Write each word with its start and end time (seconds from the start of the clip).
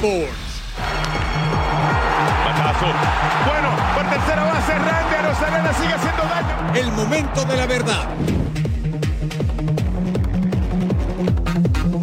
Sports. 0.00 0.32
Batazo. 2.46 2.86
Bueno, 3.46 3.68
por 3.94 4.08
tercera 4.08 4.44
base, 4.44 4.72
Randy 4.72 5.14
Arozarena 5.14 5.74
sigue 5.74 5.92
haciendo 5.92 6.22
daño. 6.22 6.74
El 6.74 6.92
momento 6.92 7.44
de 7.44 7.56
la 7.56 7.66
verdad. 7.66 8.08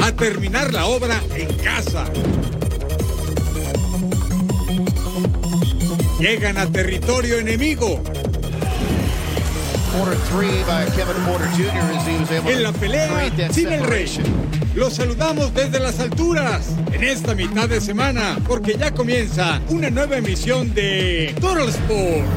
A 0.06 0.12
terminar 0.12 0.72
la 0.74 0.86
obra 0.86 1.20
en 1.34 1.52
casa. 1.58 2.06
Llegan 6.20 6.60
a 6.60 6.68
territorio 6.68 7.40
enemigo. 7.40 8.04
En 12.46 12.62
la 12.64 12.72
pelea 12.74 13.32
sin 13.52 13.72
el 13.72 13.84
rey. 13.88 14.22
Los 14.76 14.94
saludamos 14.94 15.52
desde 15.56 15.80
las 15.80 16.00
alturas 16.00 16.76
en 16.98 17.04
esta 17.04 17.36
mitad 17.36 17.70
de 17.70 17.80
semana 17.80 18.38
porque 18.48 18.76
ya 18.76 18.92
comienza 18.92 19.62
una 19.70 19.92
nueva 19.92 20.18
emisión 20.18 20.74
de 20.74 21.36
Total 21.40 21.70
Sports. 21.70 22.28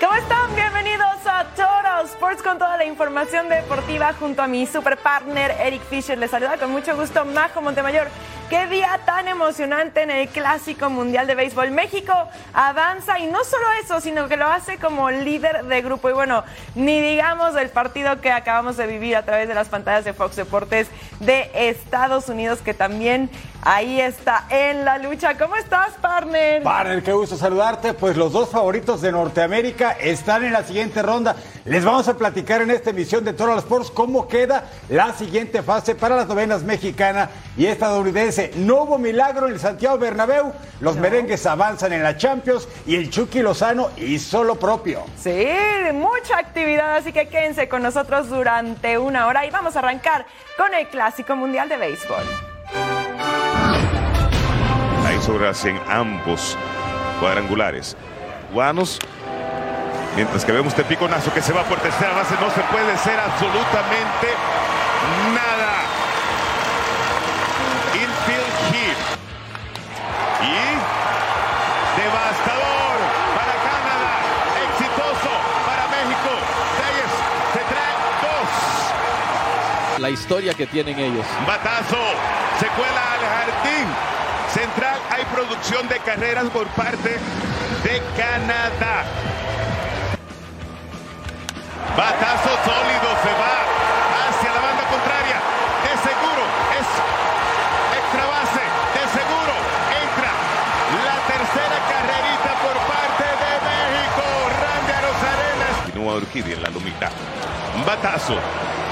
¿Cómo 0.00 0.14
están? 0.16 0.54
Bienvenidos 0.54 1.16
a 1.24 1.46
Total 1.56 2.04
Sports 2.04 2.42
con 2.42 2.58
toda 2.58 2.76
la 2.76 2.84
información 2.84 3.48
deportiva 3.48 4.12
junto 4.12 4.42
a 4.42 4.46
mi 4.46 4.66
super 4.66 4.98
partner 4.98 5.52
Eric 5.62 5.82
Fisher. 5.88 6.18
Les 6.18 6.30
saluda 6.30 6.58
con 6.58 6.70
mucho 6.70 6.94
gusto 6.94 7.24
Majo 7.24 7.62
Montemayor. 7.62 8.08
Qué 8.52 8.66
día 8.66 9.00
tan 9.06 9.28
emocionante 9.28 10.02
en 10.02 10.10
el 10.10 10.28
Clásico 10.28 10.90
Mundial 10.90 11.26
de 11.26 11.34
Béisbol. 11.34 11.70
México 11.70 12.12
avanza 12.52 13.18
y 13.18 13.26
no 13.26 13.42
solo 13.44 13.64
eso, 13.82 13.98
sino 14.02 14.28
que 14.28 14.36
lo 14.36 14.46
hace 14.46 14.76
como 14.76 15.10
líder 15.10 15.64
de 15.64 15.80
grupo. 15.80 16.10
Y 16.10 16.12
bueno, 16.12 16.44
ni 16.74 17.00
digamos 17.00 17.54
del 17.54 17.70
partido 17.70 18.20
que 18.20 18.30
acabamos 18.30 18.76
de 18.76 18.86
vivir 18.86 19.16
a 19.16 19.22
través 19.22 19.48
de 19.48 19.54
las 19.54 19.70
pantallas 19.70 20.04
de 20.04 20.12
Fox 20.12 20.36
Deportes 20.36 20.88
de 21.20 21.50
Estados 21.54 22.28
Unidos, 22.28 22.58
que 22.58 22.74
también 22.74 23.30
ahí 23.62 24.00
está 24.00 24.44
en 24.50 24.84
la 24.84 24.98
lucha. 24.98 25.38
¿Cómo 25.38 25.56
estás, 25.56 25.94
partner? 26.02 26.62
Partner, 26.62 27.02
qué 27.02 27.12
gusto 27.14 27.36
saludarte. 27.36 27.94
Pues 27.94 28.18
los 28.18 28.32
dos 28.32 28.50
favoritos 28.50 29.00
de 29.00 29.12
Norteamérica 29.12 29.92
están 29.92 30.44
en 30.44 30.52
la 30.52 30.62
siguiente 30.62 31.00
ronda. 31.00 31.36
Les 31.64 31.84
vamos 31.84 32.08
a 32.08 32.18
platicar 32.18 32.60
en 32.60 32.70
esta 32.70 32.90
emisión 32.90 33.24
de 33.24 33.32
Total 33.32 33.56
Sports 33.58 33.90
cómo 33.90 34.28
queda 34.28 34.64
la 34.88 35.12
siguiente 35.14 35.62
fase 35.62 35.94
para 35.94 36.16
las 36.16 36.26
novenas 36.26 36.64
mexicana 36.64 37.30
y 37.56 37.66
estadounidense. 37.66 38.41
No 38.56 38.82
hubo 38.82 38.98
milagro 38.98 39.46
en 39.46 39.54
el 39.54 39.60
Santiago 39.60 39.98
Bernabéu. 39.98 40.52
Los 40.80 40.96
merengues 40.96 41.46
avanzan 41.46 41.92
en 41.92 42.02
la 42.02 42.16
Champions 42.16 42.68
y 42.86 42.96
el 42.96 43.10
Chucky 43.10 43.40
Lozano 43.42 43.90
hizo 43.96 44.42
lo 44.44 44.56
propio. 44.56 45.04
Sí, 45.18 45.46
mucha 45.92 46.38
actividad, 46.38 46.96
así 46.96 47.12
que 47.12 47.28
quédense 47.28 47.68
con 47.68 47.82
nosotros 47.82 48.28
durante 48.28 48.98
una 48.98 49.26
hora 49.26 49.46
y 49.46 49.50
vamos 49.50 49.76
a 49.76 49.80
arrancar 49.80 50.26
con 50.56 50.74
el 50.74 50.88
Clásico 50.88 51.36
Mundial 51.36 51.68
de 51.68 51.76
Béisbol. 51.76 52.24
Hay 55.06 55.20
sobras 55.20 55.64
en 55.64 55.78
ambos 55.88 56.56
cuadrangulares. 57.20 57.96
Guanos, 58.52 58.98
mientras 60.16 60.44
que 60.44 60.52
vemos 60.52 60.72
este 60.72 60.84
piconazo 60.84 61.32
que 61.32 61.42
se 61.42 61.52
va 61.52 61.62
por 61.64 61.78
tercera 61.78 62.12
base, 62.12 62.34
no 62.40 62.50
se 62.50 62.60
puede 62.62 62.96
ser 62.98 63.18
absolutamente 63.20 64.28
nada. 65.34 66.01
La 80.02 80.10
historia 80.10 80.52
que 80.52 80.66
tienen 80.66 80.98
ellos. 80.98 81.24
Batazo. 81.46 82.02
Se 82.58 82.66
cuela 82.74 83.02
al 83.14 83.22
jardín 83.22 83.86
central. 84.52 84.98
Hay 85.08 85.24
producción 85.26 85.86
de 85.88 85.98
carreras 86.00 86.46
por 86.50 86.66
parte 86.74 87.10
de 87.84 88.02
Canadá. 88.18 89.06
Batazo 91.96 92.50
sólido 92.66 93.08
se 93.22 93.32
va 93.38 93.54
hacia 94.26 94.50
la 94.50 94.60
banda 94.60 94.84
contraria. 94.90 95.38
De 95.86 95.94
seguro 96.02 96.42
es 96.82 96.88
extra 98.02 98.24
base. 98.26 98.64
De 98.98 99.04
seguro 99.14 99.54
entra 100.02 100.32
la 101.06 101.16
tercera 101.30 101.78
carrerita 101.86 102.50
por 102.58 102.76
parte 102.90 103.26
de 103.38 103.52
México. 103.70 104.24
Randy 104.50 104.92
Arozarenas. 104.98 105.76
Continúa 105.84 106.14
Urquidi 106.16 106.52
en 106.54 106.62
la 106.62 106.70
lumita. 106.70 107.10
Batazo 107.86 108.36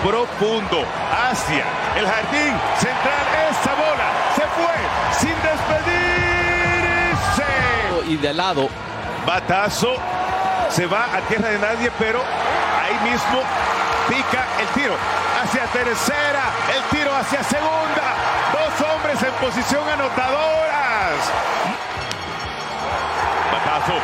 profundo 0.02 0.84
hacia 1.12 1.64
el 1.96 2.06
jardín 2.06 2.54
central. 2.78 3.26
Esa 3.50 3.74
bola 3.74 4.08
se 4.34 4.42
fue 4.56 4.76
sin 5.18 5.36
despedirse. 5.42 6.50
Y 8.08 8.16
de 8.16 8.32
lado, 8.32 8.68
Batazo 9.26 9.94
se 10.70 10.86
va 10.86 11.04
a 11.04 11.20
tierra 11.28 11.50
de 11.50 11.58
nadie, 11.58 11.90
pero 11.98 12.20
ahí 12.20 13.10
mismo 13.10 13.42
pica 14.08 14.46
el 14.60 14.66
tiro 14.68 14.94
hacia 15.42 15.64
tercera, 15.66 16.42
el 16.74 16.82
tiro 16.96 17.14
hacia 17.14 17.42
segunda. 17.44 18.14
Dos 18.52 18.88
hombres 18.88 19.22
en 19.22 19.32
posición 19.34 19.88
anotadoras. 19.88 21.30
Batazo. 23.52 23.94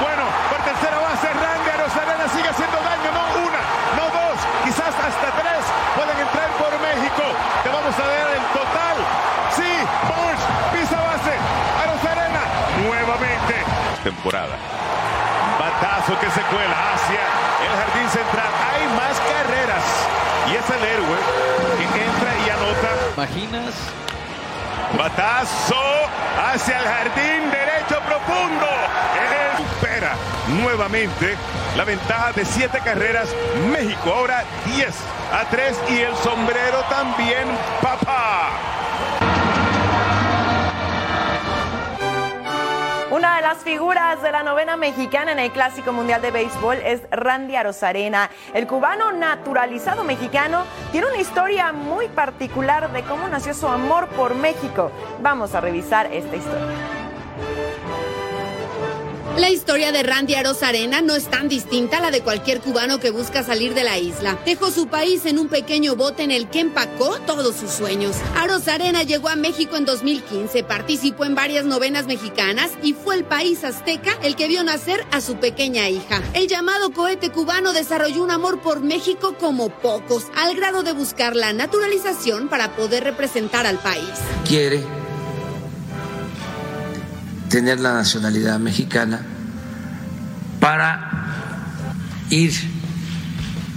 Bueno, 0.00 0.22
por 0.50 0.58
tercera 0.62 0.98
base, 0.98 1.26
Randy 1.26 1.70
Rosarena 1.82 2.28
sigue 2.28 2.48
haciendo 2.48 2.76
daño. 2.78 3.10
No 3.10 3.24
una, 3.42 3.62
no 3.98 4.04
dos, 4.14 4.38
quizás 4.64 4.94
hasta 4.94 5.30
tres 5.34 5.62
pueden 5.96 6.18
entrar 6.18 6.50
por 6.58 6.77
México. 6.88 7.24
Te 7.62 7.68
vamos 7.68 7.94
a 7.98 8.06
ver 8.06 8.26
el 8.36 8.44
total. 8.56 8.96
Sí, 9.52 9.72
Bush, 10.08 10.42
pisa 10.72 10.96
base. 10.96 11.34
Arozarena, 11.82 12.42
nuevamente. 12.84 13.54
Temporada. 14.02 14.56
Batazo 15.58 16.18
que 16.20 16.30
se 16.30 16.40
cuela 16.48 16.76
hacia 16.94 17.22
el 17.66 17.72
jardín 17.76 18.08
central. 18.08 18.50
Hay 18.72 18.84
más 18.96 19.16
carreras. 19.20 19.84
Y 20.48 20.56
es 20.56 20.66
el 20.70 20.82
héroe 20.84 21.18
que 21.76 22.04
entra 22.04 22.30
y 22.44 22.50
anota. 22.50 22.90
¿imaginas? 23.16 23.74
Batazo 24.96 25.84
hacia 26.40 26.78
el 26.78 26.86
jardín 26.86 27.50
derecho 27.50 28.00
profundo. 28.06 28.66
Nuevamente 30.62 31.36
la 31.76 31.84
ventaja 31.84 32.32
de 32.32 32.44
siete 32.44 32.80
carreras. 32.84 33.28
México 33.70 34.12
ahora 34.14 34.44
10 34.66 34.88
a 35.32 35.44
3 35.50 35.80
y 35.90 35.98
el 36.00 36.14
sombrero 36.16 36.82
también, 36.88 37.46
papá. 37.82 38.50
Una 43.10 43.36
de 43.36 43.42
las 43.42 43.58
figuras 43.58 44.22
de 44.22 44.30
la 44.30 44.42
novena 44.42 44.76
mexicana 44.76 45.32
en 45.32 45.38
el 45.38 45.50
Clásico 45.50 45.92
Mundial 45.92 46.22
de 46.22 46.30
Béisbol 46.30 46.76
es 46.76 47.00
Randy 47.10 47.56
Arozarena. 47.56 48.30
El 48.54 48.66
cubano 48.66 49.12
naturalizado 49.12 50.04
mexicano 50.04 50.64
tiene 50.92 51.08
una 51.08 51.16
historia 51.16 51.72
muy 51.72 52.08
particular 52.08 52.92
de 52.92 53.02
cómo 53.02 53.26
nació 53.28 53.54
su 53.54 53.66
amor 53.66 54.08
por 54.10 54.34
México. 54.34 54.92
Vamos 55.20 55.54
a 55.54 55.60
revisar 55.60 56.12
esta 56.12 56.36
historia. 56.36 56.97
La 59.36 59.50
historia 59.50 59.92
de 59.92 60.02
Randy 60.02 60.34
Arozarena 60.34 61.00
no 61.00 61.14
es 61.14 61.28
tan 61.28 61.48
distinta 61.48 61.98
a 61.98 62.00
la 62.00 62.10
de 62.10 62.22
cualquier 62.22 62.60
cubano 62.60 62.98
que 62.98 63.10
busca 63.10 63.42
salir 63.42 63.74
de 63.74 63.84
la 63.84 63.98
isla. 63.98 64.38
Dejó 64.44 64.70
su 64.70 64.88
país 64.88 65.26
en 65.26 65.38
un 65.38 65.48
pequeño 65.48 65.94
bote 65.94 66.22
en 66.24 66.30
el 66.30 66.48
que 66.48 66.60
empacó 66.60 67.18
todos 67.20 67.54
sus 67.56 67.70
sueños. 67.70 68.16
Arozarena 68.36 69.04
llegó 69.04 69.28
a 69.28 69.36
México 69.36 69.76
en 69.76 69.84
2015, 69.84 70.64
participó 70.64 71.24
en 71.24 71.34
varias 71.34 71.64
novenas 71.64 72.06
mexicanas 72.06 72.70
y 72.82 72.94
fue 72.94 73.14
el 73.14 73.24
país 73.24 73.62
azteca 73.64 74.18
el 74.22 74.34
que 74.34 74.48
vio 74.48 74.64
nacer 74.64 75.04
a 75.12 75.20
su 75.20 75.36
pequeña 75.36 75.88
hija. 75.88 76.20
El 76.34 76.48
llamado 76.48 76.90
cohete 76.92 77.30
cubano 77.30 77.72
desarrolló 77.72 78.24
un 78.24 78.30
amor 78.30 78.60
por 78.60 78.80
México 78.80 79.36
como 79.38 79.68
pocos, 79.68 80.26
al 80.36 80.56
grado 80.56 80.82
de 80.82 80.92
buscar 80.92 81.36
la 81.36 81.52
naturalización 81.52 82.48
para 82.48 82.74
poder 82.74 83.04
representar 83.04 83.66
al 83.66 83.78
país. 83.78 84.02
quiere 84.46 84.97
tener 87.48 87.80
la 87.80 87.92
nacionalidad 87.92 88.58
mexicana 88.58 89.20
para 90.60 91.10
ir 92.30 92.52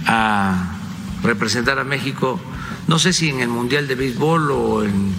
a 0.06 0.76
representar 1.22 1.78
a 1.78 1.84
México, 1.84 2.40
no 2.86 2.98
sé 2.98 3.12
si 3.12 3.28
en 3.28 3.40
el 3.40 3.48
Mundial 3.48 3.88
de 3.88 3.94
Béisbol 3.94 4.50
o 4.50 4.84
en, 4.84 5.14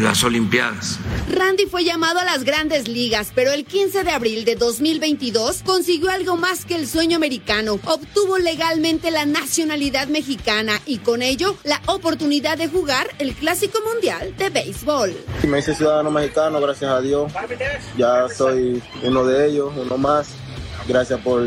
las 0.00 0.22
Olimpiadas. 0.24 0.98
Randy 1.30 1.66
fue 1.66 1.84
llamado 1.84 2.20
a 2.20 2.24
las 2.24 2.44
grandes 2.44 2.88
ligas, 2.88 3.32
pero 3.34 3.50
el 3.50 3.64
15 3.64 4.04
de 4.04 4.10
abril 4.10 4.44
de 4.44 4.54
2022 4.54 5.62
consiguió 5.64 6.10
algo 6.10 6.36
más 6.36 6.64
que 6.64 6.76
el 6.76 6.86
sueño 6.86 7.16
americano. 7.16 7.78
Obtuvo 7.84 8.38
legalmente 8.38 9.10
la 9.10 9.26
nacionalidad 9.26 10.08
mexicana 10.08 10.80
y 10.86 10.98
con 10.98 11.22
ello 11.22 11.56
la 11.64 11.80
oportunidad 11.86 12.58
de 12.58 12.68
jugar 12.68 13.08
el 13.18 13.34
Clásico 13.34 13.78
Mundial 13.92 14.36
de 14.36 14.50
Béisbol. 14.50 15.16
Me 15.46 15.58
hice 15.58 15.74
ciudadano 15.74 16.10
mexicano, 16.10 16.60
gracias 16.60 16.90
a 16.90 17.00
Dios. 17.00 17.32
Ya 17.96 18.28
soy 18.28 18.82
uno 19.02 19.24
de 19.24 19.48
ellos, 19.48 19.72
uno 19.76 19.98
más. 19.98 20.28
Gracias 20.86 21.20
por 21.20 21.42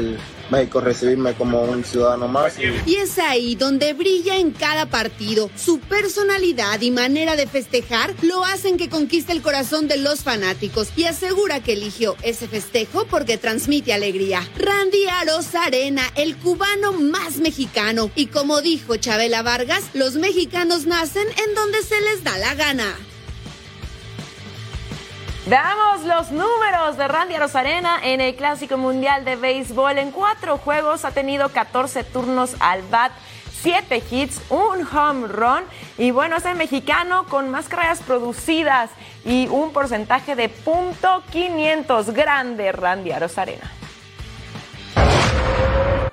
México 0.51 0.81
recibirme 0.81 1.33
como 1.33 1.63
un 1.63 1.83
ciudadano 1.83 2.27
más. 2.27 2.55
Y 2.85 2.95
es 2.95 3.17
ahí 3.17 3.55
donde 3.55 3.93
brilla 3.93 4.37
en 4.37 4.51
cada 4.51 4.85
partido. 4.87 5.49
Su 5.55 5.79
personalidad 5.79 6.79
y 6.81 6.91
manera 6.91 7.35
de 7.35 7.47
festejar 7.47 8.13
lo 8.21 8.43
hacen 8.45 8.77
que 8.77 8.89
conquiste 8.89 9.31
el 9.31 9.41
corazón 9.41 9.87
de 9.87 9.97
los 9.97 10.21
fanáticos 10.21 10.89
y 10.95 11.05
asegura 11.05 11.61
que 11.61 11.73
eligió 11.73 12.15
ese 12.21 12.47
festejo 12.47 13.05
porque 13.05 13.37
transmite 13.37 13.93
alegría. 13.93 14.47
Randy 14.57 15.05
Arena, 15.53 16.03
el 16.15 16.35
cubano 16.37 16.93
más 16.93 17.37
mexicano. 17.37 18.11
Y 18.15 18.27
como 18.27 18.61
dijo 18.61 18.97
Chabela 18.97 19.41
Vargas, 19.41 19.83
los 19.93 20.15
mexicanos 20.15 20.85
nacen 20.85 21.27
en 21.47 21.55
donde 21.55 21.81
se 21.83 21.99
les 22.01 22.23
da 22.23 22.37
la 22.37 22.55
gana. 22.55 22.95
Veamos 25.47 26.03
los 26.03 26.31
números 26.31 26.97
de 26.97 27.07
Randy 27.07 27.35
Rosarena 27.35 27.99
en 28.03 28.21
el 28.21 28.35
Clásico 28.35 28.77
Mundial 28.77 29.25
de 29.25 29.35
Béisbol. 29.35 29.97
En 29.97 30.11
cuatro 30.11 30.59
juegos 30.59 31.03
ha 31.03 31.11
tenido 31.11 31.49
14 31.49 32.03
turnos 32.03 32.55
al 32.59 32.83
bat. 32.83 33.11
7 33.63 34.03
hits, 34.11 34.39
un 34.49 34.87
home 34.87 35.27
run 35.27 35.63
y 35.97 36.11
bueno, 36.11 36.35
es 36.37 36.45
el 36.45 36.55
mexicano 36.55 37.25
con 37.25 37.49
más 37.49 37.69
carreras 37.69 38.01
producidas 38.01 38.89
y 39.25 39.47
un 39.47 39.71
porcentaje 39.71 40.35
de 40.35 40.49
punto 40.49 41.23
.500. 41.31 42.13
Grande 42.13 42.71
Randy 42.71 43.11
Rosarena. 43.11 43.71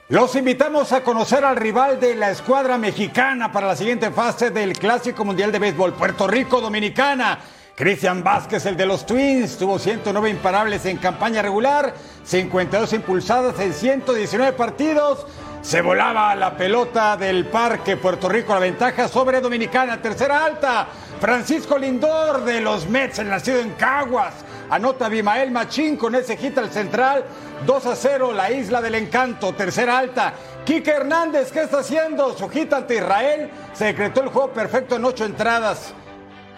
Los 0.08 0.34
invitamos 0.36 0.92
a 0.92 1.02
conocer 1.02 1.44
al 1.44 1.56
rival 1.56 2.00
de 2.00 2.14
la 2.14 2.30
escuadra 2.30 2.78
mexicana 2.78 3.52
para 3.52 3.66
la 3.66 3.76
siguiente 3.76 4.10
fase 4.10 4.50
del 4.50 4.72
Clásico 4.72 5.22
Mundial 5.22 5.52
de 5.52 5.58
Béisbol, 5.58 5.92
Puerto 5.92 6.26
Rico 6.26 6.62
Dominicana. 6.62 7.38
Cristian 7.78 8.24
Vázquez, 8.24 8.66
el 8.66 8.76
de 8.76 8.86
los 8.86 9.06
Twins, 9.06 9.56
tuvo 9.56 9.78
109 9.78 10.30
imparables 10.30 10.84
en 10.84 10.96
campaña 10.96 11.42
regular, 11.42 11.94
52 12.24 12.92
impulsadas 12.94 13.60
en 13.60 13.72
119 13.72 14.52
partidos. 14.54 15.24
Se 15.62 15.80
volaba 15.80 16.34
la 16.34 16.56
pelota 16.56 17.16
del 17.16 17.46
parque 17.46 17.96
Puerto 17.96 18.28
Rico, 18.28 18.52
la 18.52 18.58
ventaja 18.58 19.06
sobre 19.06 19.40
Dominicana, 19.40 20.02
tercera 20.02 20.44
alta. 20.44 20.88
Francisco 21.20 21.78
Lindor 21.78 22.44
de 22.44 22.60
los 22.60 22.88
Mets, 22.88 23.20
el 23.20 23.28
nacido 23.28 23.60
en 23.60 23.70
Caguas. 23.74 24.34
Anota 24.70 25.08
Bimael 25.08 25.52
Machín 25.52 25.96
con 25.96 26.16
ese 26.16 26.36
hit 26.36 26.58
al 26.58 26.70
central. 26.70 27.24
2 27.64 27.86
a 27.86 27.94
0, 27.94 28.32
la 28.32 28.50
isla 28.50 28.80
del 28.80 28.96
encanto, 28.96 29.52
tercera 29.52 29.98
alta. 29.98 30.34
Quique 30.64 30.90
Hernández, 30.90 31.52
¿qué 31.52 31.62
está 31.62 31.78
haciendo? 31.78 32.36
Su 32.36 32.48
hit 32.48 32.72
ante 32.72 32.96
Israel. 32.96 33.48
Se 33.72 33.84
decretó 33.84 34.24
el 34.24 34.30
juego 34.30 34.52
perfecto 34.52 34.96
en 34.96 35.04
ocho 35.04 35.24
entradas. 35.24 35.94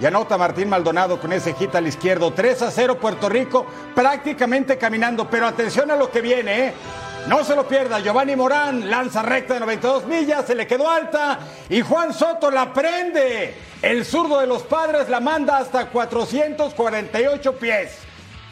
Y 0.00 0.06
anota 0.06 0.38
Martín 0.38 0.70
Maldonado 0.70 1.20
con 1.20 1.30
ese 1.32 1.52
hit 1.52 1.74
al 1.74 1.86
izquierdo. 1.86 2.32
3 2.32 2.62
a 2.62 2.70
0 2.70 2.98
Puerto 2.98 3.28
Rico, 3.28 3.66
prácticamente 3.94 4.78
caminando. 4.78 5.28
Pero 5.28 5.46
atención 5.46 5.90
a 5.90 5.96
lo 5.96 6.10
que 6.10 6.22
viene, 6.22 6.68
¿eh? 6.68 6.74
No 7.26 7.44
se 7.44 7.54
lo 7.54 7.68
pierda. 7.68 8.00
Giovanni 8.00 8.34
Morán 8.34 8.88
lanza 8.88 9.20
recta 9.20 9.54
de 9.54 9.60
92 9.60 10.06
millas, 10.06 10.46
se 10.46 10.54
le 10.54 10.66
quedó 10.66 10.88
alta. 10.88 11.38
Y 11.68 11.82
Juan 11.82 12.14
Soto 12.14 12.50
la 12.50 12.72
prende. 12.72 13.54
El 13.82 14.06
zurdo 14.06 14.40
de 14.40 14.46
los 14.46 14.62
padres 14.62 15.10
la 15.10 15.20
manda 15.20 15.58
hasta 15.58 15.86
448 15.86 17.56
pies. 17.56 17.98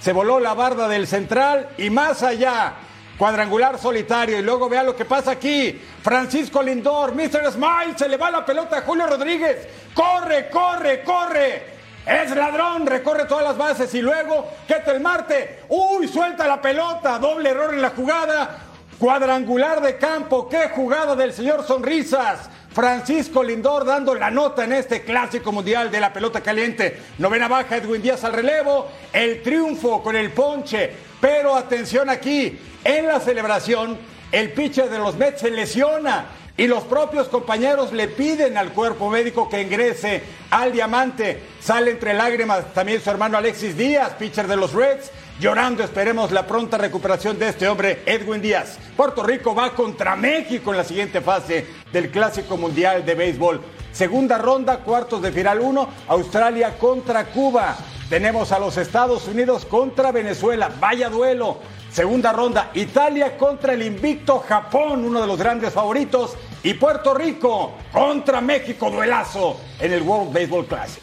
Se 0.00 0.12
voló 0.12 0.40
la 0.40 0.52
barda 0.52 0.86
del 0.86 1.06
central 1.06 1.70
y 1.78 1.88
más 1.88 2.22
allá. 2.22 2.74
Cuadrangular 3.18 3.78
solitario. 3.78 4.38
Y 4.38 4.42
luego 4.42 4.68
vea 4.68 4.84
lo 4.84 4.94
que 4.94 5.04
pasa 5.04 5.32
aquí. 5.32 5.80
Francisco 6.02 6.62
Lindor, 6.62 7.14
Mr. 7.14 7.52
Smile, 7.52 7.94
se 7.96 8.08
le 8.08 8.16
va 8.16 8.30
la 8.30 8.46
pelota 8.46 8.78
a 8.78 8.82
Julio 8.82 9.06
Rodríguez. 9.06 9.68
Corre, 9.92 10.48
corre, 10.48 11.02
corre. 11.02 11.78
Es 12.06 12.34
ladrón, 12.34 12.86
recorre 12.86 13.26
todas 13.26 13.44
las 13.44 13.58
bases 13.58 13.92
y 13.94 14.00
luego 14.00 14.46
el 14.66 15.00
Marte. 15.00 15.64
Uy, 15.68 16.08
suelta 16.08 16.46
la 16.46 16.60
pelota. 16.60 17.18
Doble 17.18 17.50
error 17.50 17.74
en 17.74 17.82
la 17.82 17.90
jugada. 17.90 18.58
Cuadrangular 18.98 19.82
de 19.82 19.98
campo. 19.98 20.48
Qué 20.48 20.70
jugada 20.70 21.14
del 21.14 21.32
señor 21.32 21.66
Sonrisas. 21.66 22.48
Francisco 22.78 23.42
Lindor 23.42 23.84
dando 23.84 24.14
la 24.14 24.30
nota 24.30 24.62
en 24.62 24.72
este 24.72 25.02
clásico 25.02 25.50
mundial 25.50 25.90
de 25.90 25.98
la 25.98 26.12
pelota 26.12 26.40
caliente. 26.40 26.96
Novena 27.18 27.48
baja, 27.48 27.78
Edwin 27.78 28.00
Díaz 28.00 28.22
al 28.22 28.34
relevo. 28.34 28.86
El 29.12 29.42
triunfo 29.42 30.00
con 30.00 30.14
el 30.14 30.30
ponche. 30.30 30.92
Pero 31.20 31.56
atención 31.56 32.08
aquí, 32.08 32.56
en 32.84 33.08
la 33.08 33.18
celebración, 33.18 33.98
el 34.30 34.52
pitcher 34.52 34.88
de 34.90 34.98
los 34.98 35.16
Mets 35.16 35.40
se 35.40 35.50
lesiona 35.50 36.26
y 36.56 36.68
los 36.68 36.84
propios 36.84 37.26
compañeros 37.26 37.92
le 37.92 38.06
piden 38.06 38.56
al 38.56 38.72
cuerpo 38.72 39.10
médico 39.10 39.48
que 39.48 39.60
ingrese 39.60 40.22
al 40.52 40.70
diamante. 40.70 41.42
Sale 41.58 41.90
entre 41.90 42.14
lágrimas 42.14 42.72
también 42.74 43.00
su 43.00 43.10
hermano 43.10 43.38
Alexis 43.38 43.76
Díaz, 43.76 44.12
pitcher 44.12 44.46
de 44.46 44.56
los 44.56 44.72
Reds, 44.72 45.10
llorando. 45.40 45.82
Esperemos 45.82 46.30
la 46.32 46.46
pronta 46.46 46.78
recuperación 46.78 47.38
de 47.38 47.48
este 47.48 47.68
hombre, 47.68 48.02
Edwin 48.06 48.40
Díaz. 48.40 48.78
Puerto 48.96 49.22
Rico 49.22 49.54
va 49.54 49.74
contra 49.74 50.16
México 50.16 50.70
en 50.70 50.78
la 50.78 50.84
siguiente 50.84 51.20
fase 51.20 51.66
del 51.92 52.10
Clásico 52.10 52.56
Mundial 52.56 53.04
de 53.04 53.14
Béisbol. 53.14 53.60
Segunda 53.92 54.38
ronda, 54.38 54.78
cuartos 54.78 55.22
de 55.22 55.32
final 55.32 55.60
1, 55.60 55.88
Australia 56.08 56.78
contra 56.78 57.24
Cuba. 57.26 57.76
Tenemos 58.08 58.52
a 58.52 58.58
los 58.58 58.76
Estados 58.76 59.26
Unidos 59.28 59.64
contra 59.64 60.12
Venezuela. 60.12 60.70
Vaya 60.80 61.08
duelo. 61.08 61.58
Segunda 61.90 62.32
ronda, 62.32 62.70
Italia 62.74 63.36
contra 63.38 63.72
el 63.72 63.82
invicto 63.82 64.40
Japón, 64.46 65.04
uno 65.04 65.20
de 65.20 65.26
los 65.26 65.38
grandes 65.38 65.72
favoritos. 65.72 66.36
Y 66.62 66.74
Puerto 66.74 67.14
Rico 67.14 67.74
contra 67.92 68.40
México, 68.40 68.90
duelazo 68.90 69.58
en 69.80 69.92
el 69.92 70.02
World 70.02 70.32
Baseball 70.32 70.66
Classic. 70.66 71.02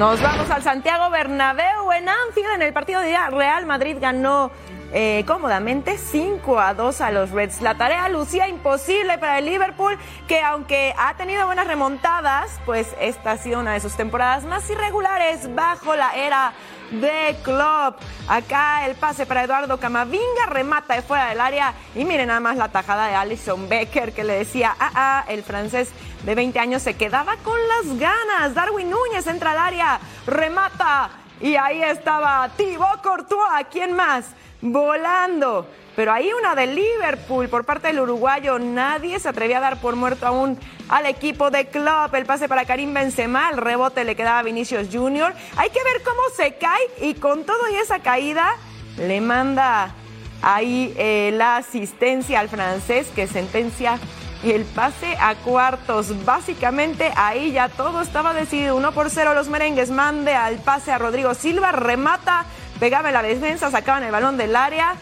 Nos 0.00 0.18
vamos 0.22 0.48
al 0.48 0.62
Santiago 0.62 1.10
Bernabéu 1.10 1.92
en 1.92 2.08
Anfield. 2.08 2.54
En 2.54 2.62
el 2.62 2.72
partido 2.72 3.02
de 3.02 3.14
Real 3.32 3.66
Madrid 3.66 3.98
ganó 4.00 4.50
eh, 4.94 5.24
cómodamente 5.26 5.98
5 5.98 6.58
a 6.58 6.72
2 6.72 7.02
a 7.02 7.10
los 7.10 7.32
Reds. 7.32 7.60
La 7.60 7.74
tarea 7.74 8.08
lucía 8.08 8.48
imposible 8.48 9.18
para 9.18 9.38
el 9.40 9.44
Liverpool, 9.44 9.98
que 10.26 10.40
aunque 10.40 10.94
ha 10.96 11.18
tenido 11.18 11.44
buenas 11.44 11.66
remontadas, 11.66 12.50
pues 12.64 12.96
esta 12.98 13.32
ha 13.32 13.36
sido 13.36 13.60
una 13.60 13.74
de 13.74 13.80
sus 13.80 13.94
temporadas 13.94 14.44
más 14.44 14.70
irregulares 14.70 15.54
bajo 15.54 15.94
la 15.94 16.14
era 16.14 16.54
de 16.90 17.36
Club. 17.42 17.94
Acá 18.28 18.86
el 18.86 18.94
pase 18.94 19.26
para 19.26 19.44
Eduardo 19.44 19.78
Camavinga, 19.78 20.46
remata 20.48 20.94
de 20.94 21.02
fuera 21.02 21.28
del 21.28 21.40
área 21.40 21.74
y 21.94 22.04
miren 22.04 22.28
nada 22.28 22.40
más 22.40 22.56
la 22.56 22.68
tajada 22.68 23.06
de 23.08 23.14
Alison 23.14 23.68
Becker 23.68 24.12
que 24.12 24.24
le 24.24 24.34
decía, 24.34 24.74
ah, 24.78 24.90
ah, 24.94 25.24
el 25.28 25.42
francés 25.42 25.90
de 26.24 26.34
20 26.34 26.58
años 26.58 26.82
se 26.82 26.94
quedaba 26.94 27.36
con 27.38 27.58
las 27.68 27.98
ganas. 27.98 28.54
Darwin 28.54 28.90
Núñez 28.90 29.26
entra 29.26 29.52
al 29.52 29.58
área, 29.58 30.00
remata 30.26 31.10
y 31.40 31.56
ahí 31.56 31.82
estaba 31.82 32.48
Thibaut 32.56 33.02
Courtois, 33.02 33.66
¿quién 33.70 33.94
más? 33.94 34.34
volando. 34.62 35.66
Pero 35.96 36.12
ahí 36.12 36.30
una 36.32 36.54
de 36.54 36.66
Liverpool 36.66 37.48
por 37.48 37.64
parte 37.64 37.88
del 37.88 38.00
uruguayo. 38.00 38.58
Nadie 38.58 39.18
se 39.18 39.28
atrevía 39.28 39.58
a 39.58 39.60
dar 39.60 39.80
por 39.80 39.96
muerto 39.96 40.26
aún 40.26 40.58
al 40.88 41.06
equipo 41.06 41.50
de 41.50 41.66
Club. 41.66 42.14
El 42.14 42.26
pase 42.26 42.48
para 42.48 42.64
Karim 42.64 42.94
Benzema, 42.94 43.50
el 43.50 43.58
rebote 43.58 44.04
le 44.04 44.14
quedaba 44.16 44.38
a 44.38 44.42
Vinicius 44.42 44.88
Junior. 44.90 45.34
Hay 45.56 45.70
que 45.70 45.82
ver 45.82 46.02
cómo 46.04 46.20
se 46.36 46.54
cae 46.54 46.80
y 47.00 47.14
con 47.14 47.44
todo 47.44 47.68
y 47.72 47.76
esa 47.76 47.98
caída 47.98 48.56
le 48.98 49.20
manda 49.20 49.94
ahí 50.42 50.94
eh, 50.96 51.32
la 51.34 51.56
asistencia 51.56 52.40
al 52.40 52.48
francés 52.48 53.08
que 53.14 53.26
sentencia 53.26 53.98
el 54.42 54.64
pase 54.64 55.16
a 55.20 55.34
cuartos. 55.36 56.24
Básicamente 56.24 57.12
ahí 57.16 57.52
ya 57.52 57.68
todo 57.68 58.00
estaba 58.02 58.32
decidido. 58.32 58.76
Uno 58.76 58.92
por 58.92 59.10
cero 59.10 59.34
los 59.34 59.48
merengues. 59.48 59.90
Mande 59.90 60.34
al 60.34 60.56
pase 60.56 60.92
a 60.92 60.98
Rodrigo 60.98 61.34
Silva. 61.34 61.72
Remata 61.72 62.46
pegaba 62.80 63.12
la 63.12 63.22
defensa, 63.22 63.70
sacaban 63.70 64.02
el 64.02 64.10
balón 64.10 64.36
del 64.36 64.56
área. 64.56 64.94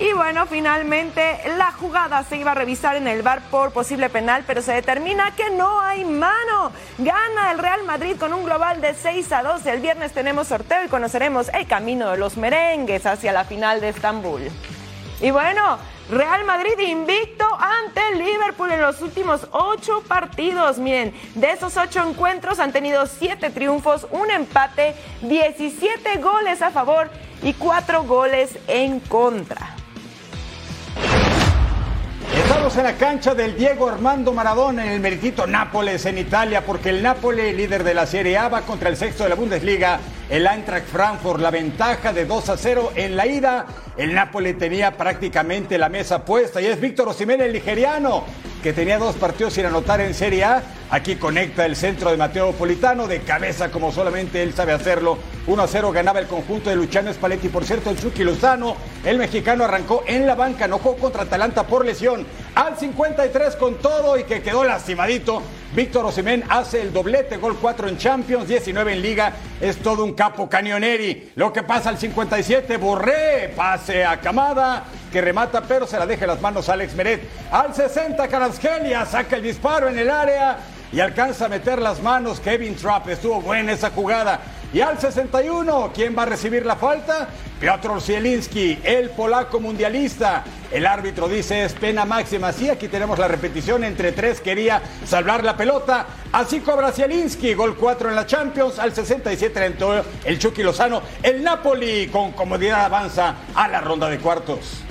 Y 0.00 0.12
bueno, 0.12 0.46
finalmente 0.46 1.40
la 1.56 1.72
jugada 1.72 2.22
se 2.22 2.36
iba 2.36 2.52
a 2.52 2.54
revisar 2.54 2.94
en 2.94 3.08
el 3.08 3.22
bar 3.22 3.42
por 3.50 3.72
posible 3.72 4.08
penal, 4.08 4.44
pero 4.46 4.62
se 4.62 4.72
determina 4.72 5.32
que 5.34 5.50
no 5.50 5.80
hay 5.80 6.04
mano. 6.04 6.70
Gana 6.98 7.50
el 7.50 7.58
Real 7.58 7.82
Madrid 7.84 8.16
con 8.16 8.32
un 8.32 8.44
global 8.44 8.80
de 8.80 8.94
6 8.94 9.32
a 9.32 9.42
2. 9.42 9.66
El 9.66 9.80
viernes 9.80 10.12
tenemos 10.12 10.46
sorteo 10.46 10.84
y 10.84 10.88
conoceremos 10.88 11.48
el 11.52 11.66
camino 11.66 12.12
de 12.12 12.16
los 12.16 12.36
merengues 12.36 13.06
hacia 13.06 13.32
la 13.32 13.44
final 13.44 13.80
de 13.80 13.88
Estambul. 13.88 14.48
Y 15.20 15.32
bueno, 15.32 15.78
Real 16.10 16.42
Madrid 16.46 16.78
invicto 16.78 17.44
ante 17.60 18.14
Liverpool 18.16 18.72
en 18.72 18.80
los 18.80 19.02
últimos 19.02 19.46
ocho 19.50 20.02
partidos. 20.08 20.78
Miren, 20.78 21.12
de 21.34 21.50
esos 21.50 21.76
ocho 21.76 22.02
encuentros 22.08 22.58
han 22.60 22.72
tenido 22.72 23.06
siete 23.06 23.50
triunfos, 23.50 24.06
un 24.10 24.30
empate, 24.30 24.94
17 25.20 26.18
goles 26.18 26.62
a 26.62 26.70
favor 26.70 27.10
y 27.42 27.52
cuatro 27.52 28.04
goles 28.04 28.58
en 28.68 29.00
contra. 29.00 29.74
Estamos 32.58 32.76
en 32.76 32.84
la 32.84 32.94
cancha 32.94 33.34
del 33.36 33.56
Diego 33.56 33.88
Armando 33.88 34.32
Maradona 34.32 34.84
en 34.84 34.90
el 34.90 35.00
meritito 35.00 35.46
Nápoles 35.46 36.04
en 36.06 36.18
Italia, 36.18 36.66
porque 36.66 36.88
el 36.88 37.04
Nápoles, 37.04 37.54
líder 37.54 37.84
de 37.84 37.94
la 37.94 38.04
Serie 38.04 38.36
A, 38.36 38.48
va 38.48 38.62
contra 38.62 38.88
el 38.88 38.96
sexto 38.96 39.22
de 39.22 39.28
la 39.28 39.36
Bundesliga, 39.36 40.00
el 40.28 40.44
Eintracht 40.44 40.88
Frankfurt, 40.88 41.40
la 41.40 41.52
ventaja 41.52 42.12
de 42.12 42.26
2 42.26 42.48
a 42.48 42.56
0 42.56 42.92
en 42.96 43.14
la 43.14 43.28
ida. 43.28 43.64
El 43.96 44.12
Nápoles 44.12 44.58
tenía 44.58 44.96
prácticamente 44.96 45.78
la 45.78 45.88
mesa 45.88 46.24
puesta 46.24 46.60
y 46.60 46.66
es 46.66 46.80
Víctor 46.80 47.06
Osimhen, 47.06 47.40
el 47.40 47.52
nigeriano. 47.52 48.24
que 48.62 48.72
tenía 48.72 48.98
dos 48.98 49.14
partidos 49.14 49.52
sin 49.52 49.66
anotar 49.66 50.00
en 50.00 50.14
Serie 50.14 50.42
A. 50.42 50.62
Aquí 50.90 51.14
conecta 51.14 51.64
el 51.64 51.76
centro 51.76 52.10
de 52.10 52.16
Mateo 52.16 52.50
Politano, 52.52 53.06
de 53.06 53.20
cabeza 53.20 53.70
como 53.70 53.92
solamente 53.92 54.42
él 54.42 54.52
sabe 54.52 54.72
hacerlo. 54.72 55.16
1 55.46 55.62
a 55.62 55.68
0 55.68 55.92
ganaba 55.92 56.18
el 56.18 56.26
conjunto 56.26 56.68
de 56.68 56.74
Luciano 56.74 57.12
Spalletti. 57.12 57.48
Por 57.48 57.64
cierto, 57.64 57.90
el 57.90 58.00
Chucky 58.00 58.24
Lozano, 58.24 58.76
el 59.04 59.16
mexicano, 59.16 59.64
arrancó 59.64 60.02
en 60.08 60.26
la 60.26 60.34
banca, 60.34 60.66
no 60.66 60.78
jugó 60.78 60.96
contra 60.96 61.22
Atalanta 61.22 61.68
por 61.68 61.84
lesión. 61.84 62.26
Al 62.58 62.76
53 62.76 63.54
con 63.54 63.76
todo 63.76 64.18
y 64.18 64.24
que 64.24 64.42
quedó 64.42 64.64
lastimadito. 64.64 65.44
Víctor 65.76 66.06
Osimén 66.06 66.42
hace 66.48 66.82
el 66.82 66.92
doblete, 66.92 67.36
gol 67.36 67.56
4 67.56 67.86
en 67.86 67.96
Champions, 67.96 68.48
19 68.48 68.94
en 68.94 69.00
Liga. 69.00 69.32
Es 69.60 69.76
todo 69.76 70.04
un 70.04 70.14
capo 70.14 70.48
cañoneri. 70.48 71.30
Lo 71.36 71.52
que 71.52 71.62
pasa 71.62 71.90
al 71.90 71.98
57, 71.98 72.76
Borré, 72.78 73.52
pase 73.54 74.04
a 74.04 74.20
Camada, 74.20 74.82
que 75.12 75.20
remata, 75.20 75.62
pero 75.62 75.86
se 75.86 76.00
la 76.00 76.04
deja 76.04 76.24
en 76.24 76.30
las 76.30 76.40
manos 76.40 76.68
Alex 76.68 76.96
Meret. 76.96 77.20
Al 77.52 77.76
60, 77.76 78.26
Caraskelia 78.26 79.06
saca 79.06 79.36
el 79.36 79.44
disparo 79.44 79.88
en 79.88 79.96
el 79.96 80.10
área 80.10 80.58
y 80.92 80.98
alcanza 80.98 81.44
a 81.44 81.48
meter 81.48 81.80
las 81.80 82.02
manos 82.02 82.40
Kevin 82.40 82.74
Trapp. 82.74 83.08
Estuvo 83.08 83.40
buena 83.40 83.70
esa 83.70 83.90
jugada. 83.90 84.40
Y 84.72 84.82
al 84.82 85.00
61, 85.00 85.92
¿quién 85.94 86.14
va 86.16 86.24
a 86.24 86.26
recibir 86.26 86.66
la 86.66 86.76
falta? 86.76 87.28
Piotr 87.58 88.00
Zielinski, 88.02 88.78
el 88.84 89.10
polaco 89.10 89.60
mundialista. 89.60 90.44
El 90.70 90.86
árbitro 90.86 91.26
dice 91.26 91.64
es 91.64 91.72
pena 91.72 92.04
máxima. 92.04 92.52
Sí, 92.52 92.68
aquí 92.68 92.88
tenemos 92.88 93.18
la 93.18 93.28
repetición. 93.28 93.82
Entre 93.82 94.12
tres 94.12 94.42
quería 94.42 94.82
salvar 95.06 95.42
la 95.42 95.56
pelota. 95.56 96.06
Así 96.32 96.60
cobra 96.60 96.92
Zielinski. 96.92 97.54
Gol 97.54 97.76
4 97.76 98.10
en 98.10 98.14
la 98.14 98.26
Champions. 98.26 98.78
Al 98.78 98.94
67 98.94 99.64
entró 99.64 100.04
el 100.24 100.38
Chucky 100.38 100.62
Lozano. 100.62 101.00
El 101.22 101.42
Napoli 101.42 102.08
con 102.08 102.32
comodidad 102.32 102.84
avanza 102.84 103.36
a 103.54 103.68
la 103.68 103.80
ronda 103.80 104.08
de 104.10 104.18
cuartos. 104.18 104.82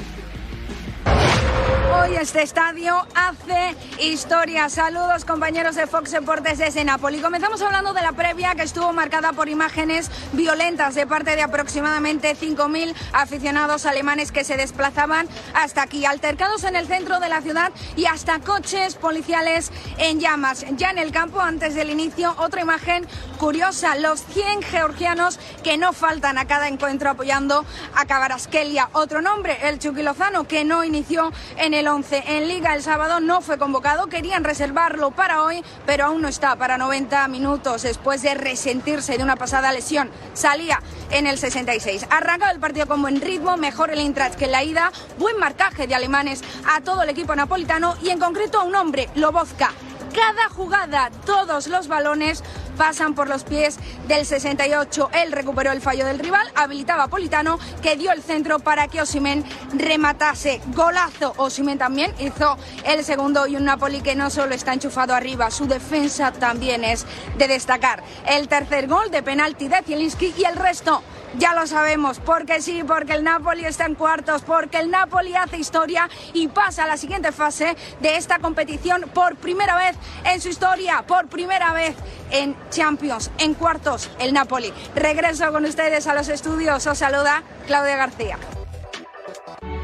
Hoy 1.89 2.17
este 2.17 2.41
estadio 2.41 3.07
hace 3.15 3.73
historia. 4.01 4.67
Saludos 4.67 5.23
compañeros 5.23 5.75
de 5.75 5.87
Fox 5.87 6.11
Deportes 6.11 6.57
desde 6.57 6.83
Napoli. 6.83 7.21
Comenzamos 7.21 7.61
hablando 7.61 7.93
de 7.93 8.01
la 8.01 8.11
previa 8.11 8.55
que 8.55 8.63
estuvo 8.63 8.91
marcada 8.91 9.31
por 9.31 9.47
imágenes 9.47 10.11
violentas 10.33 10.95
de 10.95 11.07
parte 11.07 11.37
de 11.37 11.43
aproximadamente 11.43 12.35
5.000 12.35 12.93
aficionados 13.13 13.85
alemanes 13.85 14.33
que 14.33 14.43
se 14.43 14.57
desplazaban 14.57 15.29
hasta 15.53 15.83
aquí, 15.83 16.05
altercados 16.05 16.65
en 16.65 16.75
el 16.75 16.87
centro 16.87 17.21
de 17.21 17.29
la 17.29 17.41
ciudad 17.41 17.71
y 17.95 18.05
hasta 18.05 18.39
coches 18.39 18.95
policiales 18.95 19.71
en 19.97 20.19
llamas. 20.19 20.65
Ya 20.75 20.89
en 20.89 20.97
el 20.97 21.13
campo, 21.13 21.39
antes 21.39 21.73
del 21.73 21.89
inicio, 21.89 22.35
otra 22.37 22.61
imagen 22.61 23.07
curiosa, 23.37 23.95
los 23.95 24.25
100 24.25 24.61
georgianos 24.63 25.39
que 25.63 25.77
no 25.77 25.93
faltan 25.93 26.37
a 26.37 26.47
cada 26.47 26.67
encuentro 26.67 27.11
apoyando 27.11 27.65
a 27.95 28.05
Cabaraskelia. 28.05 28.89
Otro 28.91 29.21
nombre, 29.21 29.57
el 29.63 29.79
Chucky 29.79 30.03
Lozano, 30.03 30.47
que 30.47 30.65
no 30.65 30.83
inició 30.83 31.31
en 31.57 31.73
el 31.76 31.76
11 31.85 32.23
en 32.27 32.47
Liga 32.47 32.73
el 32.73 32.81
sábado, 32.81 33.19
no 33.19 33.41
fue 33.41 33.57
convocado, 33.57 34.07
querían 34.07 34.45
reservarlo 34.45 35.11
para 35.11 35.43
hoy, 35.43 35.61
pero 35.85 36.05
aún 36.05 36.21
no 36.21 36.29
está 36.29 36.55
para 36.55 36.77
90 36.77 37.27
minutos 37.27 37.83
después 37.83 38.21
de 38.21 38.33
resentirse 38.35 39.17
de 39.17 39.23
una 39.23 39.35
pasada 39.35 39.73
lesión. 39.73 40.09
Salía 40.33 40.81
en 41.11 41.27
el 41.27 41.37
66. 41.37 42.07
Arranca 42.09 42.49
el 42.51 42.59
partido 42.61 42.87
con 42.87 43.01
buen 43.01 43.19
ritmo, 43.19 43.57
mejor 43.57 43.91
el 43.91 43.99
Eintracht 43.99 44.35
que 44.35 44.47
la 44.47 44.63
ida, 44.63 44.91
buen 45.19 45.37
marcaje 45.37 45.87
de 45.87 45.95
alemanes 45.95 46.41
a 46.65 46.79
todo 46.79 47.03
el 47.03 47.09
equipo 47.09 47.35
napolitano 47.35 47.95
y 48.01 48.11
en 48.11 48.19
concreto 48.19 48.61
a 48.61 48.63
un 48.63 48.75
hombre, 48.75 49.09
Lobozka. 49.15 49.71
Cada 50.15 50.49
jugada, 50.49 51.11
todos 51.25 51.67
los 51.67 51.87
balones 51.87 52.43
pasan 52.77 53.15
por 53.15 53.27
los 53.27 53.43
pies 53.43 53.77
del 54.07 54.25
68. 54.25 55.09
Él 55.13 55.31
recuperó 55.31 55.71
el 55.71 55.81
fallo 55.81 56.05
del 56.05 56.19
rival, 56.19 56.47
habilitaba 56.55 57.03
a 57.03 57.07
Politano, 57.07 57.59
que 57.81 57.95
dio 57.95 58.11
el 58.11 58.21
centro 58.21 58.59
para 58.59 58.87
que 58.87 59.01
Osimen 59.01 59.43
rematase. 59.73 60.61
Golazo. 60.67 61.33
Osimen 61.37 61.77
también 61.77 62.13
hizo 62.19 62.57
el 62.85 63.03
segundo 63.03 63.47
y 63.47 63.55
un 63.55 63.65
Napoli 63.65 64.01
que 64.01 64.15
no 64.15 64.29
solo 64.29 64.55
está 64.55 64.73
enchufado 64.73 65.13
arriba, 65.13 65.51
su 65.51 65.67
defensa 65.67 66.31
también 66.31 66.83
es 66.83 67.05
de 67.37 67.47
destacar. 67.47 68.03
El 68.27 68.47
tercer 68.47 68.87
gol 68.87 69.11
de 69.11 69.23
penalti 69.23 69.67
de 69.67 69.81
Zielinski 69.83 70.33
y 70.37 70.45
el 70.45 70.55
resto 70.55 71.01
ya 71.37 71.53
lo 71.53 71.67
sabemos, 71.67 72.19
porque 72.19 72.61
sí, 72.61 72.83
porque 72.85 73.13
el 73.13 73.23
Napoli 73.23 73.65
está 73.65 73.85
en 73.85 73.95
cuartos, 73.95 74.41
porque 74.41 74.77
el 74.77 74.89
Napoli 74.89 75.35
hace 75.35 75.57
historia 75.57 76.09
y 76.33 76.47
pasa 76.47 76.83
a 76.83 76.87
la 76.87 76.97
siguiente 76.97 77.31
fase 77.31 77.75
de 77.99 78.17
esta 78.17 78.39
competición 78.39 79.05
por 79.13 79.35
primera 79.35 79.75
vez 79.77 79.95
en 80.25 80.41
su 80.41 80.49
historia, 80.49 81.03
por 81.07 81.27
primera 81.27 81.73
vez 81.73 81.95
en 82.31 82.55
Champions, 82.69 83.31
en 83.37 83.53
cuartos, 83.53 84.09
el 84.19 84.33
Napoli. 84.33 84.73
Regreso 84.95 85.51
con 85.51 85.65
ustedes 85.65 86.07
a 86.07 86.13
los 86.13 86.29
estudios, 86.29 86.85
os 86.87 86.97
saluda 86.97 87.43
Claudia 87.65 87.97
García. 87.97 88.37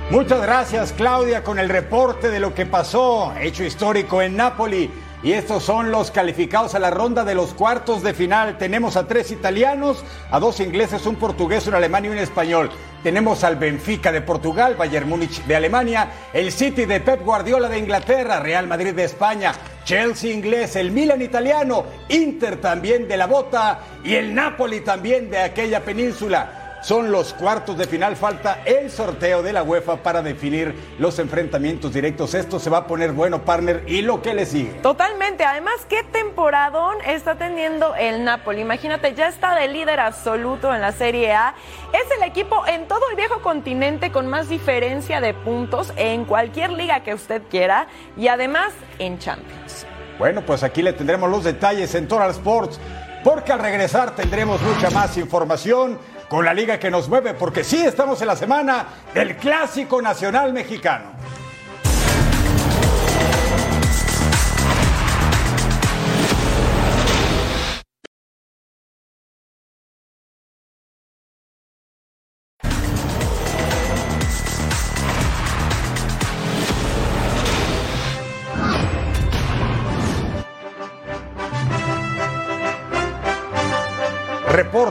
Muchas 0.10 0.42
gracias 0.42 0.92
Claudia 0.92 1.44
con 1.44 1.58
el 1.58 1.70
reporte 1.70 2.30
de 2.30 2.40
lo 2.40 2.54
que 2.54 2.66
pasó, 2.66 3.34
hecho 3.40 3.64
histórico 3.64 4.22
en 4.22 4.38
Napoli. 4.38 4.92
Y 5.24 5.32
estos 5.32 5.63
son 5.63 5.89
los 5.89 6.12
calificados 6.12 6.75
a 6.75 6.80
la 6.80 6.92
ronda 6.92 7.24
de 7.24 7.34
los 7.34 7.53
cuartos 7.53 8.03
de 8.03 8.13
final. 8.13 8.58
Tenemos 8.58 8.98
a 8.98 9.08
tres 9.08 9.32
italianos, 9.32 10.03
a 10.30 10.38
dos 10.38 10.60
ingleses, 10.60 11.06
un 11.06 11.15
portugués, 11.15 11.65
un 11.65 11.75
alemán 11.75 12.03
y 12.03 12.10
un 12.10 12.18
español. 12.18 12.70
Tenemos 13.03 13.46
al 13.46 13.56
Benfica 13.56 14.12
de 14.12 14.20
Portugal, 14.20 14.75
Bayern 14.75 15.08
Múnich 15.08 15.44
de 15.46 15.56
Alemania, 15.56 16.10
el 16.34 16.51
City 16.51 16.84
de 16.84 17.00
Pep 17.00 17.24
Guardiola 17.24 17.70
de 17.70 17.80
Inglaterra, 17.80 18.42
Real 18.42 18.68
Madrid 18.68 18.94
de 18.94 19.06
España, 19.06 19.53
Chelsea 19.86 20.34
inglés, 20.34 20.75
el 20.75 20.92
Milan 20.92 21.22
italiano, 21.22 21.86
Inter 22.10 22.60
también 22.60 23.08
de 23.08 23.15
la 23.15 23.27
Bota 23.27 23.80
y 24.03 24.15
el 24.15 24.36
Napoli 24.36 24.82
también 24.82 25.30
de 25.30 25.39
aquella 25.39 25.80
península. 25.86 26.62
Son 26.84 27.13
los 27.13 27.34
cuartos 27.34 27.78
de 27.78 27.88
final, 27.88 28.18
falta 28.18 28.60
el 28.66 28.92
sorteo 28.92 29.42
de 29.42 29.54
la 29.54 29.63
UEFA 29.63 30.04
para 30.04 30.22
definir 30.22 30.75
los 31.00 31.18
enfrentamientos 31.18 31.94
directos. 31.94 32.34
Esto 32.34 32.60
se 32.60 32.70
va 32.70 32.80
a 32.80 32.88
poner 32.88 33.13
bueno, 33.13 33.46
partner, 33.46 33.86
y 33.88 34.02
lo 34.02 34.22
que 34.22 34.34
le 34.34 34.46
sigue. 34.46 34.74
Totalmente, 34.82 35.46
además, 35.46 35.75
qué 35.88 36.04
temporadón 36.04 36.98
está 37.06 37.36
teniendo 37.36 37.96
el 37.96 38.25
Napoli. 38.25 38.60
Imagínate, 38.60 39.16
ya 39.16 39.30
está 39.30 39.56
de 39.56 39.70
líder 39.70 40.02
absoluto 40.02 40.75
en 40.75 40.82
la 40.82 40.92
Serie 40.92 41.32
A. 41.32 41.56
Es 41.94 42.18
el 42.18 42.24
equipo 42.24 42.68
en 42.68 42.86
todo 42.90 43.10
el 43.12 43.16
viejo 43.16 43.42
continente 43.42 44.12
con 44.12 44.28
más 44.28 44.50
diferencia 44.50 45.22
de 45.22 45.34
puntos 45.34 45.94
en 45.96 46.25
cualquier 46.25 46.70
liga 46.70 47.02
que 47.02 47.13
usted 47.13 47.44
quiera 47.50 47.88
y 48.18 48.28
además 48.28 48.74
en 49.00 49.20
Champions. 49.20 49.86
Bueno, 50.20 50.42
pues 50.46 50.63
aquí 50.63 50.82
le 50.82 50.92
tendremos 50.92 51.30
los 51.30 51.46
detalles 51.46 51.96
en 51.96 52.10
Total 52.10 52.32
Sports, 52.32 52.78
porque 53.24 53.54
al 53.54 53.60
regresar 53.60 54.18
tendremos 54.18 54.62
mucha 54.62 54.90
más 54.90 55.18
información 55.18 55.98
con 56.34 56.44
la 56.44 56.52
liga 56.52 56.80
que 56.80 56.90
nos 56.90 57.08
mueve, 57.10 57.36
porque 57.36 57.63
sí 57.63 57.86
estamos 57.86 58.20
en 58.22 58.25
la 58.25 58.36
semana 58.36 58.88
del 59.13 59.38
Clásico 59.38 60.02
Nacional 60.02 60.52
Mexicano. 60.52 61.12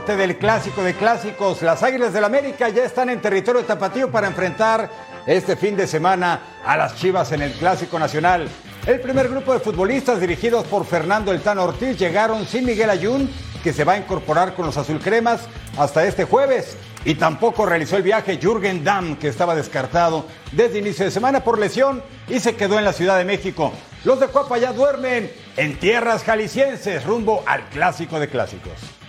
Del 0.06 0.36
clásico 0.36 0.82
de 0.82 0.94
clásicos. 0.94 1.62
Las 1.62 1.82
Águilas 1.84 2.12
del 2.12 2.24
América 2.24 2.68
ya 2.68 2.84
están 2.84 3.08
en 3.08 3.20
territorio 3.20 3.64
tapatío 3.64 4.10
para 4.10 4.26
enfrentar 4.26 4.90
este 5.26 5.54
fin 5.54 5.76
de 5.76 5.86
semana 5.86 6.40
a 6.66 6.76
las 6.76 6.96
Chivas 6.96 7.30
en 7.30 7.40
el 7.40 7.52
Clásico 7.52 8.00
Nacional. 8.00 8.48
El 8.84 9.00
primer 9.00 9.28
grupo 9.28 9.54
de 9.54 9.60
futbolistas 9.60 10.20
dirigidos 10.20 10.66
por 10.66 10.84
Fernando 10.84 11.30
El 11.30 11.40
Tano 11.40 11.62
Ortiz 11.62 11.96
llegaron 11.96 12.46
sin 12.46 12.66
Miguel 12.66 12.90
Ayun, 12.90 13.30
que 13.62 13.72
se 13.72 13.84
va 13.84 13.92
a 13.92 13.98
incorporar 13.98 14.54
con 14.54 14.66
los 14.66 14.76
azulcremas 14.76 15.42
hasta 15.78 16.04
este 16.04 16.24
jueves. 16.24 16.76
Y 17.04 17.14
tampoco 17.14 17.64
realizó 17.64 17.96
el 17.96 18.02
viaje 18.02 18.38
Jürgen 18.42 18.82
Damm, 18.82 19.16
que 19.16 19.28
estaba 19.28 19.54
descartado 19.54 20.26
desde 20.50 20.80
inicio 20.80 21.04
de 21.04 21.12
semana 21.12 21.44
por 21.44 21.58
lesión 21.58 22.02
y 22.28 22.40
se 22.40 22.56
quedó 22.56 22.76
en 22.78 22.84
la 22.84 22.92
Ciudad 22.92 23.18
de 23.18 23.24
México. 23.24 23.72
Los 24.04 24.18
de 24.18 24.26
Cuapa 24.26 24.58
ya 24.58 24.72
duermen 24.72 25.32
en 25.56 25.78
tierras 25.78 26.24
jaliscienses 26.24 27.04
rumbo 27.04 27.44
al 27.46 27.68
Clásico 27.68 28.18
de 28.18 28.28
Clásicos. 28.28 29.01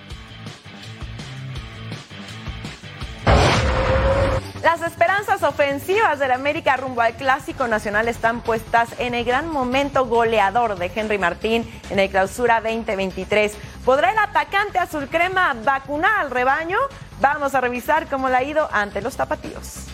Las 4.63 4.81
esperanzas 4.81 5.43
ofensivas 5.43 6.19
del 6.19 6.31
América 6.31 6.77
rumbo 6.77 7.01
al 7.01 7.15
Clásico 7.15 7.67
Nacional 7.67 8.07
están 8.07 8.41
puestas 8.41 8.89
en 8.97 9.13
el 9.13 9.25
gran 9.25 9.49
momento 9.49 10.05
goleador 10.05 10.77
de 10.77 10.91
Henry 10.93 11.17
Martín 11.17 11.69
en 11.89 11.99
el 11.99 12.09
Clausura 12.09 12.61
2023. 12.61 13.53
¿Podrá 13.83 14.11
el 14.11 14.17
atacante 14.17 14.79
azul 14.79 15.07
crema 15.09 15.53
vacunar 15.63 16.21
al 16.21 16.31
rebaño? 16.31 16.77
Vamos 17.19 17.55
a 17.55 17.61
revisar 17.61 18.07
cómo 18.07 18.29
le 18.29 18.35
ha 18.35 18.43
ido 18.43 18.69
ante 18.71 19.01
los 19.01 19.15
tapatíos. 19.15 19.85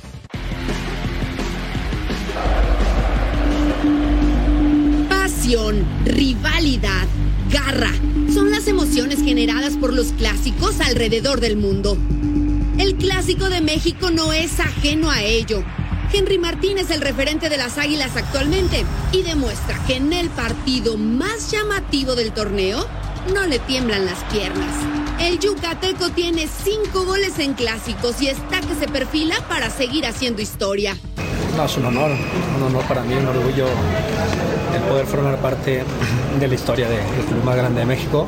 Pasión, 5.09 5.85
rivalidad, 6.05 7.07
garra. 7.49 7.91
Son 8.33 8.51
las 8.51 8.67
emociones 8.67 9.23
generadas 9.23 9.73
por 9.77 9.93
los 9.93 10.11
clásicos 10.13 10.79
alrededor 10.81 11.39
del 11.39 11.57
mundo. 11.57 11.97
El 12.79 12.95
clásico 12.95 13.49
de 13.49 13.59
México 13.59 14.09
no 14.09 14.31
es 14.31 14.57
ajeno 14.61 15.11
a 15.11 15.21
ello. 15.21 15.65
Henry 16.13 16.37
Martín 16.37 16.77
es 16.77 16.89
el 16.91 17.01
referente 17.01 17.49
de 17.49 17.57
las 17.57 17.77
Águilas 17.77 18.15
actualmente 18.15 18.85
y 19.11 19.21
demuestra 19.21 19.77
que 19.85 19.97
en 19.97 20.13
el 20.13 20.29
partido 20.29 20.95
más 20.95 21.51
llamativo 21.51 22.15
del 22.15 22.31
torneo 22.31 22.87
no 23.33 23.45
le 23.47 23.59
tiemblan 23.59 24.05
las 24.05 24.23
piernas. 24.31 24.73
El 25.19 25.39
yucateco 25.39 26.11
tiene 26.11 26.47
cinco 26.47 27.03
goles 27.03 27.37
en 27.39 27.53
clásicos 27.53 28.21
y 28.21 28.29
está 28.29 28.61
que 28.61 28.75
se 28.75 28.87
perfila 28.87 29.35
para 29.49 29.69
seguir 29.69 30.05
haciendo 30.05 30.41
historia. 30.41 30.95
No, 31.57 31.65
es 31.65 31.75
un 31.75 31.83
honor, 31.83 32.11
un 32.55 32.63
honor 32.63 32.85
para 32.85 33.03
mí, 33.03 33.13
un 33.13 33.27
orgullo 33.27 33.65
el 34.73 34.81
poder 34.83 35.05
formar 35.05 35.37
parte 35.41 35.83
de 36.39 36.47
la 36.47 36.55
historia 36.55 36.87
del 36.87 37.25
club 37.25 37.43
más 37.43 37.57
grande 37.57 37.81
de 37.81 37.85
México. 37.85 38.25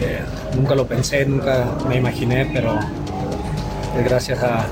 Eh, 0.00 0.24
nunca 0.56 0.74
lo 0.74 0.86
pensé, 0.86 1.26
nunca 1.26 1.76
me 1.86 1.98
imaginé, 1.98 2.50
pero 2.54 2.80
gracias 4.04 4.42
a, 4.42 4.66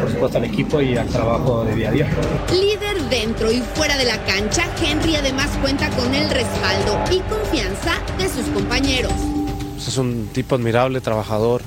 por 0.00 0.10
supuesto 0.10 0.38
al 0.38 0.44
equipo 0.44 0.80
y 0.80 0.96
al 0.96 1.08
trabajo 1.08 1.64
de 1.64 1.74
día 1.74 1.88
a 1.88 1.92
día. 1.92 2.10
Líder 2.50 3.02
dentro 3.08 3.50
y 3.50 3.60
fuera 3.74 3.96
de 3.96 4.04
la 4.04 4.24
cancha, 4.24 4.64
Henry 4.82 5.16
además 5.16 5.48
cuenta 5.60 5.88
con 5.90 6.14
el 6.14 6.28
respaldo 6.30 6.98
y 7.10 7.20
confianza 7.20 7.94
de 8.18 8.28
sus 8.28 8.46
compañeros. 8.52 9.12
Pues 9.74 9.88
es 9.88 9.96
un 9.98 10.28
tipo 10.32 10.54
admirable, 10.54 11.00
trabajador, 11.00 11.62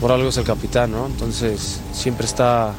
por 0.00 0.12
algo 0.12 0.28
es 0.28 0.36
el 0.36 0.44
capitán, 0.44 0.92
¿no? 0.92 1.06
Entonces 1.06 1.80
siempre 1.92 2.26
está 2.26 2.72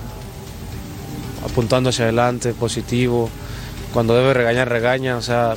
apuntando 1.46 1.90
hacia 1.90 2.06
adelante, 2.06 2.54
positivo, 2.54 3.30
cuando 3.94 4.16
debe 4.16 4.34
regañar, 4.34 4.70
regaña, 4.70 5.18
o 5.18 5.22
sea, 5.22 5.56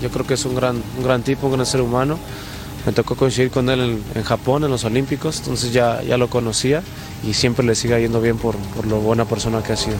yo 0.00 0.10
creo 0.10 0.26
que 0.26 0.34
es 0.34 0.44
un 0.44 0.54
gran, 0.54 0.82
un 0.96 1.04
gran 1.04 1.22
tipo, 1.22 1.46
un 1.46 1.54
gran 1.54 1.66
ser 1.66 1.80
humano. 1.80 2.18
Me 2.86 2.92
tocó 2.92 3.16
coincidir 3.16 3.50
con 3.50 3.70
él 3.70 4.02
en, 4.14 4.22
Japón, 4.22 4.64
en 4.64 4.70
los 4.70 4.84
Olímpicos, 4.84 5.38
entonces 5.38 5.72
ya, 5.72 6.02
ya 6.02 6.18
lo 6.18 6.28
conocía 6.28 6.82
y 7.26 7.32
siempre 7.32 7.64
le 7.64 7.74
sigue 7.74 8.00
yendo 8.00 8.20
bien 8.20 8.36
por, 8.36 8.56
por 8.56 8.86
lo 8.86 9.00
buena 9.00 9.24
persona 9.24 9.62
que 9.62 9.72
ha 9.72 9.76
sido. 9.76 9.96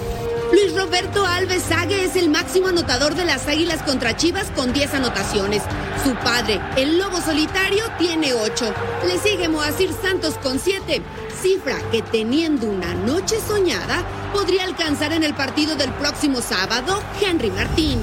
Luis 0.52 0.72
Roberto 0.76 1.26
Alves 1.26 1.62
Sague 1.62 2.04
es 2.04 2.14
el 2.14 2.28
máximo 2.28 2.68
anotador 2.68 3.16
de 3.16 3.24
las 3.24 3.48
Águilas 3.48 3.82
contra 3.82 4.16
Chivas 4.16 4.52
con 4.54 4.72
10 4.72 4.94
anotaciones. 4.94 5.62
Su 6.04 6.14
padre, 6.16 6.60
el 6.76 6.98
Lobo 6.98 7.20
Solitario, 7.20 7.82
tiene 7.98 8.34
8. 8.34 8.72
Le 9.06 9.18
sigue 9.18 9.48
Moacir 9.48 9.90
Santos 10.00 10.34
con 10.42 10.60
7. 10.60 11.02
Cifra 11.42 11.76
que 11.90 12.02
teniendo 12.02 12.68
una 12.68 12.94
noche 12.94 13.36
soñada 13.44 14.04
podría 14.32 14.64
alcanzar 14.64 15.12
en 15.12 15.24
el 15.24 15.34
partido 15.34 15.74
del 15.74 15.92
próximo 15.94 16.40
sábado 16.40 17.02
Henry 17.20 17.50
Martín. 17.50 18.00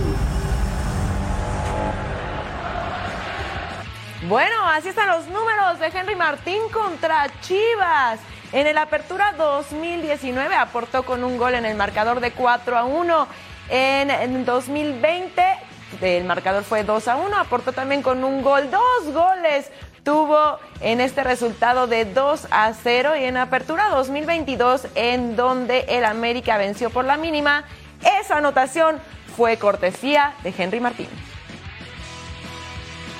Bueno, 4.31 4.65
así 4.65 4.87
están 4.87 5.09
los 5.09 5.27
números 5.27 5.77
de 5.81 5.87
Henry 5.87 6.15
Martín 6.15 6.61
contra 6.71 7.27
Chivas. 7.41 8.17
En 8.53 8.65
el 8.65 8.77
Apertura 8.77 9.33
2019 9.33 10.55
aportó 10.55 11.03
con 11.03 11.25
un 11.25 11.37
gol 11.37 11.53
en 11.53 11.65
el 11.65 11.75
marcador 11.75 12.21
de 12.21 12.31
4 12.31 12.77
a 12.77 12.85
1. 12.85 13.27
En, 13.67 14.45
2020 14.45 15.43
el 15.99 16.23
marcador 16.23 16.63
fue 16.63 16.85
2 16.85 17.09
a 17.09 17.17
1, 17.17 17.35
aportó 17.35 17.73
también 17.73 18.01
con 18.01 18.23
un 18.23 18.41
gol, 18.41 18.71
dos 18.71 19.13
goles 19.13 19.69
tuvo 20.05 20.59
en 20.79 21.01
este 21.01 21.25
resultado 21.25 21.87
de 21.87 22.05
2 22.05 22.47
a 22.51 22.71
0 22.71 23.17
y 23.17 23.25
en 23.25 23.35
Apertura 23.35 23.89
2022 23.89 24.87
en 24.95 25.35
donde 25.35 25.81
el 25.89 26.05
América 26.05 26.55
venció 26.55 26.89
por 26.89 27.03
la 27.03 27.17
mínima, 27.17 27.65
esa 28.21 28.37
anotación 28.37 28.97
fue 29.35 29.57
cortesía 29.57 30.35
de 30.41 30.53
Henry 30.57 30.79
Martín. 30.79 31.30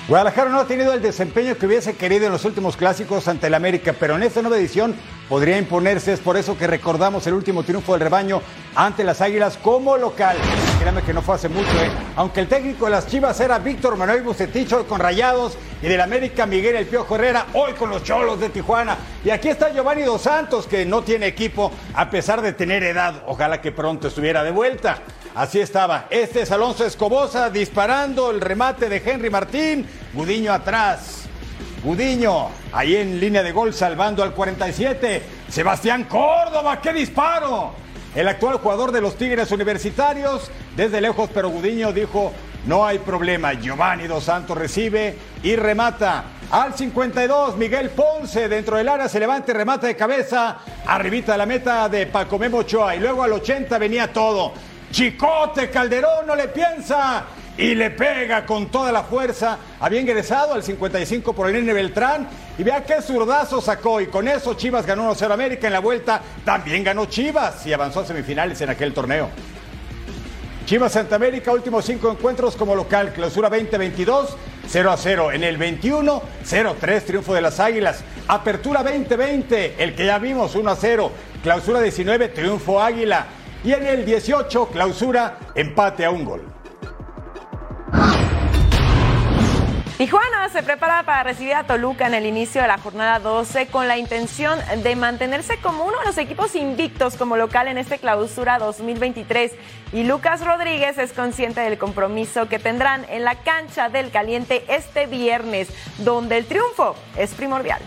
Guadalajara 0.08 0.50
no 0.50 0.58
ha 0.58 0.66
tenido 0.66 0.92
el 0.92 1.00
desempeño 1.00 1.56
que 1.56 1.66
hubiese 1.66 1.94
querido 1.94 2.26
en 2.26 2.32
los 2.32 2.44
últimos 2.44 2.76
clásicos 2.76 3.28
ante 3.28 3.46
el 3.46 3.54
América, 3.54 3.94
pero 3.98 4.16
en 4.16 4.24
esta 4.24 4.42
nueva 4.42 4.58
edición 4.58 4.96
podría 5.28 5.56
imponerse. 5.58 6.12
Es 6.12 6.18
por 6.18 6.36
eso 6.36 6.58
que 6.58 6.66
recordamos 6.66 7.24
el 7.28 7.34
último 7.34 7.62
triunfo 7.62 7.92
del 7.92 8.00
rebaño 8.00 8.42
ante 8.74 9.04
las 9.04 9.20
Águilas 9.20 9.56
como 9.62 9.96
local. 9.96 10.36
Créame 10.80 11.02
que 11.02 11.14
no 11.14 11.22
fue 11.22 11.36
hace 11.36 11.48
mucho, 11.48 11.70
¿eh? 11.80 11.88
Aunque 12.16 12.40
el 12.40 12.48
técnico 12.48 12.86
de 12.86 12.90
las 12.90 13.06
Chivas 13.06 13.38
era 13.38 13.60
Víctor 13.60 13.96
Manuel 13.96 14.22
Bucetich, 14.22 14.72
hoy 14.72 14.84
con 14.84 14.98
Rayados, 14.98 15.56
y 15.80 15.86
del 15.86 16.00
América 16.00 16.46
Miguel 16.46 16.74
El 16.74 16.86
Piojo 16.86 17.14
Herrera, 17.14 17.46
hoy 17.52 17.74
con 17.74 17.88
los 17.88 18.02
Cholos 18.02 18.40
de 18.40 18.48
Tijuana. 18.48 18.96
Y 19.24 19.30
aquí 19.30 19.50
está 19.50 19.72
Giovanni 19.72 20.02
Dos 20.02 20.22
Santos, 20.22 20.66
que 20.66 20.84
no 20.84 21.02
tiene 21.02 21.28
equipo 21.28 21.70
a 21.94 22.10
pesar 22.10 22.42
de 22.42 22.52
tener 22.52 22.82
edad. 22.82 23.22
Ojalá 23.28 23.60
que 23.60 23.70
pronto 23.70 24.08
estuviera 24.08 24.42
de 24.42 24.50
vuelta. 24.50 24.98
Así 25.34 25.60
estaba. 25.60 26.06
Este 26.10 26.42
es 26.42 26.50
Alonso 26.50 26.84
Escobosa 26.84 27.48
disparando 27.48 28.30
el 28.30 28.40
remate 28.40 28.90
de 28.90 29.02
Henry 29.04 29.30
Martín. 29.30 29.86
Gudiño 30.12 30.52
atrás. 30.52 31.22
Gudiño 31.82 32.48
ahí 32.70 32.96
en 32.96 33.18
línea 33.18 33.42
de 33.42 33.50
gol 33.50 33.72
salvando 33.72 34.22
al 34.22 34.34
47. 34.34 35.22
Sebastián 35.48 36.04
Córdoba, 36.04 36.80
qué 36.82 36.92
disparo. 36.92 37.72
El 38.14 38.28
actual 38.28 38.58
jugador 38.58 38.92
de 38.92 39.00
los 39.00 39.16
Tigres 39.16 39.50
Universitarios, 39.52 40.50
desde 40.76 41.00
lejos, 41.00 41.30
pero 41.32 41.48
Gudiño 41.48 41.94
dijo, 41.94 42.30
no 42.66 42.84
hay 42.84 42.98
problema. 42.98 43.54
Giovanni 43.54 44.06
Dos 44.06 44.24
Santos 44.24 44.58
recibe 44.58 45.16
y 45.42 45.56
remata. 45.56 46.24
Al 46.50 46.74
52, 46.74 47.56
Miguel 47.56 47.88
Ponce 47.88 48.50
dentro 48.50 48.76
del 48.76 48.90
área 48.90 49.08
se 49.08 49.18
levanta 49.18 49.50
y 49.50 49.54
remata 49.54 49.86
de 49.86 49.96
cabeza. 49.96 50.58
Arribita 50.86 51.38
la 51.38 51.46
meta 51.46 51.88
de 51.88 52.06
Paco 52.06 52.38
Memo 52.38 52.58
Ochoa. 52.58 52.94
Y 52.94 53.00
luego 53.00 53.22
al 53.22 53.32
80 53.32 53.78
venía 53.78 54.12
todo. 54.12 54.52
Chicote 54.92 55.70
Calderón 55.70 56.26
no 56.26 56.36
le 56.36 56.48
piensa 56.48 57.24
y 57.56 57.74
le 57.74 57.90
pega 57.90 58.44
con 58.44 58.66
toda 58.66 58.92
la 58.92 59.02
fuerza. 59.02 59.56
Había 59.80 60.02
ingresado 60.02 60.52
al 60.52 60.62
55 60.62 61.32
por 61.32 61.48
el 61.48 61.54
Nene 61.54 61.72
Beltrán 61.72 62.28
y 62.58 62.62
vea 62.62 62.84
qué 62.84 63.00
zurdazo 63.00 63.62
sacó. 63.62 64.02
Y 64.02 64.08
con 64.08 64.28
eso 64.28 64.52
Chivas 64.52 64.84
ganó 64.84 65.10
1-0 65.10 65.32
América 65.32 65.66
en 65.66 65.72
la 65.72 65.80
vuelta. 65.80 66.20
También 66.44 66.84
ganó 66.84 67.06
Chivas 67.06 67.66
y 67.66 67.72
avanzó 67.72 68.00
a 68.00 68.04
semifinales 68.04 68.60
en 68.60 68.68
aquel 68.68 68.92
torneo. 68.92 69.30
Chivas 70.66 70.92
Santa 70.92 71.16
América, 71.16 71.52
últimos 71.52 71.86
cinco 71.86 72.10
encuentros 72.10 72.54
como 72.54 72.74
local, 72.74 73.12
clausura 73.14 73.48
2022, 73.48 74.36
0 74.68 74.90
a 74.90 74.96
0. 74.98 75.32
En 75.32 75.42
el 75.42 75.56
21, 75.56 76.22
0-3, 76.44 77.02
triunfo 77.02 77.34
de 77.34 77.40
las 77.40 77.60
Águilas. 77.60 78.04
Apertura 78.28 78.82
2020, 78.82 79.82
el 79.82 79.94
que 79.94 80.04
ya 80.04 80.18
vimos, 80.18 80.54
1 80.54 80.70
a 80.70 80.76
0. 80.76 81.10
Clausura 81.42 81.80
19, 81.80 82.28
triunfo 82.28 82.80
Águila. 82.80 83.26
Y 83.64 83.72
en 83.72 83.86
el 83.86 84.04
18, 84.04 84.68
clausura, 84.68 85.38
empate 85.54 86.04
a 86.04 86.10
un 86.10 86.24
gol. 86.24 86.52
Tijuana 90.02 90.48
se 90.48 90.64
prepara 90.64 91.04
para 91.04 91.22
recibir 91.22 91.54
a 91.54 91.62
Toluca 91.62 92.08
en 92.08 92.14
el 92.14 92.26
inicio 92.26 92.60
de 92.60 92.66
la 92.66 92.78
jornada 92.78 93.20
12 93.20 93.68
con 93.68 93.86
la 93.86 93.98
intención 93.98 94.58
de 94.82 94.96
mantenerse 94.96 95.58
como 95.58 95.84
uno 95.84 95.96
de 96.00 96.06
los 96.06 96.18
equipos 96.18 96.56
invictos 96.56 97.14
como 97.14 97.36
local 97.36 97.68
en 97.68 97.78
este 97.78 97.98
clausura 97.98 98.58
2023. 98.58 99.52
Y 99.92 100.02
Lucas 100.02 100.44
Rodríguez 100.44 100.98
es 100.98 101.12
consciente 101.12 101.60
del 101.60 101.78
compromiso 101.78 102.48
que 102.48 102.58
tendrán 102.58 103.06
en 103.10 103.22
la 103.22 103.36
cancha 103.44 103.90
del 103.90 104.10
caliente 104.10 104.64
este 104.66 105.06
viernes, 105.06 105.68
donde 105.98 106.38
el 106.38 106.46
triunfo 106.46 106.96
es 107.16 107.32
primordial. 107.34 107.80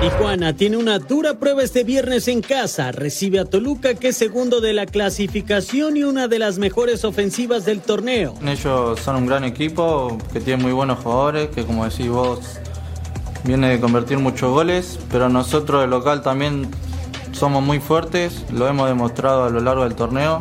Tijuana 0.00 0.52
tiene 0.54 0.76
una 0.76 0.98
dura 0.98 1.34
prueba 1.34 1.62
este 1.62 1.84
viernes 1.84 2.28
en 2.28 2.42
casa. 2.42 2.92
Recibe 2.92 3.38
a 3.38 3.44
Toluca, 3.44 3.94
que 3.94 4.08
es 4.08 4.16
segundo 4.16 4.60
de 4.60 4.72
la 4.72 4.86
clasificación 4.86 5.96
y 5.96 6.02
una 6.02 6.28
de 6.28 6.38
las 6.38 6.58
mejores 6.58 7.04
ofensivas 7.04 7.64
del 7.64 7.80
torneo. 7.80 8.34
Ellos 8.44 9.00
son 9.00 9.16
un 9.16 9.26
gran 9.26 9.44
equipo 9.44 10.18
que 10.32 10.40
tiene 10.40 10.62
muy 10.62 10.72
buenos 10.72 10.98
jugadores, 10.98 11.48
que 11.48 11.64
como 11.64 11.84
decís 11.84 12.08
vos, 12.08 12.58
viene 13.44 13.70
de 13.70 13.80
convertir 13.80 14.18
muchos 14.18 14.50
goles, 14.50 14.98
pero 15.10 15.28
nosotros 15.28 15.80
de 15.80 15.86
local 15.86 16.22
también 16.22 16.68
somos 17.32 17.62
muy 17.62 17.80
fuertes, 17.80 18.44
lo 18.52 18.68
hemos 18.68 18.88
demostrado 18.88 19.44
a 19.44 19.50
lo 19.50 19.60
largo 19.60 19.84
del 19.84 19.94
torneo. 19.94 20.38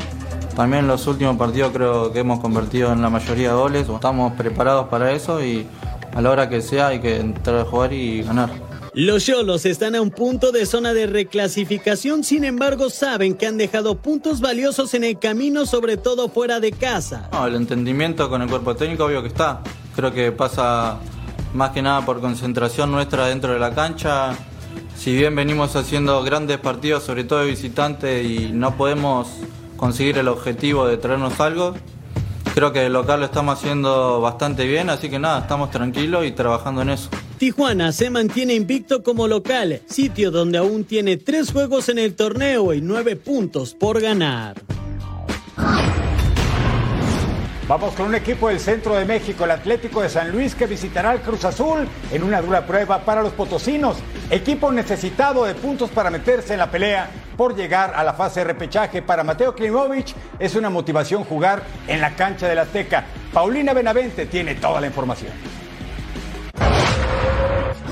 También 0.56 0.84
en 0.84 0.88
los 0.88 1.08
últimos 1.08 1.38
partidos 1.38 1.72
creo 1.74 2.12
que 2.12 2.20
hemos 2.20 2.40
convertido 2.40 2.92
en 2.92 3.02
la 3.02 3.10
mayoría 3.10 3.50
de 3.50 3.56
goles, 3.56 3.88
estamos 3.90 4.34
preparados 4.34 4.88
para 4.90 5.12
eso 5.12 5.44
y 5.44 5.66
a 6.14 6.22
la 6.22 6.30
hora 6.30 6.50
que 6.50 6.62
sea 6.62 6.88
hay 6.88 7.00
que 7.00 7.20
entrar 7.20 7.60
a 7.60 7.66
jugar 7.66 7.94
y 7.94 8.22
ganar. 8.22 8.73
Los 8.96 9.26
Cholos 9.26 9.66
están 9.66 9.96
a 9.96 10.02
un 10.02 10.12
punto 10.12 10.52
de 10.52 10.68
zona 10.68 10.94
de 10.94 11.08
reclasificación, 11.08 12.24
sin 12.24 12.44
embargo 12.44 12.92
saben 12.92 13.34
que 13.34 13.48
han 13.48 13.58
dejado 13.58 13.96
puntos 13.96 14.40
valiosos 14.40 14.94
en 14.94 15.04
el 15.04 15.18
camino, 15.18 15.66
sobre 15.66 15.98
todo 15.98 16.30
fuera 16.30 16.60
de 16.60 16.72
casa. 16.72 17.28
El 17.48 17.56
entendimiento 17.56 18.30
con 18.30 18.44
el 18.44 18.50
cuerpo 18.50 18.76
técnico 18.76 19.06
obvio 19.06 19.24
que 19.24 19.30
está. 19.30 19.62
Creo 19.96 20.14
que 20.14 20.32
pasa 20.32 21.00
más 21.56 21.72
que 21.72 21.82
nada 21.82 22.06
por 22.06 22.22
concentración 22.22 22.92
nuestra 22.92 23.26
dentro 23.26 23.52
de 23.54 23.58
la 23.58 23.74
cancha. 23.74 24.38
Si 24.96 25.16
bien 25.16 25.36
venimos 25.36 25.76
haciendo 25.76 26.22
grandes 26.22 26.60
partidos, 26.60 27.02
sobre 27.02 27.24
todo 27.24 27.40
de 27.40 27.48
visitante, 27.48 28.22
y 28.22 28.52
no 28.54 28.78
podemos 28.78 29.28
conseguir 29.76 30.20
el 30.20 30.28
objetivo 30.28 30.86
de 30.86 30.98
traernos 30.98 31.40
algo, 31.40 31.74
creo 32.54 32.72
que 32.72 32.86
el 32.86 32.94
local 32.94 33.22
lo 33.22 33.26
estamos 33.26 33.58
haciendo 33.58 34.22
bastante 34.22 34.68
bien, 34.68 34.92
así 34.92 35.10
que 35.10 35.18
nada, 35.18 35.40
estamos 35.40 35.72
tranquilos 35.72 36.28
y 36.28 36.32
trabajando 36.32 36.84
en 36.84 36.92
eso. 36.92 37.10
Tijuana 37.44 37.92
se 37.92 38.10
mantiene 38.10 38.54
invicto 38.54 39.04
como 39.04 39.28
local, 39.28 39.82
sitio 39.86 40.32
donde 40.32 40.58
aún 40.58 40.86
tiene 40.86 41.18
tres 41.18 41.52
juegos 41.52 41.90
en 41.90 42.00
el 42.00 42.16
torneo 42.16 42.74
y 42.74 42.80
nueve 42.80 43.18
puntos 43.18 43.74
por 43.74 44.00
ganar. 44.00 44.56
Vamos 47.68 47.96
con 47.96 48.06
un 48.06 48.16
equipo 48.16 48.48
del 48.48 48.62
centro 48.62 48.96
de 48.96 49.04
México, 49.04 49.44
el 49.44 49.52
Atlético 49.52 50.02
de 50.02 50.08
San 50.08 50.32
Luis, 50.32 50.56
que 50.56 50.68
visitará 50.68 51.10
al 51.10 51.22
Cruz 51.22 51.44
Azul 51.44 51.86
en 52.14 52.24
una 52.24 52.42
dura 52.42 52.66
prueba 52.66 53.00
para 53.04 53.22
los 53.22 53.34
potosinos. 53.34 53.98
Equipo 54.30 54.72
necesitado 54.72 55.44
de 55.44 55.54
puntos 55.54 55.90
para 55.90 56.10
meterse 56.10 56.54
en 56.54 56.60
la 56.60 56.72
pelea 56.72 57.12
por 57.36 57.58
llegar 57.58 57.92
a 57.94 58.06
la 58.06 58.14
fase 58.14 58.40
de 58.40 58.46
repechaje. 58.46 59.02
Para 59.02 59.26
Mateo 59.26 59.54
Klimovic 59.54 60.16
es 60.40 60.56
una 60.56 60.70
motivación 60.70 61.26
jugar 61.26 61.62
en 61.90 62.00
la 62.00 62.16
cancha 62.16 62.48
del 62.48 62.60
Azteca. 62.60 63.04
Paulina 63.34 63.74
Benavente 63.74 64.28
tiene 64.28 64.56
toda 64.56 64.80
la 64.80 64.88
información. 64.88 65.63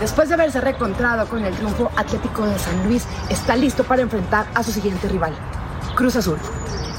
Después 0.02 0.30
de 0.30 0.34
haberse 0.34 0.60
reencontrado 0.60 1.28
con 1.28 1.46
el 1.46 1.54
triunfo 1.54 1.92
Atlético 1.96 2.44
de 2.48 2.58
San 2.58 2.84
Luis, 2.86 3.06
está 3.30 3.56
listo 3.56 3.84
para 3.84 4.02
enfrentar 4.02 4.48
a 4.56 4.64
su 4.64 4.72
siguiente 4.72 5.08
rival, 5.08 5.32
Cruz 5.96 6.16
Azul. 6.16 6.40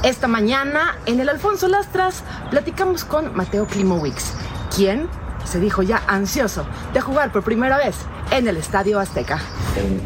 Esta 0.05 0.29
mañana, 0.29 0.95
en 1.05 1.19
el 1.19 1.27
Alfonso 1.27 1.67
Lastras, 1.67 2.23
platicamos 2.49 3.03
con 3.03 3.35
Mateo 3.35 3.65
Klimowicz, 3.67 4.33
quien 4.73 5.09
se 5.43 5.59
dijo 5.59 5.83
ya 5.83 6.01
ansioso 6.07 6.65
de 6.93 7.01
jugar 7.01 7.33
por 7.33 7.43
primera 7.43 7.77
vez 7.77 7.97
en 8.31 8.47
el 8.47 8.55
Estadio 8.55 9.01
Azteca. 9.01 9.41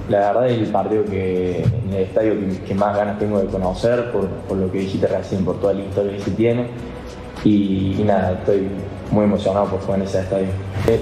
La 0.09 0.31
verdad 0.31 0.47
es 0.47 0.57
el 0.57 0.71
partido 0.71 1.05
que 1.05 1.65
en 1.65 1.93
el 1.93 2.01
estadio 2.01 2.33
que, 2.65 2.73
más 2.73 2.97
ganas 2.97 3.19
tengo 3.19 3.39
de 3.39 3.45
conocer, 3.45 4.11
por, 4.11 4.57
lo 4.57 4.71
que 4.71 4.79
dijiste 4.79 5.05
recién, 5.05 5.45
por 5.45 5.59
toda 5.59 5.75
la 5.75 5.83
historia 5.83 6.17
que 6.17 6.23
se 6.23 6.31
tiene. 6.31 6.71
Y, 7.47 8.03
nada, 8.03 8.33
estoy 8.33 8.67
muy 9.09 9.23
emocionado 9.23 9.67
por 9.67 9.79
jugar 9.79 10.01
en 10.01 10.05
ese 10.05 10.19
estadio. 10.19 10.47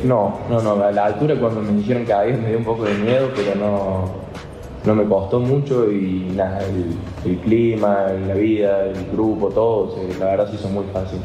No, 0.04 0.42
no, 0.50 0.62
no, 0.62 0.84
a 0.84 0.92
la 0.92 1.06
altura 1.06 1.36
cuando 1.40 1.62
me 1.62 1.72
dijeron 1.74 2.06
que 2.06 2.14
había 2.14 2.38
me 2.38 2.50
dio 2.50 2.60
un 2.60 2.64
poco 2.64 2.84
de 2.84 2.94
miedo, 2.94 3.30
pero 3.36 3.56
no, 3.56 4.06
no 4.86 4.96
me 4.96 5.10
costó 5.10 5.40
mucho 5.40 5.92
y 5.92 6.32
nada, 6.36 6.60
el, 7.26 7.38
clima, 7.40 8.08
la 8.28 8.36
vida, 8.36 8.86
el 8.86 9.12
grupo, 9.12 9.50
todo, 9.50 9.96
la 10.20 10.26
verdad 10.26 10.48
sí 10.52 10.58
son 10.58 10.76
muy 10.76 10.86
fácil. 10.94 11.20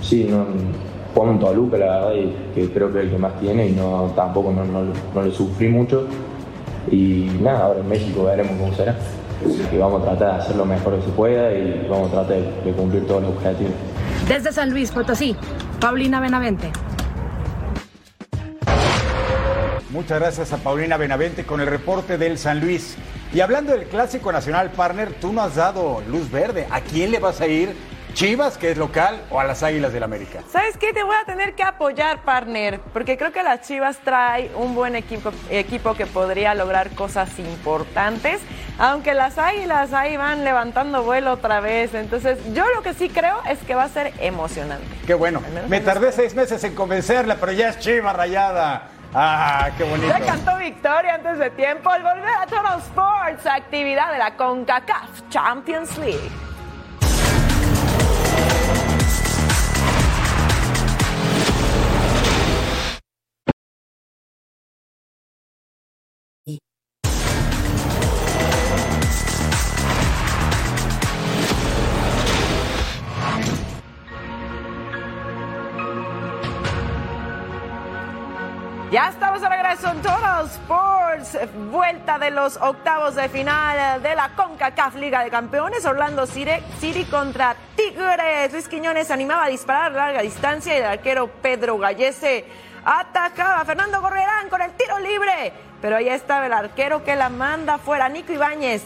sí, 0.00 0.28
no, 0.30 0.46
jugamos 1.12 1.34
en 1.34 1.40
Toluca, 1.40 1.76
la 1.78 1.86
verdad, 1.86 2.32
que 2.54 2.70
creo 2.70 2.92
que 2.92 2.98
es 3.00 3.04
el 3.06 3.10
que 3.10 3.18
más 3.18 3.40
tiene 3.40 3.66
y 3.66 3.72
no, 3.72 4.12
tampoco 4.14 4.52
no, 4.52 4.64
no, 4.64 4.92
lo 5.22 5.30
sufrí 5.32 5.68
mucho. 5.68 6.06
Y 6.88 7.30
nada, 7.42 7.64
ahora 7.64 7.80
en 7.80 7.88
México 7.88 8.24
veremos 8.24 8.52
cómo 8.60 8.72
será. 8.74 8.96
Y 9.72 9.76
vamos 9.76 10.02
a 10.02 10.04
tratar 10.04 10.34
de 10.34 10.42
hacer 10.42 10.56
lo 10.56 10.66
mejor 10.66 10.94
que 10.96 11.02
se 11.02 11.10
pueda 11.10 11.52
y 11.52 11.86
vamos 11.90 12.08
a 12.08 12.12
tratar 12.12 12.36
de, 12.36 12.42
de 12.64 12.72
cumplir 12.72 13.06
todos 13.06 13.22
los 13.22 13.32
objetivos. 13.32 13.72
Desde 14.28 14.52
San 14.52 14.70
Luis 14.70 14.90
Potosí, 14.90 15.36
Paulina 15.80 16.20
Benavente. 16.20 16.70
Muchas 19.90 20.20
gracias 20.20 20.52
a 20.52 20.58
Paulina 20.58 20.96
Benavente 20.96 21.44
con 21.44 21.60
el 21.60 21.66
reporte 21.66 22.16
del 22.16 22.38
San 22.38 22.60
Luis. 22.60 22.96
Y 23.32 23.40
hablando 23.40 23.72
del 23.72 23.86
Clásico 23.86 24.30
Nacional 24.30 24.70
Partner, 24.70 25.12
tú 25.20 25.32
no 25.32 25.42
has 25.42 25.56
dado 25.56 26.02
luz 26.08 26.30
verde. 26.30 26.66
¿A 26.70 26.80
quién 26.80 27.10
le 27.10 27.18
vas 27.18 27.40
a 27.40 27.46
ir? 27.48 27.74
¿Chivas, 28.12 28.58
que 28.58 28.70
es 28.70 28.78
local, 28.78 29.22
o 29.30 29.40
a 29.40 29.44
las 29.44 29.62
Águilas 29.62 29.92
del 29.92 30.02
América? 30.02 30.40
¿Sabes 30.50 30.76
qué? 30.76 30.92
Te 30.92 31.02
voy 31.02 31.14
a 31.20 31.24
tener 31.24 31.54
que 31.54 31.62
apoyar, 31.62 32.22
partner, 32.22 32.80
porque 32.92 33.16
creo 33.16 33.32
que 33.32 33.42
las 33.42 33.62
Chivas 33.62 33.98
trae 33.98 34.50
un 34.54 34.74
buen 34.74 34.96
equipo, 34.96 35.32
equipo 35.50 35.94
que 35.94 36.06
podría 36.06 36.54
lograr 36.54 36.90
cosas 36.90 37.38
importantes, 37.38 38.40
aunque 38.78 39.14
las 39.14 39.38
Águilas 39.38 39.92
ahí 39.92 40.16
van 40.16 40.44
levantando 40.44 41.02
vuelo 41.02 41.32
otra 41.32 41.60
vez. 41.60 41.94
Entonces, 41.94 42.38
yo 42.54 42.64
lo 42.74 42.82
que 42.82 42.94
sí 42.94 43.08
creo 43.08 43.40
es 43.48 43.58
que 43.60 43.74
va 43.74 43.84
a 43.84 43.88
ser 43.88 44.12
emocionante. 44.20 44.86
Qué 45.06 45.14
bueno. 45.14 45.42
Me 45.68 45.80
tardé 45.80 46.12
seis 46.12 46.34
meses 46.34 46.62
en 46.64 46.74
convencerla, 46.74 47.36
pero 47.36 47.52
ya 47.52 47.68
es 47.70 47.78
Chiva 47.78 48.12
rayada. 48.12 48.88
Ah, 49.12 49.70
qué 49.76 49.84
bonito. 49.84 50.08
Ya 50.08 50.20
cantó 50.20 50.56
victoria 50.56 51.14
antes 51.14 51.38
de 51.38 51.50
tiempo 51.50 51.90
al 51.90 52.02
volver 52.02 52.34
a 52.40 52.46
Total 52.46 52.78
Sports, 52.78 53.46
actividad 53.46 54.12
de 54.12 54.18
la 54.18 54.36
CONCACAF 54.36 55.28
Champions 55.30 55.98
League. 55.98 56.49
Ya 78.90 79.08
estamos 79.08 79.40
de 79.40 79.48
regreso 79.48 79.88
en 79.88 80.02
Total 80.02 80.46
Sports, 80.46 81.38
vuelta 81.70 82.18
de 82.18 82.32
los 82.32 82.56
octavos 82.56 83.14
de 83.14 83.28
final 83.28 84.02
de 84.02 84.16
la 84.16 84.30
CONCACAF 84.30 84.96
Liga 84.96 85.22
de 85.22 85.30
Campeones, 85.30 85.86
Orlando 85.86 86.26
City 86.26 87.04
contra 87.08 87.54
Tigres. 87.76 88.52
Luis 88.52 88.66
Quiñones 88.66 89.12
animaba 89.12 89.44
a 89.44 89.48
disparar 89.48 89.92
a 89.92 89.94
larga 89.94 90.22
distancia 90.22 90.74
y 90.74 90.78
el 90.78 90.86
arquero 90.86 91.28
Pedro 91.28 91.78
Gallese 91.78 92.44
atacaba. 92.84 93.64
Fernando 93.64 94.00
Gorrerán 94.00 94.48
con 94.48 94.60
el 94.60 94.72
tiro 94.72 94.98
libre, 94.98 95.52
pero 95.80 95.96
ahí 95.96 96.08
estaba 96.08 96.46
el 96.46 96.52
arquero 96.52 97.04
que 97.04 97.14
la 97.14 97.28
manda 97.28 97.78
fuera, 97.78 98.08
Nico 98.08 98.32
Ibáñez 98.32 98.82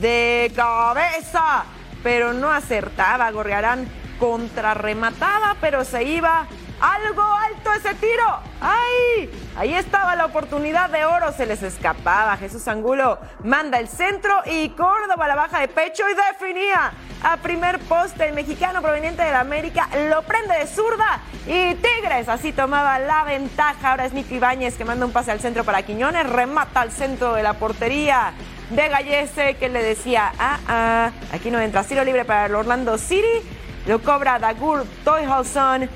de 0.00 0.52
cabeza, 0.54 1.64
pero 2.04 2.32
no 2.32 2.52
acertaba, 2.52 3.28
Gorrerán 3.32 3.88
contrarremataba, 4.20 5.56
pero 5.60 5.84
se 5.84 6.04
iba 6.04 6.46
algo 6.80 7.22
alto 7.22 7.72
ese 7.72 7.94
tiro. 7.94 8.24
¡Ay! 8.60 9.30
Ahí 9.56 9.74
estaba 9.74 10.16
la 10.16 10.26
oportunidad 10.26 10.90
de 10.90 11.04
oro, 11.04 11.32
se 11.32 11.46
les 11.46 11.62
escapaba. 11.62 12.36
Jesús 12.36 12.66
Angulo 12.68 13.18
manda 13.44 13.78
el 13.78 13.88
centro 13.88 14.34
y 14.46 14.70
Córdoba 14.70 15.28
la 15.28 15.34
baja 15.34 15.60
de 15.60 15.68
pecho 15.68 16.04
y 16.08 16.14
definía 16.14 16.92
a 17.22 17.36
primer 17.36 17.78
poste. 17.80 18.28
El 18.28 18.34
mexicano 18.34 18.80
proveniente 18.80 19.22
de 19.22 19.30
la 19.30 19.40
América 19.40 19.88
lo 20.08 20.22
prende 20.22 20.56
de 20.58 20.66
zurda 20.66 21.20
y 21.46 21.74
Tigres 21.74 22.28
así 22.28 22.52
tomaba 22.52 22.98
la 22.98 23.24
ventaja. 23.24 23.90
Ahora 23.90 24.06
es 24.06 24.12
Nicky 24.12 24.36
Ibáñez 24.36 24.76
que 24.76 24.84
manda 24.84 25.04
un 25.04 25.12
pase 25.12 25.30
al 25.30 25.40
centro 25.40 25.64
para 25.64 25.82
Quiñones, 25.82 26.28
remata 26.28 26.80
al 26.80 26.92
centro 26.92 27.34
de 27.34 27.42
la 27.42 27.54
portería 27.54 28.32
de 28.70 28.88
Gallese 28.88 29.56
que 29.56 29.68
le 29.68 29.82
decía, 29.82 30.32
ah, 30.38 30.58
ah, 30.68 31.10
aquí 31.32 31.50
no 31.50 31.60
entra, 31.60 31.82
tiro 31.84 32.04
libre 32.04 32.24
para 32.24 32.46
el 32.46 32.54
Orlando 32.54 32.96
City. 32.98 33.26
Lo 33.86 34.00
cobra 34.02 34.38
Dagur 34.38 34.84
Toyholson 35.04 35.88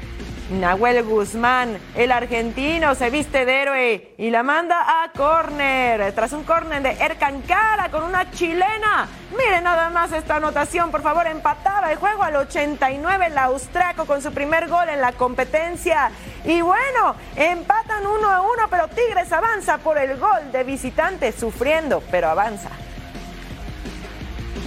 Nahuel 0.50 1.02
Guzmán, 1.04 1.78
el 1.94 2.12
argentino, 2.12 2.94
se 2.94 3.08
viste 3.08 3.46
de 3.46 3.62
héroe 3.62 4.14
y 4.18 4.28
la 4.30 4.42
manda 4.42 5.02
a 5.02 5.10
córner. 5.12 6.12
Tras 6.12 6.32
un 6.32 6.44
córner 6.44 6.82
de 6.82 6.90
Ercan 6.90 7.40
Cara 7.42 7.90
con 7.90 8.02
una 8.02 8.30
chilena. 8.30 9.08
Miren 9.36 9.64
nada 9.64 9.88
más 9.88 10.12
esta 10.12 10.36
anotación, 10.36 10.90
por 10.90 11.02
favor, 11.02 11.26
empataba 11.26 11.90
el 11.90 11.98
juego 11.98 12.22
al 12.22 12.36
89 12.36 13.26
el 13.26 13.38
austraco 13.38 14.04
con 14.04 14.20
su 14.20 14.32
primer 14.32 14.68
gol 14.68 14.88
en 14.90 15.00
la 15.00 15.12
competencia. 15.12 16.10
Y 16.44 16.60
bueno, 16.60 17.16
empatan 17.36 18.06
uno 18.06 18.28
a 18.28 18.42
uno, 18.42 18.68
pero 18.68 18.88
Tigres 18.88 19.32
avanza 19.32 19.78
por 19.78 19.96
el 19.96 20.18
gol 20.18 20.52
de 20.52 20.62
visitante, 20.62 21.32
sufriendo, 21.32 22.02
pero 22.10 22.28
avanza. 22.28 22.68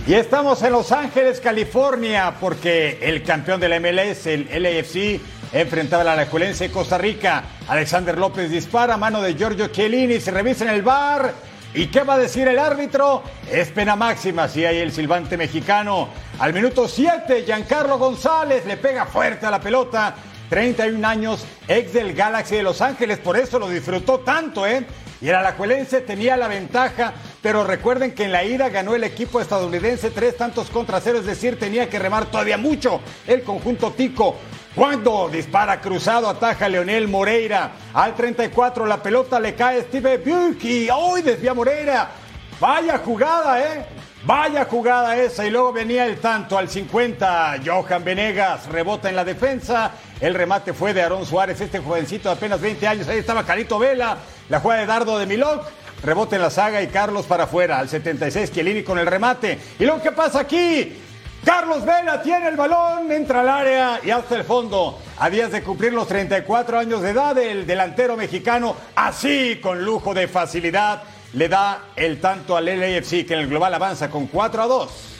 Y 0.07 0.13
estamos 0.13 0.63
en 0.63 0.71
Los 0.71 0.91
Ángeles, 0.91 1.41
California, 1.41 2.35
porque 2.39 2.97
el 3.01 3.23
campeón 3.23 3.59
del 3.59 3.79
MLS, 3.81 4.25
el 4.25 4.63
LAFC, 4.63 5.19
enfrentaba 5.51 6.01
a 6.01 6.05
la 6.05 6.13
Alajuelense 6.13 6.71
Costa 6.71 6.97
Rica. 6.97 7.43
Alexander 7.67 8.17
López 8.17 8.49
dispara 8.49 8.95
a 8.95 8.97
mano 8.97 9.21
de 9.21 9.35
Giorgio 9.35 9.67
Chiellini, 9.67 10.19
se 10.19 10.31
revisa 10.31 10.65
en 10.65 10.71
el 10.71 10.81
bar. 10.81 11.33
¿Y 11.73 11.87
qué 11.87 12.01
va 12.01 12.15
a 12.15 12.17
decir 12.17 12.47
el 12.47 12.57
árbitro? 12.57 13.23
Es 13.51 13.69
pena 13.69 13.95
máxima 13.95 14.47
si 14.47 14.65
hay 14.65 14.77
el 14.77 14.91
silbante 14.91 15.37
mexicano. 15.37 16.09
Al 16.39 16.53
minuto 16.53 16.87
7, 16.87 17.43
Giancarlo 17.45 17.97
González 17.97 18.65
le 18.65 18.77
pega 18.77 19.05
fuerte 19.05 19.45
a 19.45 19.51
la 19.51 19.59
pelota. 19.59 20.15
31 20.49 21.05
años, 21.05 21.45
ex 21.67 21.93
del 21.93 22.13
Galaxy 22.13 22.55
de 22.55 22.63
Los 22.63 22.81
Ángeles, 22.81 23.19
por 23.19 23.37
eso 23.37 23.59
lo 23.59 23.69
disfrutó 23.69 24.19
tanto, 24.19 24.65
¿eh? 24.65 24.85
Y 25.19 25.29
el 25.29 25.35
Alajuelense 25.35 26.01
tenía 26.01 26.37
la 26.37 26.47
ventaja, 26.47 27.13
pero 27.41 27.63
recuerden 27.63 28.13
que 28.13 28.25
en 28.25 28.31
la 28.31 28.43
ida 28.43 28.69
ganó 28.69 28.95
el 28.95 29.03
equipo 29.03 29.41
estadounidense 29.41 30.11
tres 30.11 30.37
tantos 30.37 30.69
contra 30.69 31.01
cero, 31.01 31.19
es 31.19 31.25
decir, 31.25 31.59
tenía 31.59 31.89
que 31.89 31.99
remar 31.99 32.27
todavía 32.27 32.57
mucho 32.57 33.01
el 33.25 33.41
conjunto 33.41 33.91
Tico. 33.91 34.37
Cuando 34.77 35.27
dispara 35.27 35.81
cruzado, 35.81 36.29
ataja 36.29 36.69
Leonel 36.69 37.07
Moreira. 37.07 37.71
Al 37.95 38.13
34 38.13 38.85
la 38.85 39.01
pelota 39.01 39.39
le 39.39 39.55
cae 39.55 39.81
Steve 39.81 40.19
Burki. 40.19 40.87
Hoy 40.93 41.23
desvía 41.23 41.55
Moreira. 41.55 42.11
Vaya 42.59 42.99
jugada, 42.99 43.59
¿eh? 43.59 43.87
Vaya 44.23 44.65
jugada 44.65 45.17
esa. 45.17 45.47
Y 45.47 45.49
luego 45.49 45.73
venía 45.73 46.05
el 46.05 46.19
tanto 46.19 46.59
al 46.59 46.69
50. 46.69 47.55
Johan 47.65 48.03
Venegas 48.03 48.67
rebota 48.67 49.09
en 49.09 49.15
la 49.15 49.25
defensa. 49.25 49.93
El 50.21 50.35
remate 50.35 50.73
fue 50.73 50.93
de 50.93 51.01
Aarón 51.01 51.25
Suárez, 51.25 51.59
este 51.59 51.79
jovencito 51.79 52.29
de 52.29 52.35
apenas 52.35 52.61
20 52.61 52.87
años. 52.87 53.07
Ahí 53.07 53.17
estaba 53.17 53.43
Carito 53.43 53.79
Vela. 53.79 54.17
La 54.47 54.59
jugada 54.59 54.81
de 54.81 54.85
Dardo 54.85 55.17
de 55.17 55.25
Milok. 55.25 55.65
Rebote 56.03 56.35
en 56.35 56.43
la 56.43 56.51
saga 56.51 56.83
y 56.83 56.87
Carlos 56.87 57.25
para 57.25 57.45
afuera. 57.45 57.79
Al 57.79 57.89
76, 57.89 58.51
Chiellini 58.51 58.83
con 58.83 58.99
el 58.99 59.07
remate. 59.07 59.57
¿Y 59.79 59.85
luego 59.85 60.03
qué 60.03 60.11
pasa 60.11 60.41
aquí? 60.41 60.95
Carlos 61.43 61.85
Vela 61.85 62.21
tiene 62.21 62.49
el 62.49 62.57
balón, 62.57 63.11
entra 63.11 63.41
al 63.41 63.49
área 63.49 63.99
y 64.03 64.11
hasta 64.11 64.35
el 64.35 64.43
fondo. 64.43 64.99
A 65.17 65.29
días 65.29 65.51
de 65.51 65.63
cumplir 65.63 65.93
los 65.93 66.07
34 66.07 66.79
años 66.79 67.01
de 67.01 67.11
edad, 67.11 67.37
el 67.37 67.65
delantero 67.65 68.17
mexicano, 68.17 68.75
así 68.95 69.59
con 69.61 69.83
lujo 69.83 70.13
de 70.13 70.27
facilidad, 70.27 71.03
le 71.33 71.49
da 71.49 71.85
el 71.95 72.19
tanto 72.19 72.57
al 72.57 72.65
LAFC 72.65 73.25
que 73.25 73.33
en 73.33 73.39
el 73.39 73.47
global 73.47 73.73
avanza 73.73 74.09
con 74.09 74.27
4 74.27 74.61
a 74.61 74.67
2. 74.67 75.17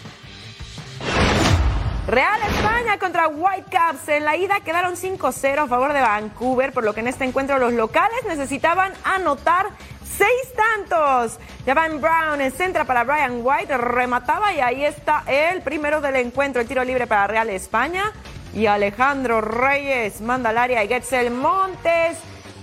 Real 2.08 2.39
España 2.41 2.97
contra 2.99 3.27
Whitecaps. 3.27 4.08
En 4.08 4.23
la 4.23 4.38
ida 4.38 4.62
quedaron 4.62 4.95
5-0 4.95 5.58
a 5.58 5.67
favor 5.67 5.91
de 5.91 5.99
Vancouver, 5.99 6.71
por 6.71 6.86
lo 6.86 6.93
que 6.93 7.01
en 7.01 7.08
este 7.08 7.25
encuentro 7.25 7.58
los 7.58 7.73
locales 7.73 8.19
necesitaban 8.25 8.93
anotar 9.03 9.67
seis 10.17 10.53
tantos. 10.56 11.39
Javan 11.65 12.01
Brown 12.01 12.51
centra 12.51 12.86
para 12.86 13.03
Brian 13.03 13.41
White, 13.43 13.77
remataba 13.77 14.53
y 14.53 14.60
ahí 14.60 14.84
está 14.84 15.23
el 15.27 15.62
primero 15.62 16.01
del 16.01 16.15
encuentro, 16.15 16.62
el 16.62 16.67
tiro 16.67 16.84
libre 16.84 17.08
para 17.08 17.27
Real 17.27 17.49
España. 17.49 18.12
Y 18.53 18.65
Alejandro 18.65 19.41
Reyes 19.41 20.21
manda 20.21 20.49
al 20.49 20.58
área 20.58 20.84
y 20.84 20.88
Getzel 20.88 21.32
Montes 21.32 22.17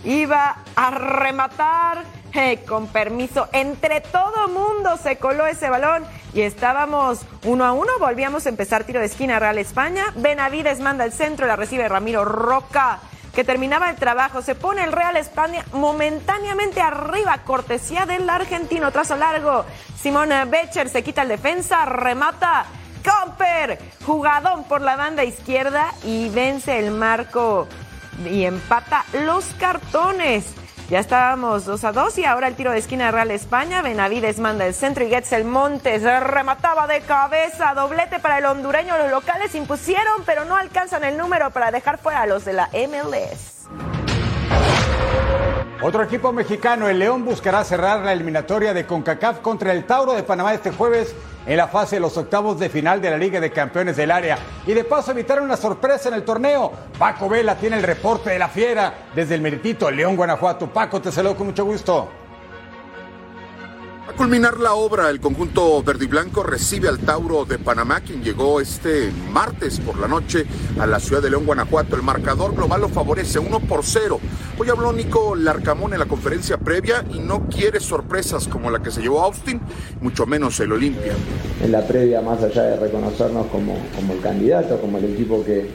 iba 0.04 0.56
a 0.74 0.90
rematar. 0.90 2.04
con 2.66 2.88
permiso, 2.88 3.48
entre 3.52 4.00
todo 4.00 4.48
mundo 4.48 4.96
se 4.96 5.18
coló 5.18 5.46
ese 5.46 5.70
balón 5.70 6.04
y 6.32 6.40
estábamos 6.40 7.20
uno 7.44 7.64
a 7.64 7.72
uno. 7.72 7.92
Volvíamos 8.00 8.46
a 8.46 8.48
empezar 8.48 8.82
tiro 8.82 8.98
de 8.98 9.06
esquina 9.06 9.38
Real 9.38 9.58
España. 9.58 10.06
Benavides 10.16 10.80
manda 10.80 11.04
el 11.04 11.12
centro, 11.12 11.46
la 11.46 11.54
recibe 11.54 11.88
Ramiro 11.88 12.24
Roca 12.24 12.98
que 13.34 13.44
terminaba 13.44 13.90
el 13.90 13.96
trabajo. 13.96 14.42
Se 14.42 14.54
pone 14.54 14.84
el 14.84 14.92
Real 14.92 15.16
España 15.16 15.64
momentáneamente 15.72 16.80
arriba, 16.80 17.38
cortesía 17.44 18.06
del 18.06 18.28
argentino. 18.28 18.92
Trazo 18.92 19.16
largo. 19.16 19.64
Simón 20.00 20.30
Becher 20.48 20.88
se 20.88 21.02
quita 21.02 21.22
el 21.22 21.28
defensa, 21.28 21.84
remata. 21.84 22.66
Comper, 23.04 23.78
jugadón 24.06 24.64
por 24.64 24.80
la 24.80 24.96
banda 24.96 25.24
izquierda 25.24 25.92
y 26.04 26.30
vence 26.30 26.78
el 26.78 26.90
marco 26.90 27.68
y 28.24 28.44
empata 28.44 29.04
los 29.24 29.44
cartones. 29.58 30.54
Ya 30.90 30.98
estábamos 30.98 31.64
2 31.64 31.82
a 31.84 31.92
2 31.92 32.18
y 32.18 32.24
ahora 32.26 32.46
el 32.46 32.56
tiro 32.56 32.70
de 32.70 32.78
esquina 32.78 33.06
de 33.06 33.12
Real 33.12 33.30
España. 33.30 33.80
Benavides 33.80 34.38
manda 34.38 34.66
el 34.66 34.74
centro 34.74 35.04
y 35.04 35.08
Getzel 35.08 35.44
Montes 35.44 36.02
remataba 36.02 36.86
de 36.86 37.00
cabeza. 37.00 37.72
Doblete 37.74 38.20
para 38.20 38.38
el 38.38 38.44
hondureño. 38.44 38.98
Los 38.98 39.10
locales 39.10 39.54
impusieron, 39.54 40.22
pero 40.26 40.44
no 40.44 40.56
alcanzan 40.56 41.04
el 41.04 41.16
número 41.16 41.50
para 41.50 41.70
dejar 41.70 41.98
fuera 41.98 42.22
a 42.22 42.26
los 42.26 42.44
de 42.44 42.52
la 42.52 42.68
MLS. 42.72 43.54
Otro 45.82 46.02
equipo 46.02 46.32
mexicano, 46.32 46.88
el 46.88 46.98
León, 46.98 47.24
buscará 47.24 47.62
cerrar 47.64 48.00
la 48.00 48.12
eliminatoria 48.12 48.72
de 48.72 48.86
CONCACAF 48.86 49.40
contra 49.40 49.72
el 49.72 49.84
Tauro 49.84 50.14
de 50.14 50.22
Panamá 50.22 50.54
este 50.54 50.70
jueves 50.70 51.14
en 51.46 51.56
la 51.56 51.68
fase 51.68 51.96
de 51.96 52.00
los 52.00 52.16
octavos 52.16 52.58
de 52.58 52.70
final 52.70 53.02
de 53.02 53.10
la 53.10 53.18
Liga 53.18 53.40
de 53.40 53.50
Campeones 53.50 53.96
del 53.96 54.10
Área. 54.10 54.38
Y 54.66 54.72
de 54.72 54.84
paso 54.84 55.10
evitar 55.10 55.42
una 55.42 55.56
sorpresa 55.56 56.08
en 56.08 56.14
el 56.14 56.24
torneo. 56.24 56.72
Paco 56.98 57.28
Vela 57.28 57.56
tiene 57.56 57.76
el 57.76 57.82
reporte 57.82 58.30
de 58.30 58.38
la 58.38 58.48
fiera 58.48 58.94
desde 59.14 59.34
el 59.34 59.40
Meritito, 59.40 59.90
León, 59.90 60.16
Guanajuato. 60.16 60.68
Paco, 60.68 61.00
te 61.00 61.12
saludo 61.12 61.36
con 61.36 61.48
mucho 61.48 61.64
gusto. 61.64 62.23
A 64.06 64.12
culminar 64.12 64.60
la 64.60 64.74
obra, 64.74 65.08
el 65.08 65.18
conjunto 65.18 65.82
verde 65.82 66.04
y 66.04 66.08
blanco 66.08 66.42
recibe 66.42 66.88
al 66.88 66.98
Tauro 66.98 67.46
de 67.46 67.58
Panamá, 67.58 68.00
quien 68.00 68.22
llegó 68.22 68.60
este 68.60 69.10
martes 69.32 69.80
por 69.80 69.98
la 69.98 70.06
noche 70.06 70.44
a 70.78 70.86
la 70.86 71.00
ciudad 71.00 71.22
de 71.22 71.30
León, 71.30 71.46
Guanajuato. 71.46 71.96
El 71.96 72.02
marcador 72.02 72.54
global 72.54 72.82
lo 72.82 72.90
favorece 72.90 73.38
1 73.38 73.60
por 73.60 73.82
0. 73.82 74.20
Hoy 74.58 74.68
habló 74.68 74.92
Nico 74.92 75.34
Larcamón 75.34 75.94
en 75.94 76.00
la 76.00 76.04
conferencia 76.04 76.58
previa 76.58 77.02
y 77.14 77.18
no 77.18 77.48
quiere 77.48 77.80
sorpresas 77.80 78.46
como 78.46 78.70
la 78.70 78.82
que 78.82 78.90
se 78.90 79.00
llevó 79.00 79.22
Austin, 79.22 79.58
mucho 80.02 80.26
menos 80.26 80.60
el 80.60 80.72
Olimpia. 80.72 81.14
En 81.62 81.72
la 81.72 81.86
previa, 81.86 82.20
más 82.20 82.42
allá 82.42 82.62
de 82.62 82.76
reconocernos 82.76 83.46
como, 83.46 83.78
como 83.96 84.12
el 84.12 84.20
candidato, 84.20 84.78
como 84.82 84.98
el 84.98 85.14
equipo 85.14 85.42
que, 85.42 85.70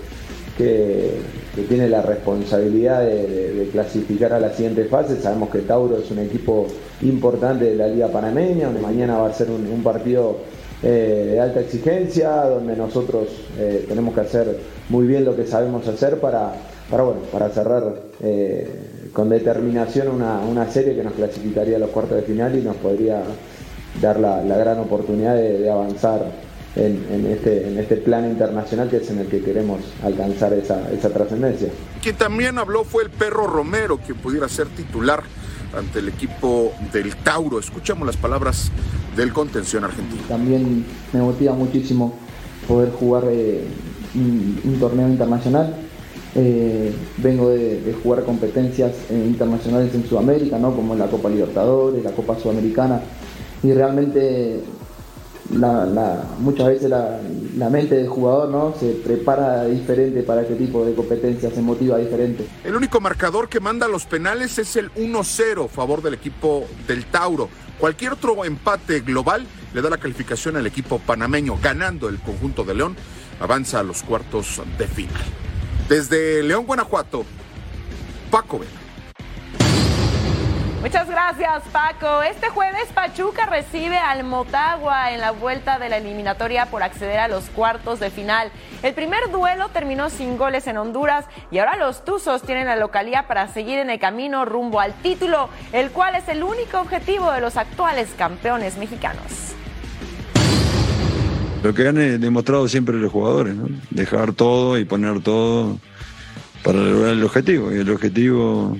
que, 0.55 1.19
tiene 1.67 1.89
la 1.89 2.01
responsabilidad 2.01 3.01
de, 3.01 3.69
clasificar 3.71 4.33
a 4.33 4.39
la 4.39 4.51
siguiente 4.51 4.85
fase. 4.85 5.19
Sabemos 5.21 5.49
que 5.49 5.59
Tauro 5.59 5.97
es 5.97 6.09
un 6.11 6.19
equipo 6.19 6.67
importante 7.01 7.65
de 7.65 7.75
la 7.75 7.87
Liga 7.87 8.07
Panameña, 8.07 8.65
donde 8.65 8.81
mañana 8.81 9.17
va 9.17 9.27
a 9.27 9.33
ser 9.33 9.49
un, 9.49 9.83
partido 9.83 10.37
eh, 10.83 11.29
de 11.31 11.39
alta 11.39 11.59
exigencia, 11.61 12.31
donde 12.45 12.75
nosotros 12.75 13.27
eh, 13.57 13.85
tenemos 13.87 14.13
que 14.13 14.21
hacer 14.21 14.57
muy 14.89 15.07
bien 15.07 15.25
lo 15.25 15.35
que 15.35 15.45
sabemos 15.45 15.87
hacer 15.87 16.19
para, 16.19 16.53
para, 16.89 17.03
bueno, 17.03 17.21
para 17.31 17.49
cerrar 17.49 17.95
eh, 18.21 18.67
con 19.13 19.29
determinación 19.29 20.07
una, 20.09 20.71
serie 20.71 20.95
que 20.95 21.03
nos 21.03 21.13
clasificaría 21.13 21.77
a 21.77 21.79
los 21.79 21.89
cuartos 21.89 22.17
de 22.17 22.23
final 22.23 22.57
y 22.57 22.61
nos 22.61 22.75
podría 22.77 23.21
dar 24.01 24.19
la, 24.19 24.41
gran 24.41 24.79
oportunidad 24.79 25.35
de 25.35 25.69
avanzar 25.69 26.48
en, 26.75 27.25
este, 27.27 27.67
en 27.67 27.77
este 27.77 27.97
plan 27.97 28.25
internacional 28.25 28.89
que 28.89 28.97
es 28.97 29.09
en 29.09 29.19
el 29.19 29.27
que 29.27 29.41
queremos 29.41 29.81
alcanzar 30.03 30.53
esa, 30.53 30.89
esa 30.91 31.09
trascendencia. 31.09 31.69
Quien 32.01 32.15
también 32.15 32.57
habló 32.57 32.83
fue 32.83 33.03
el 33.03 33.09
perro 33.09 33.47
Romero, 33.47 33.99
que 34.05 34.13
pudiera 34.13 34.47
ser 34.47 34.67
titular 34.67 35.23
ante 35.77 35.99
el 35.99 36.09
equipo 36.09 36.73
del 36.93 37.15
Tauro. 37.17 37.59
Escuchamos 37.59 38.05
las 38.05 38.17
palabras 38.17 38.71
del 39.15 39.33
contención 39.33 39.83
argentino. 39.83 40.21
También 40.27 40.85
me 41.13 41.21
motiva 41.21 41.53
muchísimo 41.53 42.13
poder 42.67 42.91
jugar 42.91 43.23
eh, 43.27 43.65
un, 44.15 44.77
torneo 44.79 45.07
internacional. 45.07 45.75
Eh, 46.35 46.93
vengo 47.17 47.49
de, 47.49 47.95
jugar 48.03 48.23
competencias 48.23 48.91
eh, 49.09 49.25
internacionales 49.27 49.93
en 49.95 50.07
Sudamérica, 50.07 50.57
¿no? 50.59 50.75
como 50.75 50.95
la 50.95 51.07
Copa 51.07 51.29
Libertadores, 51.29 52.03
la 52.03 52.11
Copa 52.11 52.39
Sudamericana, 52.39 53.01
y 53.63 53.73
realmente 53.73 54.61
la, 55.51 56.23
muchas 56.39 56.67
veces 56.67 56.89
la, 56.89 57.69
mente 57.69 57.95
del 57.95 58.07
jugador 58.07 58.49
¿no? 58.49 58.73
se 58.79 58.91
prepara 58.93 59.65
diferente 59.65 60.23
para 60.23 60.41
este 60.41 60.55
tipo 60.55 60.85
de 60.85 60.93
competencias, 60.93 61.53
se 61.53 61.61
motiva 61.61 61.97
diferente. 61.97 62.47
El 62.63 62.75
único 62.75 62.99
marcador 62.99 63.49
que 63.49 63.59
manda 63.59 63.87
los 63.87 64.05
penales 64.05 64.57
es 64.57 64.75
el 64.75 64.91
1-0 64.93 65.65
a 65.65 65.67
favor 65.67 66.01
del 66.01 66.13
equipo 66.13 66.65
del 66.87 67.05
Tauro. 67.05 67.49
Cualquier 67.79 68.13
otro 68.13 68.43
empate 68.43 69.01
global 69.01 69.45
le 69.73 69.81
da 69.81 69.89
la 69.89 69.97
calificación 69.97 70.57
al 70.57 70.67
equipo 70.67 70.99
panameño, 70.99 71.57
ganando 71.61 72.09
el 72.09 72.19
conjunto 72.19 72.63
de 72.63 72.75
León, 72.75 72.95
avanza 73.39 73.79
a 73.79 73.83
los 73.83 74.03
cuartos 74.03 74.61
de 74.77 74.87
final. 74.87 75.23
Desde 75.87 76.43
León, 76.43 76.65
Guanajuato, 76.65 77.23
Paco 78.29 78.59
Vela. 78.59 78.88
Muchas 80.81 81.09
gracias, 81.09 81.63
Paco. 81.73 82.23
Este 82.23 82.47
jueves 82.47 82.85
Pachuca 82.95 83.45
recibe 83.45 83.97
al 83.97 84.23
Motagua 84.23 85.11
en 85.11 85.19
la 85.19 85.31
vuelta 85.31 85.77
de 85.77 85.89
la 85.89 85.97
eliminatoria 85.97 86.67
por 86.67 86.83
acceder 86.83 87.19
a 87.19 87.27
los 87.27 87.49
cuartos 87.49 87.99
de 87.99 88.09
final. 88.09 88.49
El 88.81 88.93
primer 88.93 89.29
duelo 89.29 89.67
terminó 89.73 90.09
sin 90.09 90.37
goles 90.37 90.67
en 90.67 90.77
Honduras 90.77 91.25
y 91.51 91.57
ahora 91.57 91.75
los 91.75 92.05
Tuzos 92.05 92.43
tienen 92.43 92.65
la 92.65 92.77
localía 92.77 93.27
para 93.27 93.49
seguir 93.49 93.77
en 93.79 93.89
el 93.89 93.99
camino 93.99 94.45
rumbo 94.45 94.79
al 94.79 94.93
título, 95.01 95.49
el 95.73 95.91
cual 95.91 96.15
es 96.15 96.29
el 96.29 96.43
único 96.43 96.79
objetivo 96.79 97.29
de 97.33 97.41
los 97.41 97.57
actuales 97.57 98.07
campeones 98.17 98.77
mexicanos. 98.77 99.53
Lo 101.61 101.73
que 101.73 101.89
han 101.89 102.21
demostrado 102.21 102.69
siempre 102.69 102.95
los 102.95 103.11
jugadores, 103.11 103.53
¿no? 103.53 103.67
Dejar 103.89 104.31
todo 104.31 104.77
y 104.77 104.85
poner 104.85 105.21
todo 105.21 105.77
para 106.63 106.79
lograr 106.79 107.11
el 107.11 107.23
objetivo. 107.25 107.69
Y 107.73 107.79
el 107.79 107.89
objetivo 107.89 108.77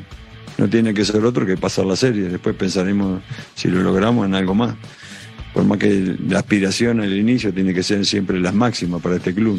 no 0.60 0.70
tiene 0.70 0.94
que 0.94 1.06
ser 1.06 1.24
otro 1.24 1.46
que 1.46 1.56
pasar 1.56 1.86
la 1.86 1.96
serie. 1.96 2.24
Después 2.24 2.54
pensaremos 2.54 3.22
si 3.56 3.70
lo 3.70 3.82
logramos 3.82 4.26
en 4.26 4.36
algo 4.36 4.54
más. 4.54 4.76
Por 5.54 5.64
más 5.64 5.78
que 5.78 6.18
la 6.28 6.40
aspiración 6.40 7.00
al 7.00 7.14
inicio 7.14 7.54
tiene 7.54 7.74
que 7.74 7.82
ser 7.82 8.06
siempre 8.06 8.40
las 8.42 8.54
máximas 8.54 9.02
para 9.02 9.16
este 9.16 9.34
club. 9.34 9.58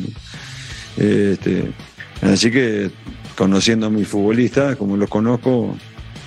Este, 0.99 1.73
así 2.21 2.51
que 2.51 2.91
conociendo 3.35 3.87
a 3.87 3.91
mis 3.91 4.07
futbolistas, 4.07 4.77
como 4.77 4.99
los 4.99 5.09
conozco, 5.09 5.75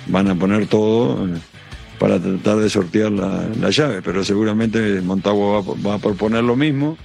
van 0.08 0.28
a 0.28 0.34
poner 0.34 0.66
todo 0.66 1.28
eh, 1.28 1.38
para 2.00 2.20
tratar 2.20 2.56
de 2.56 2.68
sortear 2.68 3.12
la, 3.12 3.70
llave, 3.70 4.02
pero 4.02 4.24
seguramente 4.24 5.00
Montagua 5.00 5.62
va, 5.62 5.74
va 5.90 5.94
a 5.94 5.98
proponer 5.98 6.42
lo 6.42 6.56
mismo. 6.56 6.98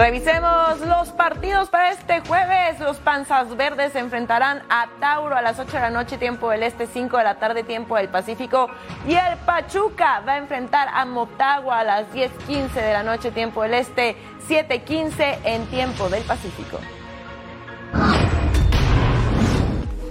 Revisemos 0.00 0.80
los 0.80 1.10
partidos 1.10 1.68
para 1.68 1.90
este 1.90 2.20
jueves. 2.20 2.80
Los 2.80 2.96
Panzas 2.96 3.54
Verdes 3.54 3.92
se 3.92 3.98
enfrentarán 3.98 4.62
a 4.70 4.88
Tauro 4.98 5.36
a 5.36 5.42
las 5.42 5.58
8 5.58 5.72
de 5.72 5.78
la 5.78 5.90
noche, 5.90 6.16
tiempo 6.16 6.48
del 6.48 6.62
Este, 6.62 6.86
5 6.86 7.18
de 7.18 7.22
la 7.22 7.34
tarde, 7.34 7.64
tiempo 7.64 7.96
del 7.96 8.08
Pacífico. 8.08 8.70
Y 9.06 9.12
el 9.12 9.36
Pachuca 9.44 10.22
va 10.26 10.32
a 10.32 10.38
enfrentar 10.38 10.88
a 10.90 11.04
Motagua 11.04 11.80
a 11.80 11.84
las 11.84 12.06
10.15 12.14 12.72
de 12.72 12.92
la 12.94 13.02
noche, 13.02 13.30
tiempo 13.30 13.62
del 13.62 13.74
Este, 13.74 14.16
7.15 14.48 15.36
en 15.44 15.66
tiempo 15.66 16.08
del 16.08 16.22
Pacífico. 16.22 16.78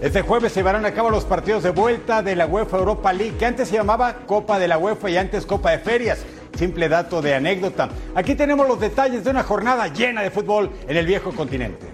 Este 0.03 0.21
jueves 0.21 0.53
se 0.53 0.59
llevarán 0.59 0.85
a 0.85 0.91
cabo 0.91 1.09
los 1.09 1.25
partidos 1.25 1.63
de 1.63 1.71
vuelta 1.71 2.21
de 2.21 2.35
la 2.35 2.45
UEFA 2.45 2.77
Europa 2.77 3.11
League, 3.11 3.37
que 3.39 3.45
antes 3.47 3.69
se 3.69 3.77
llamaba 3.77 4.17
Copa 4.27 4.59
de 4.59 4.67
la 4.67 4.77
UEFA 4.77 5.09
y 5.09 5.17
antes 5.17 5.47
Copa 5.47 5.71
de 5.71 5.79
Ferias. 5.79 6.23
Simple 6.59 6.89
dato 6.89 7.21
de 7.21 7.33
anécdota. 7.33 7.87
Aquí 8.13 8.35
tenemos 8.35 8.67
los 8.67 8.81
detalles 8.81 9.23
de 9.23 9.29
una 9.29 9.43
jornada 9.43 9.87
llena 9.93 10.23
de 10.23 10.29
fútbol 10.29 10.69
en 10.89 10.97
el 10.97 11.05
viejo 11.05 11.31
continente. 11.31 11.85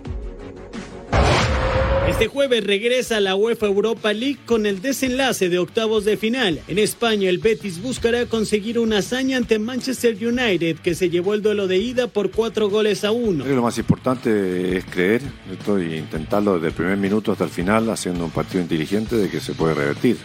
Este 2.09 2.27
jueves 2.27 2.63
regresa 2.63 3.19
la 3.19 3.35
UEFA 3.35 3.67
Europa 3.67 4.11
League 4.11 4.39
con 4.43 4.65
el 4.65 4.81
desenlace 4.81 5.49
de 5.49 5.59
octavos 5.59 6.03
de 6.03 6.17
final. 6.17 6.61
En 6.67 6.79
España, 6.79 7.29
el 7.29 7.37
Betis 7.37 7.79
buscará 7.79 8.25
conseguir 8.25 8.79
una 8.79 8.99
hazaña 8.99 9.37
ante 9.37 9.59
Manchester 9.59 10.15
United, 10.19 10.77
que 10.77 10.95
se 10.95 11.11
llevó 11.11 11.35
el 11.35 11.43
duelo 11.43 11.67
de 11.67 11.77
ida 11.77 12.07
por 12.07 12.31
cuatro 12.31 12.67
goles 12.67 13.03
a 13.03 13.11
uno. 13.11 13.45
Lo 13.45 13.61
más 13.61 13.77
importante 13.77 14.77
es 14.77 14.85
creer, 14.85 15.21
estoy 15.51 15.93
intentando 15.93 16.55
desde 16.55 16.69
el 16.69 16.73
primer 16.73 16.97
minuto 16.97 17.31
hasta 17.31 17.43
el 17.43 17.51
final, 17.51 17.87
haciendo 17.91 18.25
un 18.25 18.31
partido 18.31 18.63
inteligente 18.63 19.15
de 19.15 19.29
que 19.29 19.39
se 19.39 19.53
puede 19.53 19.75
revertir 19.75 20.17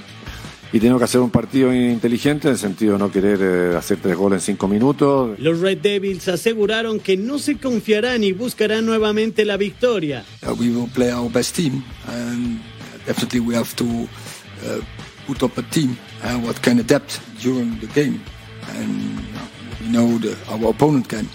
y 0.72 0.78
tenemos 0.78 1.00
que 1.00 1.04
hacer 1.04 1.20
un 1.20 1.30
partido 1.30 1.72
inteligente 1.74 2.48
en 2.48 2.52
el 2.54 2.58
sentido 2.58 2.92
de 2.92 2.98
no 2.98 3.10
querer 3.10 3.38
eh, 3.42 3.76
hacer 3.76 3.98
tres 4.00 4.16
goles 4.16 4.42
en 4.42 4.54
cinco 4.54 4.68
minutos. 4.68 5.38
Los 5.38 5.60
Red 5.60 5.78
Devils 5.78 6.28
aseguraron 6.28 7.00
que 7.00 7.16
no 7.16 7.38
se 7.38 7.56
confiarán 7.56 8.22
y 8.22 8.32
buscarán 8.32 8.86
nuevamente 8.86 9.44
la 9.44 9.56
victoria. 9.56 10.24
Uh, 10.46 10.54
we 10.54 10.68
will 10.68 10.88
play 10.94 11.10
our 11.10 11.30
best 11.30 11.56
team 11.56 11.82
and 12.08 12.60
definitely 13.06 13.40
we 13.40 13.54
have 13.54 13.74
to 13.74 13.84
uh, 13.84 14.80
put 15.26 15.42
up 15.42 15.58
a 15.58 15.62
team 15.70 15.96
uh, 16.22 16.38
what 16.38 16.60
can 16.62 16.78
adapt 16.78 17.20
during 17.42 17.78
the 17.80 17.88
game. 17.88 18.20
And 18.76 19.18
we 19.80 19.88
know 19.88 20.18
that 20.18 20.36
our 20.48 20.70
opponent 20.70 21.08
can 21.08 21.28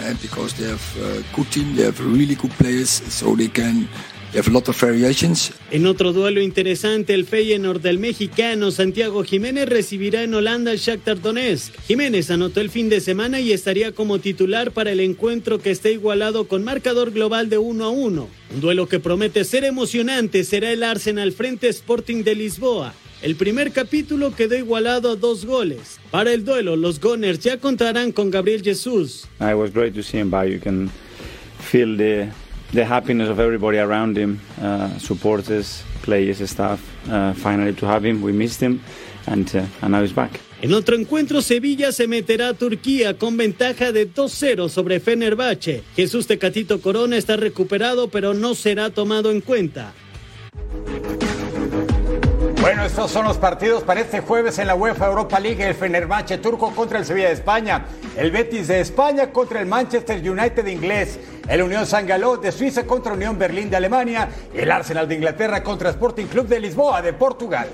uh, 0.00 0.14
because 0.20 0.54
they 0.54 0.68
have 0.68 0.96
a 0.98 1.24
good 1.34 1.50
team, 1.50 1.74
they 1.76 1.84
have 1.84 1.98
really 2.00 2.34
good 2.34 2.50
players, 2.52 2.90
so 2.90 3.34
they 3.34 3.48
can 3.48 3.88
a 4.38 4.50
lot 4.50 4.68
of 4.68 4.80
variations. 4.80 5.52
En 5.70 5.86
otro 5.86 6.12
duelo 6.12 6.40
interesante, 6.40 7.14
el 7.14 7.24
Feyenoord 7.24 7.80
del 7.80 7.98
mexicano 7.98 8.70
Santiago 8.70 9.24
Jiménez 9.24 9.68
recibirá 9.68 10.22
en 10.22 10.34
Holanda 10.34 10.70
al 10.70 10.78
Shakhtar 10.78 11.20
Donetsk. 11.20 11.74
Jiménez 11.86 12.30
anotó 12.30 12.60
el 12.60 12.70
fin 12.70 12.88
de 12.88 13.00
semana 13.00 13.40
y 13.40 13.52
estaría 13.52 13.92
como 13.92 14.18
titular 14.18 14.72
para 14.72 14.92
el 14.92 15.00
encuentro 15.00 15.58
que 15.58 15.70
está 15.70 15.88
igualado 15.90 16.48
con 16.48 16.64
marcador 16.64 17.12
global 17.12 17.48
de 17.48 17.58
1 17.58 17.84
a 17.84 17.90
1. 17.90 18.28
Un 18.54 18.60
duelo 18.60 18.88
que 18.88 19.00
promete 19.00 19.44
ser 19.44 19.64
emocionante 19.64 20.44
será 20.44 20.70
el 20.70 20.82
Arsenal 20.82 21.32
frente 21.32 21.68
Sporting 21.68 22.22
de 22.22 22.34
Lisboa. 22.34 22.94
El 23.22 23.34
primer 23.34 23.72
capítulo 23.72 24.34
quedó 24.36 24.56
igualado 24.56 25.10
a 25.10 25.16
dos 25.16 25.46
goles. 25.46 25.98
Para 26.10 26.32
el 26.32 26.44
duelo, 26.44 26.76
los 26.76 27.00
Gunners 27.00 27.40
ya 27.40 27.58
contarán 27.58 28.12
con 28.12 28.30
Gabriel 28.30 28.62
Jesús. 28.62 29.26
It 29.40 29.56
was 29.56 29.72
great 29.72 29.94
to 29.94 30.02
see 30.02 30.18
him 30.18 30.30
back. 30.30 30.48
You 30.48 30.60
can 30.60 30.90
feel 31.58 31.96
the 31.96 32.28
the 32.72 32.84
happiness 32.84 33.28
of 33.28 33.38
everybody 33.38 33.78
around 33.78 34.16
him, 34.16 34.40
uh, 34.60 34.88
supporters, 34.98 35.82
players, 36.02 36.48
staff. 36.48 36.80
Uh, 37.08 37.32
finally, 37.34 37.72
to 37.74 37.86
have 37.86 38.04
him, 38.04 38.22
we 38.22 38.32
missed 38.32 38.60
him, 38.60 38.80
and 39.26 39.54
uh, 39.54 39.64
and 39.82 39.92
now 39.92 40.02
he's 40.02 40.12
back. 40.12 40.40
En 40.62 40.72
otro 40.72 40.96
encuentro, 40.96 41.42
Sevilla 41.42 41.92
se 41.92 42.08
meterá 42.08 42.48
a 42.48 42.54
Turquía 42.54 43.18
con 43.18 43.36
ventaja 43.36 43.92
de 43.92 44.10
2-0 44.10 44.70
sobre 44.70 45.00
Fenerbahce. 45.00 45.82
Jesús 45.94 46.26
Tecatito 46.26 46.80
Corona 46.80 47.18
está 47.18 47.36
recuperado, 47.36 48.08
pero 48.08 48.32
no 48.32 48.54
será 48.54 48.88
tomado 48.88 49.30
en 49.30 49.42
cuenta. 49.42 49.92
Bueno, 52.66 52.84
estos 52.84 53.12
son 53.12 53.24
los 53.26 53.38
partidos 53.38 53.84
para 53.84 54.00
este 54.00 54.18
jueves 54.18 54.58
en 54.58 54.66
la 54.66 54.74
UEFA 54.74 55.06
Europa 55.06 55.38
League. 55.38 55.64
El 55.64 55.76
Fenerbahce 55.76 56.38
turco 56.38 56.74
contra 56.74 56.98
el 56.98 57.04
Sevilla 57.04 57.28
de 57.28 57.34
España. 57.34 57.84
El 58.16 58.32
Betis 58.32 58.66
de 58.66 58.80
España 58.80 59.30
contra 59.30 59.60
el 59.60 59.66
Manchester 59.66 60.18
United 60.18 60.66
inglés. 60.66 61.20
El 61.48 61.62
Unión 61.62 61.86
San 61.86 62.08
Galó 62.08 62.38
de 62.38 62.50
Suiza 62.50 62.84
contra 62.84 63.12
Unión 63.12 63.38
Berlín 63.38 63.70
de 63.70 63.76
Alemania. 63.76 64.28
El 64.52 64.72
Arsenal 64.72 65.06
de 65.06 65.14
Inglaterra 65.14 65.62
contra 65.62 65.90
Sporting 65.90 66.26
Club 66.26 66.48
de 66.48 66.58
Lisboa 66.58 67.00
de 67.02 67.12
Portugal. 67.12 67.68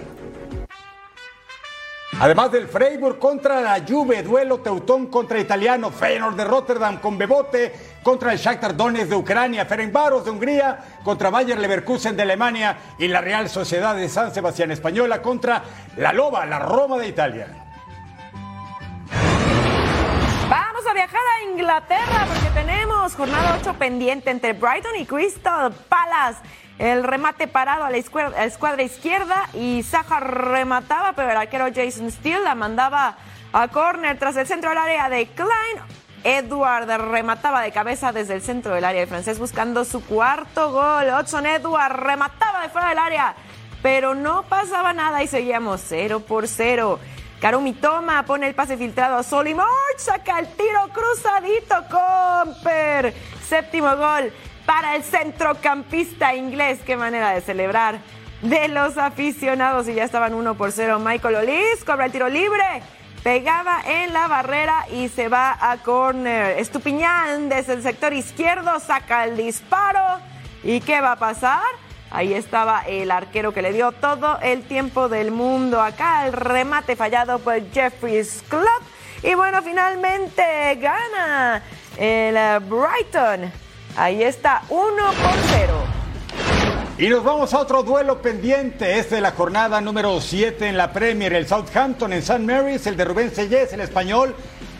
Además 2.20 2.52
del 2.52 2.68
Freiburg 2.68 3.18
contra 3.18 3.60
la 3.60 3.82
Juve, 3.88 4.22
duelo 4.22 4.58
Teutón 4.58 5.06
contra 5.06 5.40
Italiano, 5.40 5.90
Feyenoord 5.90 6.36
de 6.36 6.44
Rotterdam 6.44 6.98
con 6.98 7.16
Bebote 7.16 7.72
contra 8.02 8.32
el 8.32 8.38
Shakhtar 8.38 8.76
Donetsk 8.76 9.08
de 9.08 9.16
Ucrania, 9.16 9.64
Ferencváros 9.64 10.24
de 10.24 10.30
Hungría 10.30 10.78
contra 11.02 11.30
Bayer 11.30 11.58
Leverkusen 11.58 12.14
de 12.14 12.22
Alemania 12.22 12.76
y 12.98 13.08
la 13.08 13.22
Real 13.22 13.48
Sociedad 13.48 13.96
de 13.96 14.08
San 14.08 14.32
Sebastián 14.32 14.70
Española 14.70 15.22
contra 15.22 15.62
la 15.96 16.12
Loba, 16.12 16.44
la 16.44 16.58
Roma 16.58 16.98
de 16.98 17.08
Italia. 17.08 17.46
Vamos 20.48 20.86
a 20.86 20.92
viajar 20.92 21.20
a 21.38 21.50
Inglaterra 21.50 22.26
porque 22.28 22.60
tenemos 22.60 23.14
jornada 23.14 23.58
8 23.60 23.74
pendiente 23.78 24.30
entre 24.30 24.52
Brighton 24.52 24.96
y 24.96 25.06
Crystal 25.06 25.72
Palace. 25.88 26.40
El 26.82 27.04
remate 27.04 27.46
parado 27.46 27.84
a 27.84 27.90
la 27.90 27.96
escuadra, 27.96 28.44
escuadra 28.44 28.82
izquierda 28.82 29.48
y 29.54 29.84
Saja 29.84 30.18
remataba, 30.18 31.12
pero 31.12 31.30
el 31.30 31.36
arquero 31.36 31.66
Jason 31.72 32.10
Steele 32.10 32.42
la 32.42 32.56
mandaba 32.56 33.18
a 33.52 33.68
córner 33.68 34.18
tras 34.18 34.36
el 34.36 34.48
centro 34.48 34.70
del 34.70 34.78
área 34.80 35.08
de 35.08 35.28
Klein. 35.28 35.78
Edward 36.24 36.88
remataba 37.08 37.62
de 37.62 37.70
cabeza 37.70 38.10
desde 38.10 38.34
el 38.34 38.42
centro 38.42 38.74
del 38.74 38.84
área 38.84 39.00
de 39.00 39.06
francés 39.06 39.38
buscando 39.38 39.84
su 39.84 40.04
cuarto 40.04 40.72
gol. 40.72 41.04
Hudson 41.20 41.46
Edward 41.46 42.00
remataba 42.00 42.62
de 42.62 42.68
fuera 42.68 42.88
del 42.88 42.98
área, 42.98 43.36
pero 43.80 44.16
no 44.16 44.42
pasaba 44.48 44.92
nada 44.92 45.22
y 45.22 45.28
seguíamos 45.28 45.82
0 45.86 46.24
por 46.26 46.48
0. 46.48 46.98
Karumi 47.40 47.74
Toma 47.74 48.24
pone 48.24 48.48
el 48.48 48.56
pase 48.56 48.76
filtrado 48.76 49.18
a 49.18 49.22
Solimor, 49.22 49.68
saca 49.98 50.40
el 50.40 50.48
tiro 50.48 50.88
cruzadito, 50.92 51.76
Comper. 51.88 53.14
Séptimo 53.40 53.94
gol 53.96 54.32
para 54.66 54.96
el 54.96 55.02
centrocampista 55.02 56.34
inglés. 56.34 56.80
Qué 56.84 56.96
manera 56.96 57.30
de 57.30 57.40
celebrar 57.40 57.98
de 58.42 58.68
los 58.68 58.98
aficionados. 58.98 59.88
Y 59.88 59.94
ya 59.94 60.04
estaban 60.04 60.34
1 60.34 60.54
por 60.54 60.72
0. 60.72 60.98
Michael 60.98 61.36
Olis 61.36 61.84
cobra 61.84 62.06
el 62.06 62.12
tiro 62.12 62.28
libre. 62.28 62.82
Pegaba 63.22 63.80
en 63.86 64.12
la 64.12 64.26
barrera 64.26 64.86
y 64.90 65.08
se 65.08 65.28
va 65.28 65.56
a 65.60 65.76
corner. 65.78 66.58
Estupiñán 66.58 67.48
desde 67.48 67.74
el 67.74 67.82
sector 67.82 68.12
izquierdo 68.12 68.80
saca 68.80 69.24
el 69.24 69.36
disparo. 69.36 70.20
¿Y 70.64 70.80
qué 70.80 71.00
va 71.00 71.12
a 71.12 71.16
pasar? 71.16 71.62
Ahí 72.10 72.34
estaba 72.34 72.82
el 72.86 73.10
arquero 73.10 73.54
que 73.54 73.62
le 73.62 73.72
dio 73.72 73.92
todo 73.92 74.38
el 74.42 74.64
tiempo 74.64 75.08
del 75.08 75.30
mundo. 75.30 75.80
Acá 75.80 76.26
el 76.26 76.32
remate 76.32 76.96
fallado 76.96 77.38
por 77.38 77.58
Jeffrey 77.72 78.22
Club. 78.48 78.82
Y 79.22 79.34
bueno, 79.34 79.62
finalmente 79.62 80.74
gana 80.80 81.62
el 81.96 82.60
Brighton. 82.64 83.52
Ahí 83.96 84.22
está, 84.22 84.62
1 84.70 84.80
por 84.96 85.34
0. 85.50 85.72
Y 86.96 87.08
nos 87.08 87.22
vamos 87.22 87.52
a 87.52 87.58
otro 87.58 87.82
duelo 87.82 88.22
pendiente. 88.22 88.98
Este 88.98 89.16
de 89.16 89.20
la 89.20 89.32
jornada 89.32 89.80
número 89.82 90.18
7 90.18 90.66
en 90.66 90.78
la 90.78 90.92
Premier. 90.92 91.34
El 91.34 91.46
Southampton 91.46 92.12
en 92.12 92.20
St. 92.20 92.38
Mary's, 92.38 92.86
el 92.86 92.96
de 92.96 93.04
Rubén 93.04 93.34
Sellés, 93.34 93.72
el 93.72 93.80
español. 93.80 94.34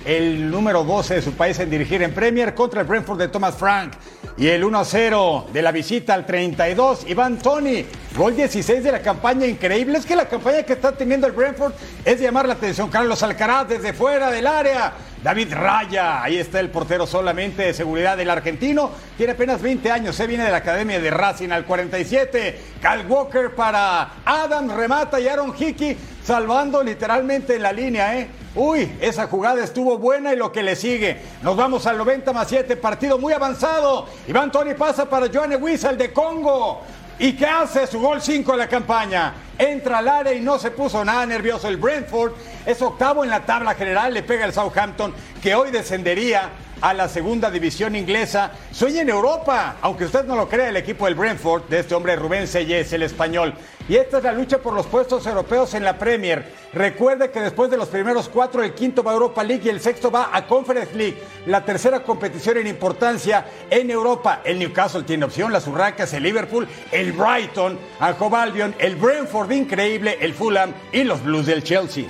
El 0.06 0.50
número 0.50 0.82
12 0.82 1.16
de 1.16 1.22
su 1.22 1.32
país 1.32 1.58
en 1.58 1.70
dirigir 1.70 2.02
en 2.02 2.12
Premier 2.12 2.54
contra 2.54 2.80
el 2.80 2.86
Brentford 2.86 3.18
de 3.18 3.28
Thomas 3.28 3.54
Frank. 3.54 3.92
Y 4.38 4.48
el 4.48 4.64
1-0 4.64 5.48
de 5.48 5.62
la 5.62 5.72
visita 5.72 6.14
al 6.14 6.24
32, 6.24 7.04
Iván 7.08 7.38
Tony. 7.38 7.84
Gol 8.16 8.34
16 8.34 8.82
de 8.82 8.92
la 8.92 9.02
campaña. 9.02 9.46
Increíble. 9.46 9.98
Es 9.98 10.06
que 10.06 10.16
la 10.16 10.26
campaña 10.26 10.62
que 10.62 10.72
está 10.72 10.92
teniendo 10.92 11.26
el 11.26 11.34
Brentford 11.34 11.74
es 12.04 12.18
llamar 12.18 12.46
la 12.46 12.54
atención. 12.54 12.88
Carlos 12.88 13.22
Alcaraz 13.22 13.68
desde 13.68 13.92
fuera 13.92 14.30
del 14.30 14.46
área. 14.46 14.92
David 15.22 15.54
Raya, 15.54 16.20
ahí 16.20 16.36
está 16.36 16.58
el 16.58 16.70
portero 16.70 17.06
solamente 17.06 17.62
de 17.62 17.74
seguridad 17.74 18.16
del 18.16 18.28
argentino. 18.28 18.90
Tiene 19.16 19.34
apenas 19.34 19.62
20 19.62 19.90
años, 19.90 20.16
se 20.16 20.26
viene 20.26 20.44
de 20.44 20.50
la 20.50 20.56
Academia 20.56 20.98
de 20.98 21.10
Racing 21.12 21.50
al 21.50 21.64
47. 21.64 22.60
Cal 22.80 23.06
Walker 23.06 23.54
para 23.54 24.14
Adam, 24.24 24.68
remata 24.76 25.20
y 25.20 25.28
Aaron 25.28 25.54
Hickey 25.56 25.96
salvando 26.24 26.82
literalmente 26.82 27.54
en 27.54 27.62
la 27.62 27.72
línea, 27.72 28.18
¿eh? 28.18 28.28
Uy, 28.54 28.98
esa 29.00 29.28
jugada 29.28 29.62
estuvo 29.62 29.96
buena 29.96 30.32
y 30.32 30.36
lo 30.36 30.50
que 30.50 30.62
le 30.62 30.74
sigue. 30.74 31.18
Nos 31.42 31.56
vamos 31.56 31.86
al 31.86 31.96
90 31.96 32.32
más 32.32 32.48
7, 32.48 32.76
partido 32.76 33.16
muy 33.16 33.32
avanzado. 33.32 34.06
Iván 34.26 34.50
Tony 34.50 34.74
pasa 34.74 35.08
para 35.08 35.28
Joanne 35.32 35.56
Wiesel 35.56 35.96
de 35.96 36.12
Congo. 36.12 36.82
¿Y 37.18 37.34
qué 37.34 37.46
hace? 37.46 37.86
Su 37.86 38.00
gol 38.00 38.20
5 38.20 38.52
en 38.52 38.58
la 38.58 38.68
campaña. 38.68 39.34
Entra 39.58 39.98
al 39.98 40.08
área 40.08 40.32
y 40.32 40.40
no 40.40 40.58
se 40.58 40.70
puso 40.70 41.04
nada 41.04 41.24
nervioso. 41.26 41.68
El 41.68 41.76
Brentford 41.76 42.32
es 42.66 42.80
octavo 42.82 43.22
en 43.22 43.30
la 43.30 43.44
tabla 43.44 43.74
general, 43.74 44.14
le 44.14 44.22
pega 44.22 44.44
el 44.44 44.52
Southampton, 44.52 45.14
que 45.42 45.54
hoy 45.54 45.70
descendería 45.70 46.50
a 46.82 46.92
la 46.92 47.08
segunda 47.08 47.50
división 47.50 47.96
inglesa. 47.96 48.50
Sueña 48.72 49.02
en 49.02 49.08
Europa, 49.08 49.76
aunque 49.80 50.04
usted 50.04 50.24
no 50.24 50.36
lo 50.36 50.48
crea, 50.48 50.68
el 50.68 50.76
equipo 50.76 51.06
del 51.06 51.14
Brentford, 51.14 51.68
de 51.68 51.78
este 51.78 51.94
hombre 51.94 52.16
Rubén 52.16 52.46
Selles, 52.46 52.92
el 52.92 53.04
español. 53.04 53.54
Y 53.88 53.96
esta 53.96 54.18
es 54.18 54.24
la 54.24 54.32
lucha 54.32 54.58
por 54.58 54.74
los 54.74 54.86
puestos 54.86 55.26
europeos 55.26 55.74
en 55.74 55.84
la 55.84 55.98
Premier. 55.98 56.52
Recuerde 56.72 57.30
que 57.30 57.40
después 57.40 57.70
de 57.70 57.76
los 57.76 57.88
primeros 57.88 58.28
cuatro, 58.28 58.62
el 58.62 58.74
quinto 58.74 59.02
va 59.02 59.12
a 59.12 59.14
Europa 59.14 59.42
League 59.42 59.62
y 59.64 59.68
el 59.68 59.80
sexto 59.80 60.10
va 60.10 60.30
a 60.32 60.46
Conference 60.46 60.94
League, 60.94 61.22
la 61.46 61.64
tercera 61.64 62.02
competición 62.02 62.58
en 62.58 62.66
importancia 62.66 63.46
en 63.70 63.90
Europa. 63.90 64.40
El 64.44 64.58
Newcastle 64.58 65.02
tiene 65.02 65.24
opción, 65.24 65.52
las 65.52 65.66
Urracas, 65.66 66.12
el 66.14 66.22
Liverpool, 66.22 66.68
el 66.90 67.12
Brighton, 67.12 67.78
Hove 68.18 68.36
Albion, 68.36 68.74
el 68.78 68.96
Brentford 68.96 69.50
increíble, 69.52 70.18
el 70.20 70.34
Fulham 70.34 70.72
y 70.92 71.04
los 71.04 71.22
Blues 71.22 71.46
del 71.46 71.62
Chelsea. 71.62 72.06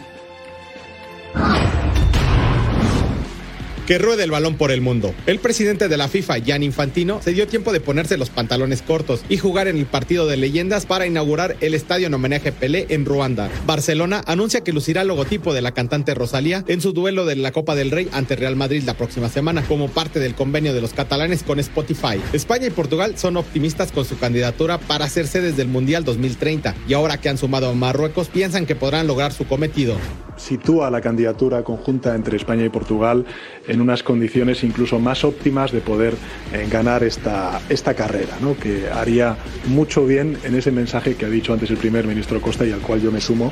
Que 3.86 3.98
ruede 3.98 4.24
el 4.24 4.30
balón 4.30 4.56
por 4.56 4.70
el 4.70 4.80
mundo. 4.80 5.14
El 5.26 5.38
presidente 5.38 5.88
de 5.88 5.96
la 5.96 6.08
FIFA, 6.08 6.36
Jan 6.44 6.62
Infantino, 6.62 7.20
se 7.22 7.32
dio 7.32 7.46
tiempo 7.46 7.72
de 7.72 7.80
ponerse 7.80 8.16
los 8.16 8.30
pantalones 8.30 8.82
cortos 8.82 9.24
y 9.28 9.36
jugar 9.36 9.68
en 9.68 9.78
el 9.78 9.86
partido 9.86 10.26
de 10.26 10.36
leyendas 10.36 10.86
para 10.86 11.06
inaugurar 11.06 11.56
el 11.60 11.74
estadio 11.74 12.06
en 12.06 12.14
homenaje 12.14 12.50
a 12.50 12.52
Pelé 12.52 12.86
en 12.90 13.04
Ruanda. 13.04 13.50
Barcelona 13.66 14.22
anuncia 14.26 14.62
que 14.62 14.72
lucirá 14.72 15.02
el 15.02 15.08
logotipo 15.08 15.54
de 15.54 15.62
la 15.62 15.72
cantante 15.72 16.14
Rosalía 16.14 16.64
en 16.68 16.80
su 16.80 16.92
duelo 16.92 17.24
de 17.24 17.36
la 17.36 17.52
Copa 17.52 17.74
del 17.74 17.90
Rey 17.90 18.08
ante 18.12 18.36
Real 18.36 18.56
Madrid 18.56 18.82
la 18.84 18.94
próxima 18.94 19.28
semana, 19.28 19.62
como 19.62 19.88
parte 19.88 20.20
del 20.20 20.34
convenio 20.34 20.74
de 20.74 20.80
los 20.80 20.92
catalanes 20.92 21.42
con 21.42 21.58
Spotify. 21.58 22.20
España 22.32 22.66
y 22.66 22.70
Portugal 22.70 23.18
son 23.18 23.36
optimistas 23.36 23.92
con 23.92 24.04
su 24.04 24.18
candidatura 24.18 24.78
para 24.78 25.08
ser 25.08 25.26
sedes 25.26 25.56
del 25.56 25.68
Mundial 25.68 26.04
2030 26.04 26.74
y 26.88 26.94
ahora 26.94 27.18
que 27.18 27.28
han 27.28 27.38
sumado 27.38 27.68
a 27.68 27.74
Marruecos 27.74 28.28
piensan 28.28 28.66
que 28.66 28.76
podrán 28.76 29.06
lograr 29.06 29.32
su 29.32 29.46
cometido. 29.46 29.96
sitúa 30.36 30.90
la 30.90 31.00
candidatura 31.00 31.62
conjunta 31.62 32.14
entre 32.14 32.36
España 32.36 32.64
y 32.64 32.68
Portugal 32.68 33.24
en 33.72 33.80
unas 33.80 34.02
condiciones 34.02 34.62
incluso 34.62 34.98
más 34.98 35.24
óptimas 35.24 35.72
de 35.72 35.80
poder 35.80 36.14
eh, 36.52 36.66
ganar 36.70 37.02
esta, 37.02 37.60
esta 37.68 37.94
carrera, 37.94 38.36
¿no? 38.40 38.56
que 38.56 38.88
haría 38.88 39.36
mucho 39.66 40.06
bien 40.06 40.36
en 40.44 40.54
ese 40.54 40.70
mensaje 40.70 41.14
que 41.14 41.24
ha 41.24 41.30
dicho 41.30 41.52
antes 41.52 41.70
el 41.70 41.78
primer 41.78 42.06
ministro 42.06 42.40
Costa 42.40 42.66
y 42.66 42.72
al 42.72 42.80
cual 42.80 43.00
yo 43.00 43.10
me 43.10 43.20
sumo, 43.20 43.50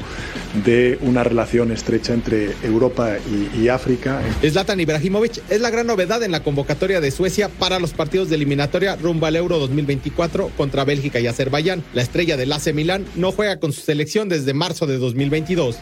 de 0.64 0.98
una 1.00 1.24
relación 1.24 1.72
estrecha 1.72 2.12
entre 2.12 2.52
Europa 2.62 3.16
y, 3.18 3.62
y 3.62 3.68
África. 3.68 4.20
Zlatan 4.42 4.80
Ibrahimovic 4.80 5.42
es 5.48 5.60
la 5.60 5.70
gran 5.70 5.86
novedad 5.86 6.22
en 6.22 6.32
la 6.32 6.42
convocatoria 6.42 7.00
de 7.00 7.10
Suecia 7.10 7.48
para 7.48 7.78
los 7.78 7.92
partidos 7.92 8.28
de 8.28 8.36
eliminatoria 8.36 8.96
rumbo 8.96 9.26
al 9.26 9.36
Euro 9.36 9.58
2024 9.58 10.50
contra 10.56 10.84
Bélgica 10.84 11.20
y 11.20 11.26
Azerbaiyán. 11.26 11.82
La 11.94 12.02
estrella 12.02 12.36
del 12.36 12.52
AC 12.52 12.74
Milán 12.74 13.06
no 13.16 13.32
juega 13.32 13.58
con 13.58 13.72
su 13.72 13.80
selección 13.80 14.28
desde 14.28 14.52
marzo 14.52 14.86
de 14.86 14.98
2022. 14.98 15.78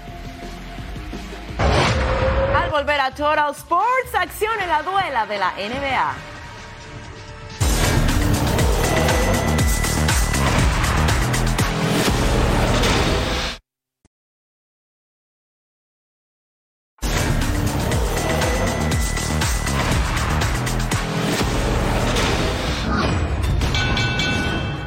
Volver 2.70 3.00
a 3.00 3.10
Total 3.10 3.50
Sports, 3.52 4.14
acción 4.14 4.52
en 4.60 4.68
la 4.68 4.82
duela 4.82 5.26
de 5.26 5.38
la 5.38 5.52
NBA. 5.52 6.14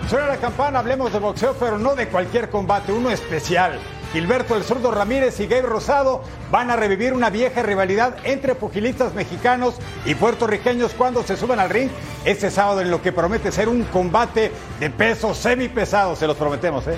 Suena 0.08 0.28
la 0.28 0.38
campana, 0.38 0.80
hablemos 0.80 1.12
de 1.12 1.20
boxeo, 1.20 1.56
pero 1.60 1.80
no 1.80 1.96
de 1.96 2.08
cualquier 2.10 2.50
combate, 2.50 2.92
uno 2.92 3.10
especial. 3.10 3.80
Gilberto 4.12 4.58
El 4.58 4.64
Zurdo 4.64 4.92
Ramírez 4.92 5.40
y 5.40 5.48
Gabe 5.48 5.62
Rosado 5.62 6.22
van 6.52 6.70
a 6.70 6.76
revivir 6.76 7.14
una 7.14 7.30
vieja 7.30 7.64
rivalidad 7.64 8.18
entre 8.26 8.56
pugilistas 8.56 9.14
mexicanos 9.14 9.76
y 10.06 10.16
puertorriqueños 10.16 10.94
cuando 10.94 11.24
se 11.24 11.38
suban 11.38 11.60
al 11.60 11.70
ring 11.70 11.90
este 12.26 12.52
sábado 12.52 12.82
en 12.82 12.92
lo 12.92 13.02
que 13.02 13.14
promete 13.14 13.52
ser 13.52 13.70
un 13.70 13.84
combate 13.86 14.52
de 14.80 14.90
peso 14.90 15.34
semipesado, 15.34 16.16
se 16.18 16.28
los 16.28 16.36
prometemos, 16.36 16.86
¿eh? 16.88 16.98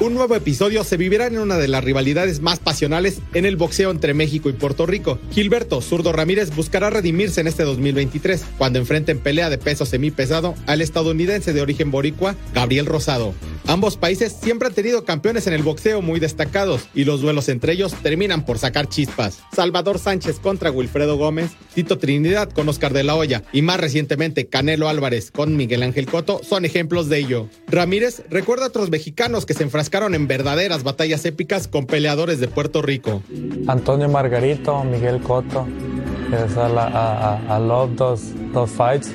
Un 0.00 0.14
nuevo 0.14 0.36
episodio 0.36 0.84
se 0.84 0.96
vivirá 0.96 1.26
en 1.26 1.40
una 1.40 1.56
de 1.56 1.66
las 1.66 1.82
rivalidades 1.82 2.40
más 2.40 2.60
pasionales 2.60 3.18
en 3.34 3.44
el 3.44 3.56
boxeo 3.56 3.90
entre 3.90 4.14
México 4.14 4.48
y 4.48 4.52
Puerto 4.52 4.86
Rico. 4.86 5.18
Gilberto 5.32 5.80
Zurdo 5.80 6.12
Ramírez 6.12 6.54
buscará 6.54 6.88
redimirse 6.88 7.40
en 7.40 7.48
este 7.48 7.64
2023 7.64 8.44
cuando 8.58 8.78
enfrente 8.78 9.10
en 9.10 9.18
pelea 9.18 9.50
de 9.50 9.58
peso 9.58 9.86
semipesado 9.86 10.54
al 10.68 10.82
estadounidense 10.82 11.52
de 11.52 11.62
origen 11.62 11.90
boricua 11.90 12.36
Gabriel 12.54 12.86
Rosado. 12.86 13.34
Ambos 13.66 13.96
países 13.96 14.32
siempre 14.40 14.68
han 14.68 14.74
tenido 14.74 15.04
campeones 15.04 15.48
en 15.48 15.52
el 15.52 15.64
boxeo 15.64 16.00
muy 16.00 16.20
destacados 16.20 16.88
y 16.94 17.04
los 17.04 17.20
duelos 17.20 17.48
entre 17.48 17.72
ellos 17.72 17.92
terminan 18.00 18.46
por 18.46 18.58
sacar 18.58 18.88
chispas. 18.88 19.40
Salvador 19.52 19.98
Sánchez 19.98 20.38
contra 20.38 20.70
Wilfredo 20.70 21.16
Gómez, 21.16 21.50
Tito 21.74 21.98
Trinidad 21.98 22.50
con 22.50 22.68
Oscar 22.68 22.92
de 22.92 23.02
la 23.02 23.16
Hoya 23.16 23.42
y 23.52 23.62
más 23.62 23.80
recientemente 23.80 24.46
Canelo 24.46 24.88
Álvarez 24.88 25.32
con 25.32 25.56
Miguel 25.56 25.82
Ángel 25.82 26.06
Coto 26.06 26.40
son 26.48 26.64
ejemplos 26.64 27.08
de 27.08 27.18
ello. 27.18 27.48
Ramírez 27.66 28.22
recuerda 28.30 28.64
a 28.64 28.68
otros 28.68 28.90
mexicanos 28.90 29.44
que 29.44 29.54
se 29.54 29.64
enfrascaron 29.88 30.14
en 30.14 30.28
verdaderas 30.28 30.82
batallas 30.82 31.24
épicas 31.24 31.66
con 31.66 31.86
peleadores 31.86 32.40
de 32.40 32.48
Puerto 32.48 32.82
Rico. 32.82 33.22
Antonio 33.68 34.06
Margarito, 34.08 34.84
Miguel 34.84 35.18
Cotto. 35.20 35.66
Yes, 36.30 36.56
I, 36.58 36.68
I, 36.68 37.56
I 37.56 37.58
love 37.58 37.96
those 37.96 38.34
those 38.52 38.70
fights, 38.70 39.10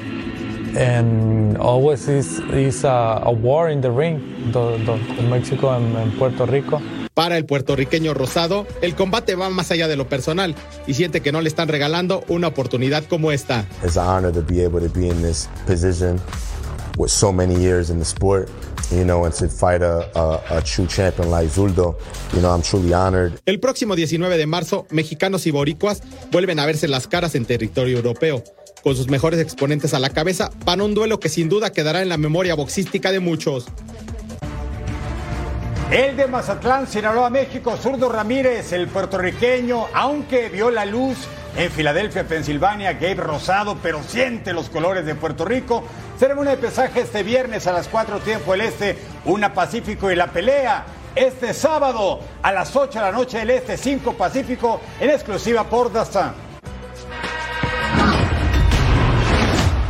and 0.75 1.55
always 1.59 2.07
is 2.07 2.39
is 2.51 2.83
a, 2.83 3.21
a 3.23 3.31
war 3.31 3.69
in 3.69 3.81
the 3.81 3.91
ring, 3.91 4.19
the, 4.51 4.77
the, 4.83 4.97
the 5.15 5.21
Mexico 5.29 5.69
and, 5.75 5.95
and 5.95 6.17
Puerto 6.17 6.47
Rico. 6.47 6.81
Para 7.13 7.37
el 7.37 7.45
puertorriqueño 7.45 8.15
Rosado, 8.15 8.65
el 8.81 8.95
combate 8.95 9.35
va 9.35 9.51
más 9.51 9.69
allá 9.69 9.87
de 9.87 9.95
lo 9.95 10.09
personal 10.09 10.55
y 10.87 10.95
siente 10.95 11.21
que 11.21 11.31
no 11.31 11.41
le 11.41 11.49
están 11.49 11.67
regalando 11.67 12.23
una 12.29 12.47
oportunidad 12.47 13.03
como 13.03 13.31
esta. 13.31 13.67
It's 13.83 13.95
an 13.95 14.07
honor 14.07 14.33
to 14.33 14.41
be 14.41 14.65
able 14.65 14.79
to 14.79 14.89
be 14.89 15.07
in 15.07 15.21
this 15.21 15.47
position 15.67 16.19
with 16.97 17.11
so 17.11 17.31
many 17.31 17.53
years 17.61 17.91
in 17.91 17.99
the 17.99 18.05
sport, 18.05 18.49
you 18.95 19.03
know, 19.03 19.25
and 19.25 19.33
to 19.35 19.47
fight 19.49 19.81
a, 19.81 20.09
a, 20.15 20.57
a 20.57 20.61
true 20.61 20.87
champion 20.87 21.29
like 21.29 21.49
Zuldo. 21.49 21.95
You 22.33 22.41
know, 22.41 22.53
I'm 22.53 22.61
truly 22.61 22.93
honored. 22.93 23.39
El 23.45 23.59
próximo 23.59 23.95
19 23.95 24.37
de 24.37 24.45
marzo, 24.45 24.85
mexicanos 24.89 25.45
y 25.47 25.51
boricuas 25.51 26.01
vuelven 26.31 26.59
a 26.59 26.65
verse 26.65 26.87
las 26.87 27.07
caras 27.07 27.35
en 27.35 27.45
territorio 27.45 27.97
europeo, 27.97 28.43
con 28.83 28.95
sus 28.95 29.09
mejores 29.09 29.39
exponentes 29.39 29.93
a 29.93 29.99
la 29.99 30.09
cabeza 30.09 30.49
para 30.65 30.83
un 30.83 30.93
duelo 30.93 31.19
que 31.19 31.29
sin 31.29 31.49
duda 31.49 31.71
quedará 31.71 32.01
en 32.01 32.09
la 32.09 32.17
memoria 32.17 32.55
boxística 32.55 33.11
de 33.11 33.19
muchos. 33.19 33.65
El 35.91 36.17
de 36.17 36.27
Mazatlán, 36.27 36.87
Sinaloa, 36.87 37.29
México, 37.29 37.77
Zurdo 37.77 38.09
Ramírez, 38.09 38.73
el 38.73 38.87
puertorriqueño, 38.87 39.87
aunque 39.93 40.49
vio 40.49 40.71
la 40.71 40.85
luz 40.85 41.17
en 41.55 41.71
Filadelfia, 41.71 42.27
Pensilvania, 42.27 42.93
Gabe 42.93 43.15
Rosado, 43.15 43.77
pero 43.81 44.01
siente 44.03 44.53
los 44.53 44.69
colores 44.69 45.05
de 45.05 45.15
Puerto 45.15 45.45
Rico. 45.45 45.83
Ceremonia 46.17 46.51
de 46.51 46.57
pesaje 46.57 47.01
este 47.01 47.21
viernes 47.21 47.67
a 47.67 47.71
las 47.71 47.87
4 47.87 48.19
tiempo 48.19 48.53
del 48.53 48.61
Este, 48.61 48.97
una 49.25 49.53
Pacífico 49.53 50.11
y 50.11 50.15
la 50.15 50.27
pelea. 50.27 50.85
Este 51.15 51.53
sábado 51.53 52.21
a 52.41 52.51
las 52.51 52.75
8 52.75 52.97
de 52.97 53.05
la 53.05 53.11
noche 53.11 53.37
del 53.39 53.51
Este, 53.51 53.77
5 53.77 54.13
Pacífico, 54.13 54.81
en 54.99 55.11
exclusiva 55.11 55.63
por 55.63 55.91
Dazan. 55.91 56.33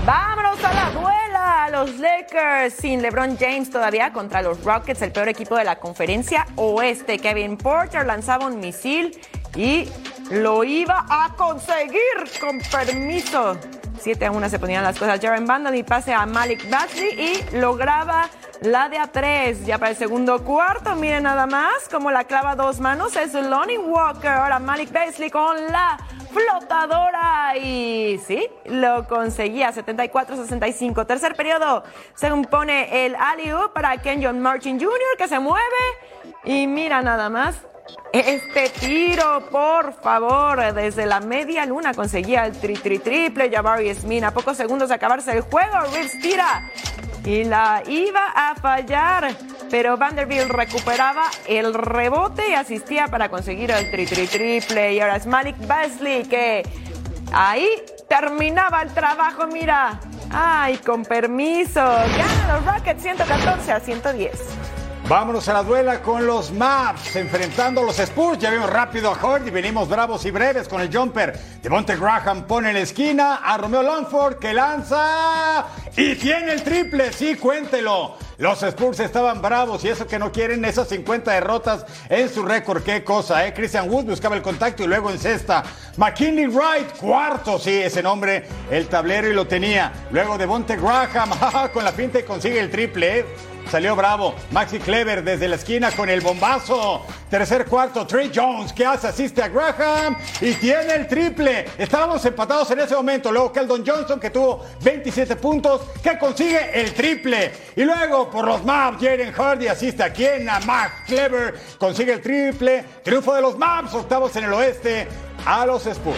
Vámonos 0.06 0.62
a 0.64 0.74
la 0.74 0.92
duela. 0.92 1.70
Los 1.72 1.98
Lakers 1.98 2.74
sin 2.74 3.02
LeBron 3.02 3.38
James 3.38 3.70
todavía 3.70 4.12
contra 4.12 4.42
los 4.42 4.64
Rockets, 4.64 5.02
el 5.02 5.12
peor 5.12 5.30
equipo 5.30 5.56
de 5.56 5.64
la 5.64 5.78
conferencia 5.78 6.46
oeste. 6.58 7.20
Kevin 7.20 7.58
Porter 7.58 8.06
lanzaba 8.06 8.48
un 8.48 8.60
misil 8.60 9.18
y 9.56 9.88
lo 10.34 10.64
iba 10.64 11.06
a 11.10 11.30
conseguir 11.36 12.02
con 12.40 12.60
permiso. 12.60 13.56
7 14.00 14.26
a 14.26 14.32
1 14.32 14.50
se 14.50 14.60
ponían 14.60 14.84
las 14.84 14.98
cosas. 14.98 15.20
Jaren 15.22 15.46
Bandon 15.46 15.76
y 15.76 15.84
pase 15.84 16.12
a 16.14 16.26
Malik 16.26 16.70
Batley 16.70 17.10
y 17.20 17.56
lograba 17.58 18.30
la 18.62 18.90
de 18.90 18.98
a 18.98 19.08
3. 19.08 19.66
Ya 19.66 19.78
para 19.78 19.92
el 19.92 19.98
segundo 19.98 20.44
cuarto, 20.44 20.96
miren 20.96 21.24
nada 21.24 21.46
más 21.46 21.88
como 21.90 22.10
la 22.10 22.24
clava 22.24 22.56
dos 22.56 22.80
manos. 22.80 23.16
Es 23.16 23.34
Lonnie 23.34 23.78
Walker. 23.78 24.32
Ahora 24.32 24.60
Malik 24.60 24.92
Batley 24.92 25.30
con 25.30 25.56
la 25.72 25.98
flotadora 26.32 27.56
y 27.56 28.20
sí, 28.26 28.50
lo 28.66 29.08
conseguía 29.08 29.72
74-65. 29.72 31.06
Tercer 31.06 31.36
periodo 31.36 31.84
se 32.16 32.28
impone 32.30 33.06
el 33.06 33.16
alley 33.16 33.52
para 33.74 33.98
Kenyon 33.98 34.40
Martin 34.40 34.80
Jr. 34.80 34.98
que 35.16 35.28
se 35.28 35.40
mueve 35.40 35.62
y 36.44 36.66
mira 36.66 37.04
nada 37.04 37.30
más. 37.30 37.56
Este 38.14 38.70
tiro, 38.70 39.50
por 39.50 39.94
favor, 39.94 40.74
desde 40.74 41.06
la 41.06 41.20
media 41.20 41.66
luna 41.66 41.94
conseguía 41.94 42.46
el 42.46 42.54
tri 42.54 42.76
tri 42.76 43.00
triple. 43.00 43.50
Jabari 43.52 43.94
Smith 43.96 44.24
a 44.24 44.32
pocos 44.32 44.56
segundos 44.56 44.90
de 44.90 44.96
acabarse 44.96 45.32
el 45.32 45.42
juego. 45.42 45.80
Reeves 45.92 46.20
tira 46.22 46.70
y 47.26 47.44
la 47.44 47.82
iba 47.88 48.28
a 48.36 48.56
fallar, 48.56 49.36
pero 49.72 49.98
Vanderbilt 49.98 50.50
recuperaba 50.50 51.24
el 51.48 51.74
rebote 51.74 52.50
y 52.50 52.54
asistía 52.54 53.08
para 53.08 53.30
conseguir 53.30 53.72
el 53.72 53.90
tri 53.90 54.06
tri 54.06 54.28
triple. 54.28 54.94
Y 54.94 55.00
ahora 55.00 55.16
es 55.16 55.26
Malik 55.26 55.56
Basley 55.66 56.24
que 56.24 56.64
ahí 57.32 57.68
terminaba 58.08 58.82
el 58.84 58.94
trabajo, 58.94 59.48
mira. 59.48 60.00
Ay, 60.32 60.78
con 60.78 61.04
permiso. 61.04 61.82
Ganan 61.82 62.48
los 62.48 62.74
Rockets 62.74 63.02
114 63.02 63.72
a 63.72 63.80
110. 63.80 64.73
Vámonos 65.08 65.50
a 65.50 65.54
la 65.54 65.64
duela 65.64 66.02
con 66.02 66.26
los 66.26 66.52
Maps, 66.54 67.18
enfrentando 67.18 67.82
a 67.82 67.84
los 67.84 68.00
Spurs. 68.00 68.40
Ya 68.40 68.50
vimos 68.52 68.70
rápido 68.70 69.12
a 69.12 69.22
Hort 69.22 69.46
y 69.46 69.50
venimos 69.50 69.90
bravos 69.90 70.26
y 70.26 70.32
breves 70.32 70.70
con 70.70 70.80
el 70.80 70.96
jumper. 70.96 71.38
Devonte 71.62 71.98
Graham 71.98 72.48
pone 72.48 72.70
en 72.70 72.76
la 72.76 72.82
esquina 72.82 73.42
a 73.44 73.58
Romeo 73.58 73.84
Longford 73.84 74.40
que 74.40 74.54
lanza 74.54 75.66
y 75.98 76.16
tiene 76.16 76.54
el 76.54 76.64
triple. 76.64 77.12
Sí, 77.12 77.36
cuéntelo. 77.36 78.16
Los 78.38 78.64
Spurs 78.64 79.02
estaban 79.02 79.42
bravos 79.42 79.84
y 79.84 79.90
eso 79.90 80.08
que 80.08 80.18
no 80.18 80.32
quieren 80.32 80.64
esas 80.64 80.88
50 80.88 81.32
derrotas 81.34 81.86
en 82.08 82.30
su 82.30 82.44
récord. 82.44 82.82
Qué 82.82 83.04
cosa, 83.04 83.46
¿eh? 83.46 83.54
Christian 83.54 83.90
Wood 83.90 84.06
buscaba 84.06 84.38
el 84.38 84.42
contacto 84.42 84.86
y 84.86 84.88
luego 84.88 85.12
en 85.12 85.20
cesta. 85.20 85.64
McKinley 85.98 86.48
Wright, 86.48 86.98
cuarto, 86.98 87.60
sí, 87.60 87.74
ese 87.74 88.02
nombre, 88.02 88.48
el 88.72 88.88
tablero 88.88 89.28
y 89.28 89.34
lo 89.34 89.46
tenía. 89.46 89.92
Luego 90.12 90.38
Devonte 90.38 90.78
Graham, 90.78 91.32
con 91.74 91.84
la 91.84 91.92
finta 91.92 92.20
y 92.20 92.24
consigue 92.24 92.60
el 92.60 92.72
triple, 92.72 93.20
¿eh? 93.20 93.53
Salió 93.70 93.96
bravo. 93.96 94.36
Maxi 94.52 94.80
Clever 94.80 95.24
desde 95.24 95.48
la 95.48 95.56
esquina 95.56 95.92
con 95.92 96.10
el 96.10 96.22
bombazo. 96.22 97.06
Tercer 97.30 97.66
cuarto, 97.66 98.06
Trey 98.06 98.32
Jones 98.34 98.72
que 98.72 98.86
hace, 98.86 99.08
asiste 99.08 99.42
a 99.42 99.48
Graham 99.48 100.16
y 100.42 100.54
tiene 100.54 100.94
el 100.94 101.08
triple. 101.08 101.66
Estábamos 101.78 102.24
empatados 102.26 102.70
en 102.72 102.80
ese 102.80 102.96
momento. 102.96 103.32
Luego 103.32 103.52
Keldon 103.52 103.84
Johnson 103.86 104.20
que 104.20 104.30
tuvo 104.30 104.64
27 104.82 105.36
puntos 105.38 105.82
que 106.04 106.18
consigue 106.20 106.80
el 106.80 106.94
triple. 106.94 107.52
Y 107.76 107.84
luego 107.84 108.30
por 108.30 108.46
los 108.46 108.64
Maps, 108.64 108.98
Jalen 109.02 109.32
Hardy 109.32 109.68
asiste 109.68 110.04
a 110.04 110.14
quien, 110.14 110.48
a 110.48 110.60
Max 110.60 110.94
Clever, 111.08 111.56
consigue 111.80 112.14
el 112.14 112.22
triple. 112.22 112.86
Triunfo 113.04 113.34
de 113.34 113.42
los 113.42 113.58
Maps, 113.58 113.94
octavos 113.96 114.36
en 114.36 114.44
el 114.44 114.54
oeste 114.54 115.08
a 115.46 115.66
los 115.66 115.86
Spurs. 115.88 116.18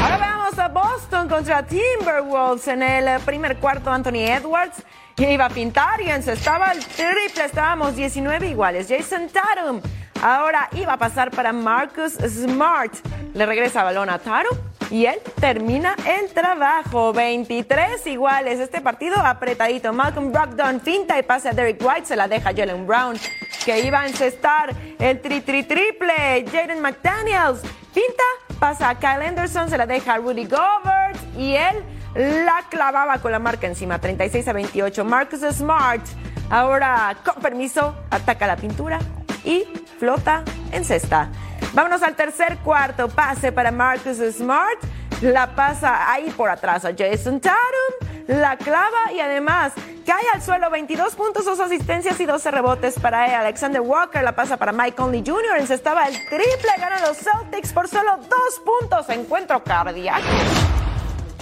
Ahora 0.00 0.16
veamos 0.18 0.58
a 0.58 0.68
Boston 0.68 1.28
contra 1.28 1.62
Timberwolves 1.66 2.68
en 2.68 2.82
el 2.82 3.20
primer 3.20 3.58
cuarto. 3.58 3.90
Anthony 3.90 4.24
Edwards 4.26 4.82
que 5.16 5.32
iba 5.32 5.46
a 5.46 5.50
pintar 5.50 6.00
y 6.02 6.10
encestaba 6.10 6.72
el 6.72 6.84
triple. 6.84 7.44
Estábamos 7.44 7.96
19 7.96 8.48
iguales. 8.48 8.86
Jason 8.88 9.28
Tatum 9.28 9.80
Ahora 10.22 10.68
iba 10.72 10.94
a 10.94 10.96
pasar 10.96 11.30
para 11.30 11.52
Marcus 11.52 12.14
Smart. 12.14 12.92
Le 13.34 13.46
regresa 13.46 13.82
balón 13.82 14.08
a 14.08 14.18
Taro 14.18 14.48
y 14.90 15.06
él 15.06 15.18
termina 15.40 15.94
el 16.06 16.32
trabajo. 16.32 17.12
23 17.12 18.06
iguales. 18.06 18.60
Este 18.60 18.80
partido 18.80 19.16
apretadito. 19.18 19.92
Malcolm 19.92 20.32
Brogdon 20.32 20.80
finta 20.80 21.18
y 21.18 21.22
pasa 21.22 21.50
a 21.50 21.52
Derek 21.52 21.82
White. 21.82 22.06
Se 22.06 22.16
la 22.16 22.28
deja 22.28 22.54
Jalen 22.54 22.86
Brown 22.86 23.18
que 23.64 23.80
iba 23.80 24.00
a 24.00 24.06
encestar 24.06 24.74
el 24.98 25.20
tri 25.20 25.40
tri 25.40 25.64
triple. 25.64 26.46
Jaden 26.50 26.80
McDaniels 26.80 27.60
finta, 27.92 28.24
pasa 28.58 28.90
a 28.90 28.94
Kyle 28.98 29.26
Anderson, 29.26 29.68
se 29.68 29.76
la 29.76 29.86
deja 29.86 30.14
a 30.14 30.18
Rudy 30.18 30.46
Gobert 30.46 31.18
y 31.36 31.54
él 31.54 31.84
la 32.16 32.64
clavaba 32.68 33.18
con 33.18 33.30
la 33.30 33.38
marca 33.38 33.66
encima. 33.66 33.98
36 33.98 34.48
a 34.48 34.52
28. 34.52 35.04
Marcus 35.04 35.40
Smart. 35.52 36.02
Ahora, 36.50 37.16
con 37.24 37.42
permiso, 37.42 37.94
ataca 38.10 38.46
la 38.46 38.56
pintura 38.56 38.98
y 39.44 39.64
flota 39.98 40.42
en 40.72 40.84
cesta. 40.84 41.28
Vámonos 41.72 42.02
al 42.02 42.14
tercer 42.14 42.58
cuarto. 42.58 43.08
Pase 43.08 43.52
para 43.52 43.70
Marcus 43.70 44.18
Smart. 44.32 44.78
La 45.20 45.54
pasa 45.54 46.10
ahí 46.10 46.30
por 46.30 46.50
atrás 46.50 46.84
a 46.84 46.92
Jason 46.96 47.40
Tatum. 47.40 48.08
La 48.28 48.56
clava 48.56 49.12
y 49.14 49.20
además 49.20 49.72
cae 50.04 50.24
al 50.34 50.42
suelo 50.42 50.68
22 50.70 51.14
puntos, 51.14 51.44
2 51.44 51.60
asistencias 51.60 52.18
y 52.20 52.26
12 52.26 52.50
rebotes 52.50 52.98
para. 52.98 53.40
Alexander 53.40 53.80
Walker 53.80 54.22
la 54.22 54.34
pasa 54.34 54.56
para 54.56 54.72
Mike 54.72 54.96
Conley 54.96 55.22
Jr. 55.26 55.58
Encestaba 55.58 56.06
el 56.06 56.14
triple. 56.28 56.70
Ganan 56.78 57.02
los 57.02 57.18
Celtics 57.18 57.72
por 57.72 57.88
solo 57.88 58.16
2 58.16 58.28
puntos. 58.64 59.08
Encuentro 59.10 59.62
cardíaco. 59.62 60.22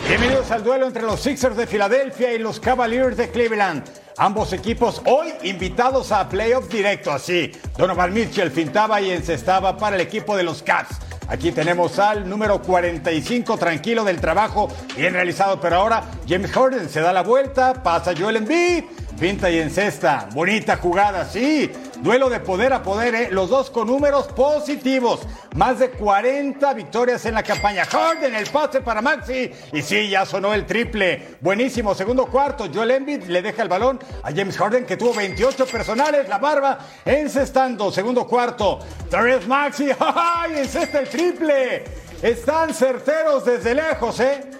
Bienvenidos 0.06 0.50
al 0.50 0.62
duelo 0.62 0.86
entre 0.86 1.02
los 1.02 1.20
Sixers 1.20 1.56
de 1.56 1.66
Filadelfia 1.66 2.34
y 2.34 2.38
los 2.38 2.60
Cavaliers 2.60 3.16
de 3.16 3.30
Cleveland. 3.30 3.84
Ambos 4.18 4.52
equipos 4.52 5.00
hoy 5.06 5.32
invitados 5.44 6.12
a 6.12 6.28
playoff 6.28 6.68
directo, 6.68 7.10
así. 7.10 7.52
Donovan 7.78 8.12
Mitchell 8.12 8.50
fintaba 8.50 9.00
y 9.00 9.10
encestaba 9.10 9.78
para 9.78 9.96
el 9.96 10.02
equipo 10.02 10.36
de 10.36 10.42
los 10.42 10.62
Cavs. 10.62 11.00
Aquí 11.26 11.52
tenemos 11.52 11.98
al 11.98 12.28
número 12.28 12.60
45 12.60 13.56
tranquilo 13.56 14.04
del 14.04 14.20
trabajo 14.20 14.68
bien 14.94 15.14
realizado, 15.14 15.58
pero 15.58 15.76
ahora 15.76 16.04
James 16.28 16.52
Harden 16.52 16.90
se 16.90 17.00
da 17.00 17.10
la 17.10 17.22
vuelta, 17.22 17.82
pasa 17.82 18.12
Joel 18.16 18.36
Embiid, 18.36 18.84
finta 19.16 19.50
y 19.50 19.58
encesta. 19.58 20.28
Bonita 20.32 20.76
jugada, 20.76 21.24
sí. 21.24 21.70
Duelo 22.00 22.28
de 22.28 22.40
poder 22.40 22.72
a 22.72 22.82
poder, 22.82 23.14
¿eh? 23.14 23.28
los 23.30 23.48
dos 23.48 23.70
con 23.70 23.86
números 23.86 24.26
positivos. 24.28 25.20
Más 25.54 25.78
de 25.78 25.90
40 25.90 26.74
victorias 26.74 27.24
en 27.24 27.34
la 27.34 27.42
campaña. 27.42 27.84
Harden, 27.84 28.34
el 28.34 28.46
pase 28.48 28.80
para 28.80 29.00
Maxi. 29.00 29.50
Y 29.72 29.82
sí, 29.82 30.08
ya 30.08 30.26
sonó 30.26 30.52
el 30.52 30.66
triple. 30.66 31.36
Buenísimo, 31.40 31.94
segundo 31.94 32.26
cuarto. 32.26 32.68
Joel 32.72 32.90
Embiid 32.90 33.24
le 33.24 33.40
deja 33.40 33.62
el 33.62 33.68
balón 33.68 33.98
a 34.22 34.30
James 34.32 34.56
Harden, 34.56 34.84
que 34.84 34.96
tuvo 34.96 35.14
28 35.14 35.66
personales. 35.66 36.28
La 36.28 36.38
barba 36.38 36.78
encestando. 37.04 37.90
Segundo 37.90 38.26
cuarto. 38.26 38.80
Therese 39.08 39.46
Maxi. 39.46 39.88
¡Ay! 39.98 40.58
Encesta 40.58 41.00
el 41.00 41.08
triple. 41.08 41.84
Están 42.20 42.74
certeros 42.74 43.44
desde 43.44 43.74
lejos, 43.74 44.18
¿eh? 44.20 44.53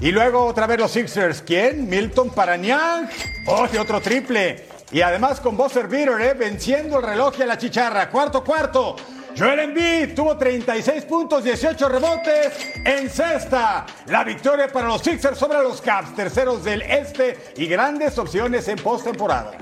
Y 0.00 0.12
luego 0.12 0.44
otra 0.44 0.66
vez 0.66 0.78
los 0.78 0.92
Sixers. 0.92 1.42
¿Quién? 1.42 1.88
Milton 1.88 2.30
Parañán. 2.30 3.08
¡Oh, 3.46 3.66
y 3.72 3.76
otro 3.76 4.00
triple! 4.00 4.66
Y 4.92 5.02
además 5.02 5.40
con 5.40 5.56
buzzer 5.56 5.88
beater, 5.88 6.20
¿eh? 6.20 6.34
venciendo 6.34 6.98
el 6.98 7.04
reloj 7.04 7.34
y 7.38 7.42
a 7.42 7.46
la 7.46 7.58
chicharra. 7.58 8.08
Cuarto, 8.08 8.42
cuarto. 8.44 8.96
Joel 9.36 9.60
Embiid 9.60 10.14
tuvo 10.14 10.36
36 10.36 11.04
puntos, 11.04 11.44
18 11.44 11.88
rebotes 11.88 12.52
en 12.84 13.10
cesta. 13.10 13.86
La 14.06 14.24
victoria 14.24 14.68
para 14.68 14.88
los 14.88 15.02
Sixers 15.02 15.38
sobre 15.38 15.58
los 15.62 15.80
Caps, 15.80 16.14
terceros 16.14 16.64
del 16.64 16.82
este 16.82 17.52
y 17.56 17.66
grandes 17.66 18.18
opciones 18.18 18.66
en 18.68 18.78
postemporada. 18.78 19.52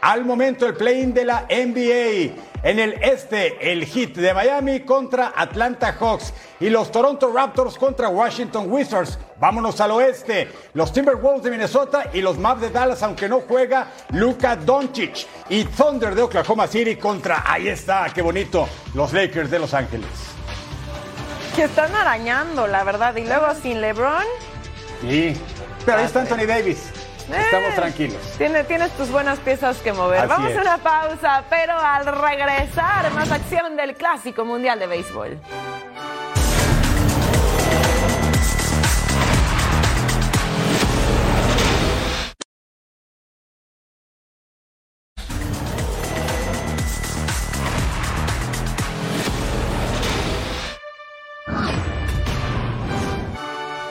Al 0.00 0.24
momento 0.24 0.66
el 0.66 0.74
play-in 0.74 1.12
de 1.12 1.24
la 1.24 1.46
NBA. 1.48 2.55
En 2.66 2.80
el 2.80 2.94
este, 2.94 3.72
el 3.72 3.86
Heat 3.86 4.14
de 4.14 4.34
Miami 4.34 4.80
contra 4.80 5.32
Atlanta 5.36 5.92
Hawks 6.00 6.34
y 6.58 6.68
los 6.68 6.90
Toronto 6.90 7.32
Raptors 7.32 7.78
contra 7.78 8.08
Washington 8.08 8.66
Wizards. 8.68 9.20
Vámonos 9.38 9.80
al 9.80 9.92
oeste, 9.92 10.50
los 10.74 10.92
Timberwolves 10.92 11.44
de 11.44 11.52
Minnesota 11.52 12.10
y 12.12 12.20
los 12.22 12.38
Mavs 12.38 12.62
de 12.62 12.70
Dallas, 12.70 13.04
aunque 13.04 13.28
no 13.28 13.42
juega 13.42 13.92
Luka 14.10 14.56
Doncic. 14.56 15.28
Y 15.48 15.62
Thunder 15.62 16.16
de 16.16 16.22
Oklahoma 16.22 16.66
City 16.66 16.96
contra, 16.96 17.44
ahí 17.46 17.68
está, 17.68 18.08
qué 18.12 18.20
bonito, 18.20 18.68
los 18.94 19.12
Lakers 19.12 19.48
de 19.48 19.60
Los 19.60 19.72
Ángeles. 19.72 20.08
Que 21.54 21.62
están 21.66 21.94
arañando, 21.94 22.66
la 22.66 22.82
verdad. 22.82 23.14
Y 23.14 23.26
luego 23.26 23.46
sin 23.62 23.80
LeBron. 23.80 24.24
Sí, 25.02 25.36
pero 25.84 25.98
ahí 25.98 26.04
está 26.06 26.22
Anthony 26.22 26.46
Davis. 26.48 26.90
Estamos 27.28 27.70
Eh, 27.70 27.76
tranquilos. 27.76 28.20
Tienes, 28.38 28.66
tienes 28.68 28.90
tus 28.92 29.10
buenas 29.10 29.38
piezas 29.40 29.78
que 29.78 29.92
mover. 29.92 30.20
Así 30.20 30.28
Vamos 30.28 30.50
es. 30.50 30.58
a 30.58 30.60
una 30.60 30.78
pausa, 30.78 31.44
pero 31.50 31.76
al 31.76 32.06
regresar, 32.06 33.10
más 33.12 33.30
acción 33.32 33.76
del 33.76 33.94
Clásico 33.94 34.44
Mundial 34.44 34.78
de 34.78 34.86
Béisbol. 34.86 35.38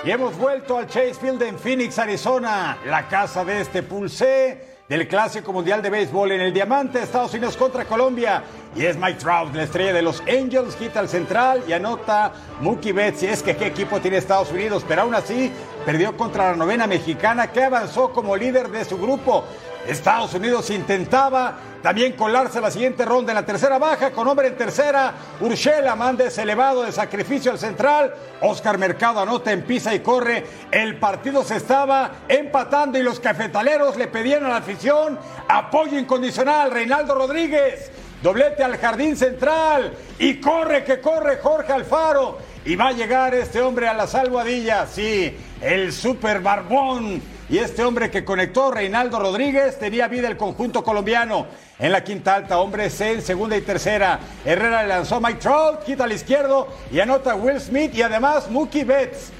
Y 0.05 0.11
hemos 0.11 0.37
vuelto 0.37 0.77
al 0.77 0.85
Chase 0.85 1.15
Field 1.15 1.41
en 1.41 1.57
Phoenix, 1.57 1.97
Arizona, 1.97 2.77
la 2.85 3.07
casa 3.07 3.43
de 3.43 3.61
este 3.61 3.81
pulsé 3.81 4.75
del 4.87 5.07
Clásico 5.07 5.51
Mundial 5.51 5.81
de 5.81 5.89
Béisbol 5.89 6.33
en 6.33 6.41
el 6.41 6.53
Diamante, 6.53 7.01
Estados 7.01 7.33
Unidos 7.33 7.57
contra 7.57 7.85
Colombia. 7.85 8.43
Y 8.75 8.85
es 8.85 8.97
Mike 8.97 9.17
Trout, 9.17 9.55
la 9.55 9.63
estrella 9.63 9.93
de 9.93 10.03
los 10.03 10.21
Angels, 10.21 10.75
quita 10.75 10.99
al 10.99 11.09
central 11.09 11.63
y 11.67 11.73
anota 11.73 12.33
Mookie 12.61 12.91
Betts. 12.91 13.23
Y 13.23 13.27
es 13.29 13.41
que 13.41 13.55
qué 13.55 13.65
equipo 13.65 13.99
tiene 13.99 14.17
Estados 14.17 14.51
Unidos, 14.51 14.85
pero 14.87 15.01
aún 15.01 15.15
así 15.15 15.51
perdió 15.87 16.15
contra 16.15 16.51
la 16.51 16.55
novena 16.55 16.85
mexicana 16.85 17.51
que 17.51 17.63
avanzó 17.63 18.11
como 18.11 18.37
líder 18.37 18.69
de 18.69 18.85
su 18.85 18.99
grupo. 18.99 19.43
Estados 19.87 20.33
Unidos 20.33 20.69
intentaba 20.69 21.55
también 21.85 22.13
colarse 22.13 22.57
a 22.57 22.61
la 22.61 22.71
siguiente 22.71 23.05
ronda 23.05 23.31
en 23.31 23.35
la 23.35 23.45
tercera 23.45 23.77
baja 23.77 24.09
con 24.09 24.27
hombre 24.27 24.47
en 24.47 24.57
tercera. 24.57 25.13
Urshela 25.39 25.95
manda 25.95 26.25
ese 26.25 26.41
elevado 26.41 26.81
de 26.81 26.91
sacrificio 26.91 27.51
al 27.51 27.59
central. 27.59 28.11
Oscar 28.41 28.79
Mercado 28.79 29.19
anota 29.19 29.51
en 29.51 29.61
pisa 29.61 29.93
y 29.93 29.99
corre. 29.99 30.43
El 30.71 30.97
partido 30.97 31.43
se 31.43 31.57
estaba 31.57 32.11
empatando 32.27 32.97
y 32.97 33.03
los 33.03 33.19
cafetaleros 33.19 33.97
le 33.97 34.07
pedían 34.07 34.43
a 34.45 34.49
la 34.49 34.57
afición 34.57 35.19
apoyo 35.47 35.99
incondicional. 35.99 36.71
Reinaldo 36.71 37.13
Rodríguez. 37.13 37.91
Doblete 38.23 38.63
al 38.63 38.77
jardín 38.77 39.15
central. 39.15 39.93
Y 40.17 40.39
corre 40.39 40.83
que 40.83 40.99
corre 40.99 41.37
Jorge 41.37 41.71
Alfaro. 41.71 42.39
Y 42.65 42.75
va 42.75 42.87
a 42.87 42.93
llegar 42.93 43.35
este 43.35 43.61
hombre 43.61 43.87
a 43.87 43.93
la 43.93 44.07
salvadilla. 44.07 44.87
Sí, 44.87 45.37
el 45.61 45.93
super 45.93 46.39
barbón. 46.39 47.34
Y 47.47 47.59
este 47.59 47.83
hombre 47.83 48.09
que 48.09 48.25
conectó, 48.25 48.71
Reinaldo 48.71 49.19
Rodríguez, 49.19 49.77
tenía 49.77 50.07
vida 50.07 50.27
el 50.27 50.35
conjunto 50.35 50.83
colombiano. 50.83 51.45
En 51.77 51.91
la 51.91 52.03
quinta 52.03 52.35
alta, 52.35 52.57
hombre 52.57 52.89
C 52.89 53.11
en 53.11 53.21
segunda 53.21 53.55
y 53.55 53.61
tercera. 53.61 54.19
Herrera 54.43 54.81
le 54.81 54.89
lanzó 54.89 55.21
Mike 55.21 55.39
Trout, 55.39 55.83
quita 55.83 56.05
al 56.05 56.11
izquierdo 56.11 56.67
y 56.91 56.99
anota 56.99 57.35
Will 57.35 57.59
Smith 57.59 57.93
y 57.93 58.01
además 58.01 58.49
Mookie 58.49 58.83
Betts. 58.83 59.31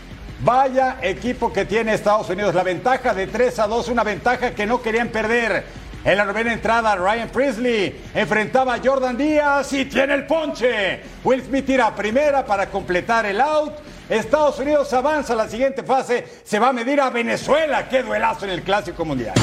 Vaya 0.42 0.98
equipo 1.02 1.52
que 1.52 1.66
tiene 1.66 1.96
Estados 1.96 2.30
Unidos. 2.30 2.54
La 2.54 2.62
ventaja 2.62 3.14
de 3.14 3.26
3 3.26 3.58
a 3.60 3.68
2, 3.68 3.88
una 3.88 4.04
ventaja 4.04 4.52
que 4.52 4.68
no 4.68 4.82
querían 4.82 5.08
perder. 5.10 5.64
En 6.04 6.18
la 6.18 6.26
novena 6.26 6.54
entrada, 6.54 6.96
Ryan 6.96 7.30
Priestley 7.30 8.04
enfrentaba 8.14 8.76
a 8.76 8.80
Jordan 8.84 9.18
Díaz 9.18 9.74
y 9.74 9.86
tiene 9.86 10.14
el 10.14 10.28
ponche. 10.28 11.02
Will 11.24 11.42
Smith 11.42 11.66
tira 11.66 11.96
primera 11.96 12.46
para 12.46 12.70
completar 12.70 13.26
el 13.26 13.42
out. 13.42 13.74
Estados 14.10 14.60
Unidos 14.60 14.94
avanza 14.94 15.34
a 15.34 15.36
la 15.36 15.48
siguiente 15.48 15.84
fase. 15.84 16.26
Se 16.44 16.60
va 16.60 16.70
a 16.70 16.74
medir 16.74 17.02
a 17.02 17.10
Venezuela. 17.10 17.90
Qué 17.90 18.04
duelazo 18.04 18.46
en 18.46 18.52
el 18.52 18.62
Clásico 18.62 19.04
Mundial. 19.04 19.34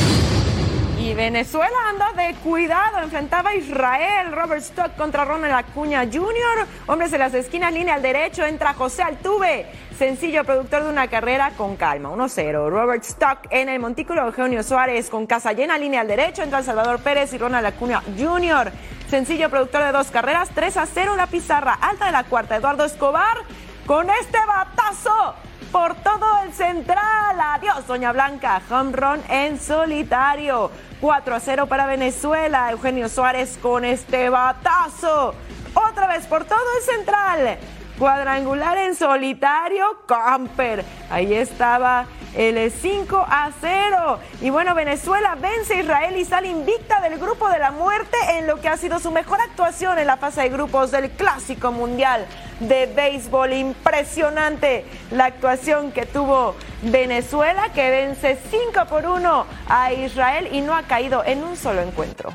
Y 0.99 1.15
Venezuela 1.15 1.77
anda 1.89 2.13
de 2.13 2.33
cuidado, 2.45 3.01
enfrentaba 3.03 3.51
a 3.51 3.55
Israel, 3.57 4.31
Robert 4.31 4.63
Stock 4.63 4.95
contra 4.97 5.25
Ronald 5.25 5.53
Acuña 5.53 6.05
Jr. 6.05 6.65
Hombres 6.87 7.13
en 7.13 7.19
las 7.19 7.35
esquinas, 7.35 7.73
línea 7.73 7.95
al 7.95 8.03
derecho, 8.03 8.47
entra 8.47 8.73
José 8.73 9.03
Altuve, 9.03 9.67
sencillo 9.99 10.45
productor 10.45 10.85
de 10.85 10.91
una 10.91 11.09
carrera 11.09 11.55
con 11.57 11.75
calma, 11.75 12.11
1-0. 12.11 12.71
Robert 12.71 13.03
Stock 13.03 13.49
en 13.51 13.69
el 13.69 13.81
montículo, 13.81 14.25
Eugenio 14.25 14.63
Suárez 14.63 15.11
con 15.11 15.27
casa 15.27 15.53
llena, 15.53 15.77
línea 15.77 16.03
al 16.03 16.09
derecho, 16.09 16.45
entra 16.45 16.63
Salvador 16.63 17.01
Pérez 17.01 17.33
y 17.33 17.39
Ronald 17.39 17.67
Acuña 17.67 18.01
Jr. 18.17 18.71
Sencillo 19.11 19.51
productor 19.51 19.83
de 19.83 19.91
dos 19.91 20.07
carreras, 20.13 20.55
3-0 20.55 21.17
la 21.17 21.27
pizarra, 21.27 21.75
alta 21.75 22.07
de 22.07 22.13
la 22.13 22.23
cuarta, 22.25 22.55
Eduardo 22.55 22.85
Escobar 22.85 23.39
con 23.87 24.09
este 24.11 24.39
batazo 24.47 25.35
por 25.71 25.95
todo 25.97 26.43
el 26.45 26.53
central. 26.53 27.41
Adiós, 27.41 27.87
Doña 27.87 28.13
Blanca. 28.13 28.61
Home 28.71 28.93
run 28.93 29.23
en 29.29 29.59
solitario. 29.59 30.71
4 31.01 31.35
a 31.35 31.41
0 31.41 31.67
para 31.67 31.87
Venezuela. 31.87 32.71
Eugenio 32.71 33.09
Suárez 33.09 33.59
con 33.61 33.85
este 33.85 34.29
batazo. 34.29 35.35
Otra 35.75 36.07
vez 36.07 36.27
por 36.27 36.45
todo 36.45 36.61
el 36.79 36.83
central. 36.83 37.59
Cuadrangular 37.99 38.79
en 38.79 38.95
solitario. 38.95 40.03
Camper. 40.07 40.85
Ahí 41.11 41.35
estaba 41.35 42.07
el 42.35 42.71
5 42.71 43.27
a 43.29 43.51
0. 43.61 44.19
Y 44.41 44.51
bueno, 44.51 44.75
Venezuela 44.75 45.35
vence 45.35 45.75
a 45.75 45.81
Israel 45.81 46.17
y 46.17 46.25
sale 46.25 46.49
invicta 46.49 47.01
del 47.01 47.19
grupo 47.19 47.49
de 47.49 47.59
la 47.59 47.71
muerte 47.71 48.17
en 48.31 48.47
lo 48.47 48.61
que 48.61 48.69
ha 48.69 48.77
sido 48.77 48.99
su 48.99 49.11
mejor 49.11 49.41
actuación 49.41 49.99
en 49.99 50.07
la 50.07 50.17
fase 50.17 50.43
de 50.43 50.49
grupos 50.49 50.91
del 50.91 51.11
Clásico 51.11 51.73
Mundial 51.73 52.27
de 52.61 52.87
Béisbol. 52.87 53.53
Impresionante 53.53 54.85
la 55.11 55.27
actuación 55.27 55.93
que 55.93 56.07
tuvo 56.07 56.55
Venezuela, 56.83 57.71
que 57.75 57.91
vence 57.91 58.39
5 58.51 58.87
por 58.89 59.07
1 59.07 59.47
a 59.69 59.93
Israel 59.93 60.49
y 60.53 60.61
no 60.61 60.75
ha 60.75 60.83
caído 60.83 61.25
en 61.25 61.45
un 61.45 61.57
solo 61.57 61.83
encuentro. 61.83 62.33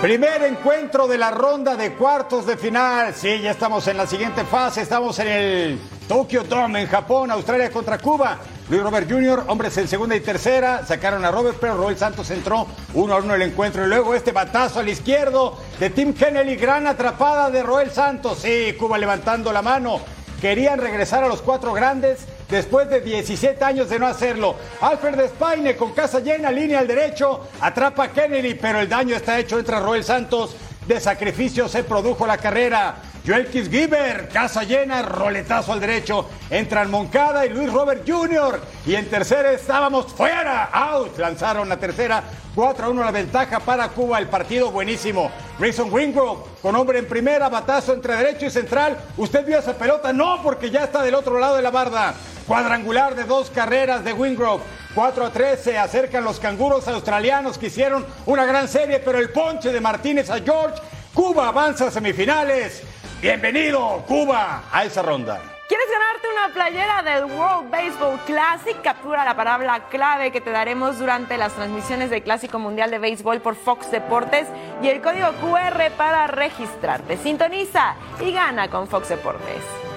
Primer 0.00 0.44
encuentro 0.44 1.08
de 1.08 1.18
la 1.18 1.32
ronda 1.32 1.74
de 1.74 1.94
cuartos 1.94 2.46
de 2.46 2.56
final. 2.56 3.12
Sí, 3.14 3.40
ya 3.40 3.50
estamos 3.50 3.88
en 3.88 3.96
la 3.96 4.06
siguiente 4.06 4.44
fase. 4.44 4.80
Estamos 4.80 5.18
en 5.18 5.26
el 5.26 5.80
Tokyo 6.06 6.44
Dome 6.44 6.82
en 6.82 6.86
Japón, 6.86 7.32
Australia 7.32 7.68
contra 7.72 7.98
Cuba. 7.98 8.38
Luis 8.70 8.80
Robert 8.80 9.10
Jr., 9.10 9.42
hombres 9.48 9.76
en 9.76 9.88
segunda 9.88 10.14
y 10.14 10.20
tercera, 10.20 10.86
sacaron 10.86 11.24
a 11.24 11.32
Robert, 11.32 11.56
pero 11.60 11.76
Roel 11.76 11.98
Santos 11.98 12.30
entró 12.30 12.68
uno 12.94 13.14
a 13.14 13.18
uno 13.18 13.34
el 13.34 13.42
encuentro. 13.42 13.84
Y 13.84 13.88
luego 13.88 14.14
este 14.14 14.30
batazo 14.30 14.78
al 14.78 14.88
izquierdo 14.88 15.58
de 15.80 15.90
Tim 15.90 16.14
Kennedy, 16.14 16.54
gran 16.54 16.86
atrapada 16.86 17.50
de 17.50 17.64
Roel 17.64 17.90
Santos. 17.90 18.38
Sí, 18.38 18.76
Cuba 18.78 18.98
levantando 18.98 19.52
la 19.52 19.62
mano. 19.62 20.00
Querían 20.40 20.78
regresar 20.78 21.24
a 21.24 21.28
los 21.28 21.42
cuatro 21.42 21.72
grandes 21.72 22.20
después 22.48 22.88
de 22.88 23.00
17 23.00 23.64
años 23.64 23.88
de 23.88 23.98
no 23.98 24.06
hacerlo. 24.06 24.56
Alfred 24.80 25.16
Despaine 25.16 25.76
con 25.76 25.92
casa 25.92 26.20
llena, 26.20 26.50
línea 26.50 26.80
al 26.80 26.86
derecho, 26.86 27.48
atrapa 27.60 28.04
a 28.04 28.12
Kennedy, 28.12 28.54
pero 28.54 28.80
el 28.80 28.88
daño 28.88 29.16
está 29.16 29.38
hecho. 29.38 29.58
Entra 29.58 29.80
Roel 29.80 30.04
Santos. 30.04 30.56
De 30.86 31.00
sacrificio 31.00 31.68
se 31.68 31.84
produjo 31.84 32.26
la 32.26 32.38
carrera. 32.38 32.96
Joel 33.28 33.46
Giver, 33.48 34.26
casa 34.32 34.62
llena, 34.62 35.02
roletazo 35.02 35.74
al 35.74 35.80
derecho. 35.80 36.26
Entran 36.48 36.90
Moncada 36.90 37.44
y 37.44 37.50
Luis 37.50 37.70
Robert 37.70 38.08
Jr. 38.08 38.58
Y 38.86 38.94
en 38.94 39.10
tercera 39.10 39.52
estábamos 39.52 40.06
fuera, 40.06 40.70
out. 40.72 41.18
Lanzaron 41.18 41.68
la 41.68 41.76
tercera, 41.76 42.22
4 42.54 42.86
a 42.86 42.88
1 42.88 43.04
la 43.04 43.10
ventaja 43.10 43.60
para 43.60 43.90
Cuba. 43.90 44.18
El 44.18 44.28
partido 44.28 44.70
buenísimo. 44.70 45.30
Grayson 45.58 45.92
Wingrove 45.92 46.40
con 46.62 46.74
hombre 46.74 47.00
en 47.00 47.06
primera, 47.06 47.50
batazo 47.50 47.92
entre 47.92 48.16
derecho 48.16 48.46
y 48.46 48.50
central. 48.50 48.96
¿Usted 49.18 49.44
vio 49.44 49.58
esa 49.58 49.74
pelota? 49.74 50.10
No, 50.10 50.40
porque 50.42 50.70
ya 50.70 50.84
está 50.84 51.02
del 51.02 51.14
otro 51.14 51.38
lado 51.38 51.56
de 51.56 51.62
la 51.62 51.70
barda. 51.70 52.14
Cuadrangular 52.46 53.14
de 53.14 53.24
dos 53.24 53.50
carreras 53.50 54.02
de 54.04 54.14
Wingrove. 54.14 54.62
4 54.94 55.26
a 55.26 55.30
3 55.30 55.60
se 55.60 55.76
acercan 55.76 56.24
los 56.24 56.40
canguros 56.40 56.88
australianos 56.88 57.58
que 57.58 57.66
hicieron 57.66 58.06
una 58.24 58.46
gran 58.46 58.68
serie, 58.68 59.00
pero 59.00 59.18
el 59.18 59.28
ponche 59.28 59.70
de 59.70 59.82
Martínez 59.82 60.30
a 60.30 60.40
George. 60.40 60.80
Cuba 61.12 61.48
avanza 61.48 61.88
a 61.88 61.90
semifinales. 61.90 62.84
Bienvenido, 63.20 64.04
Cuba, 64.06 64.62
a 64.70 64.84
esa 64.84 65.02
ronda. 65.02 65.40
¿Quieres 65.66 65.86
ganarte 65.90 66.28
una 66.28 66.54
playera 66.54 67.02
del 67.02 67.24
World 67.24 67.68
Baseball 67.68 68.16
Classic? 68.26 68.80
Captura 68.80 69.24
la 69.24 69.34
palabra 69.34 69.88
clave 69.88 70.30
que 70.30 70.40
te 70.40 70.50
daremos 70.50 71.00
durante 71.00 71.36
las 71.36 71.52
transmisiones 71.54 72.10
del 72.10 72.22
Clásico 72.22 72.60
Mundial 72.60 72.92
de 72.92 73.00
Béisbol 73.00 73.40
por 73.40 73.56
Fox 73.56 73.90
Deportes 73.90 74.46
y 74.82 74.88
el 74.88 75.02
código 75.02 75.32
QR 75.40 75.90
para 75.96 76.28
registrarte. 76.28 77.16
Sintoniza 77.16 77.96
y 78.20 78.30
gana 78.30 78.70
con 78.70 78.86
Fox 78.86 79.08
Deportes. 79.08 79.87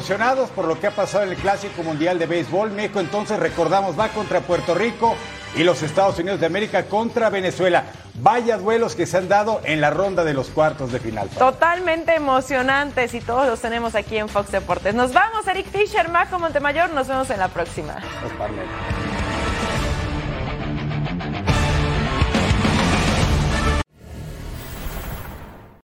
Emocionados 0.00 0.48
por 0.48 0.64
lo 0.64 0.80
que 0.80 0.86
ha 0.86 0.92
pasado 0.92 1.24
en 1.24 1.28
el 1.28 1.36
Clásico 1.36 1.82
Mundial 1.82 2.18
de 2.18 2.24
Béisbol, 2.24 2.70
México 2.70 3.00
entonces 3.00 3.38
recordamos 3.38 4.00
va 4.00 4.08
contra 4.08 4.40
Puerto 4.40 4.74
Rico 4.74 5.14
y 5.54 5.62
los 5.62 5.82
Estados 5.82 6.18
Unidos 6.18 6.40
de 6.40 6.46
América 6.46 6.86
contra 6.86 7.28
Venezuela. 7.28 7.84
Vaya 8.14 8.56
duelos 8.56 8.94
que 8.94 9.04
se 9.04 9.18
han 9.18 9.28
dado 9.28 9.60
en 9.62 9.82
la 9.82 9.90
ronda 9.90 10.24
de 10.24 10.32
los 10.32 10.48
cuartos 10.48 10.90
de 10.90 11.00
final. 11.00 11.28
Totalmente 11.28 12.14
emocionantes 12.14 13.12
y 13.12 13.20
todos 13.20 13.46
los 13.46 13.60
tenemos 13.60 13.94
aquí 13.94 14.16
en 14.16 14.30
Fox 14.30 14.50
Deportes. 14.50 14.94
Nos 14.94 15.12
vamos, 15.12 15.46
Eric 15.46 15.66
Fisher, 15.66 16.08
Majo 16.08 16.38
Montemayor, 16.38 16.88
nos 16.94 17.06
vemos 17.06 17.28
en 17.28 17.38
la 17.38 17.48
próxima. 17.48 17.98
Los 18.22 18.32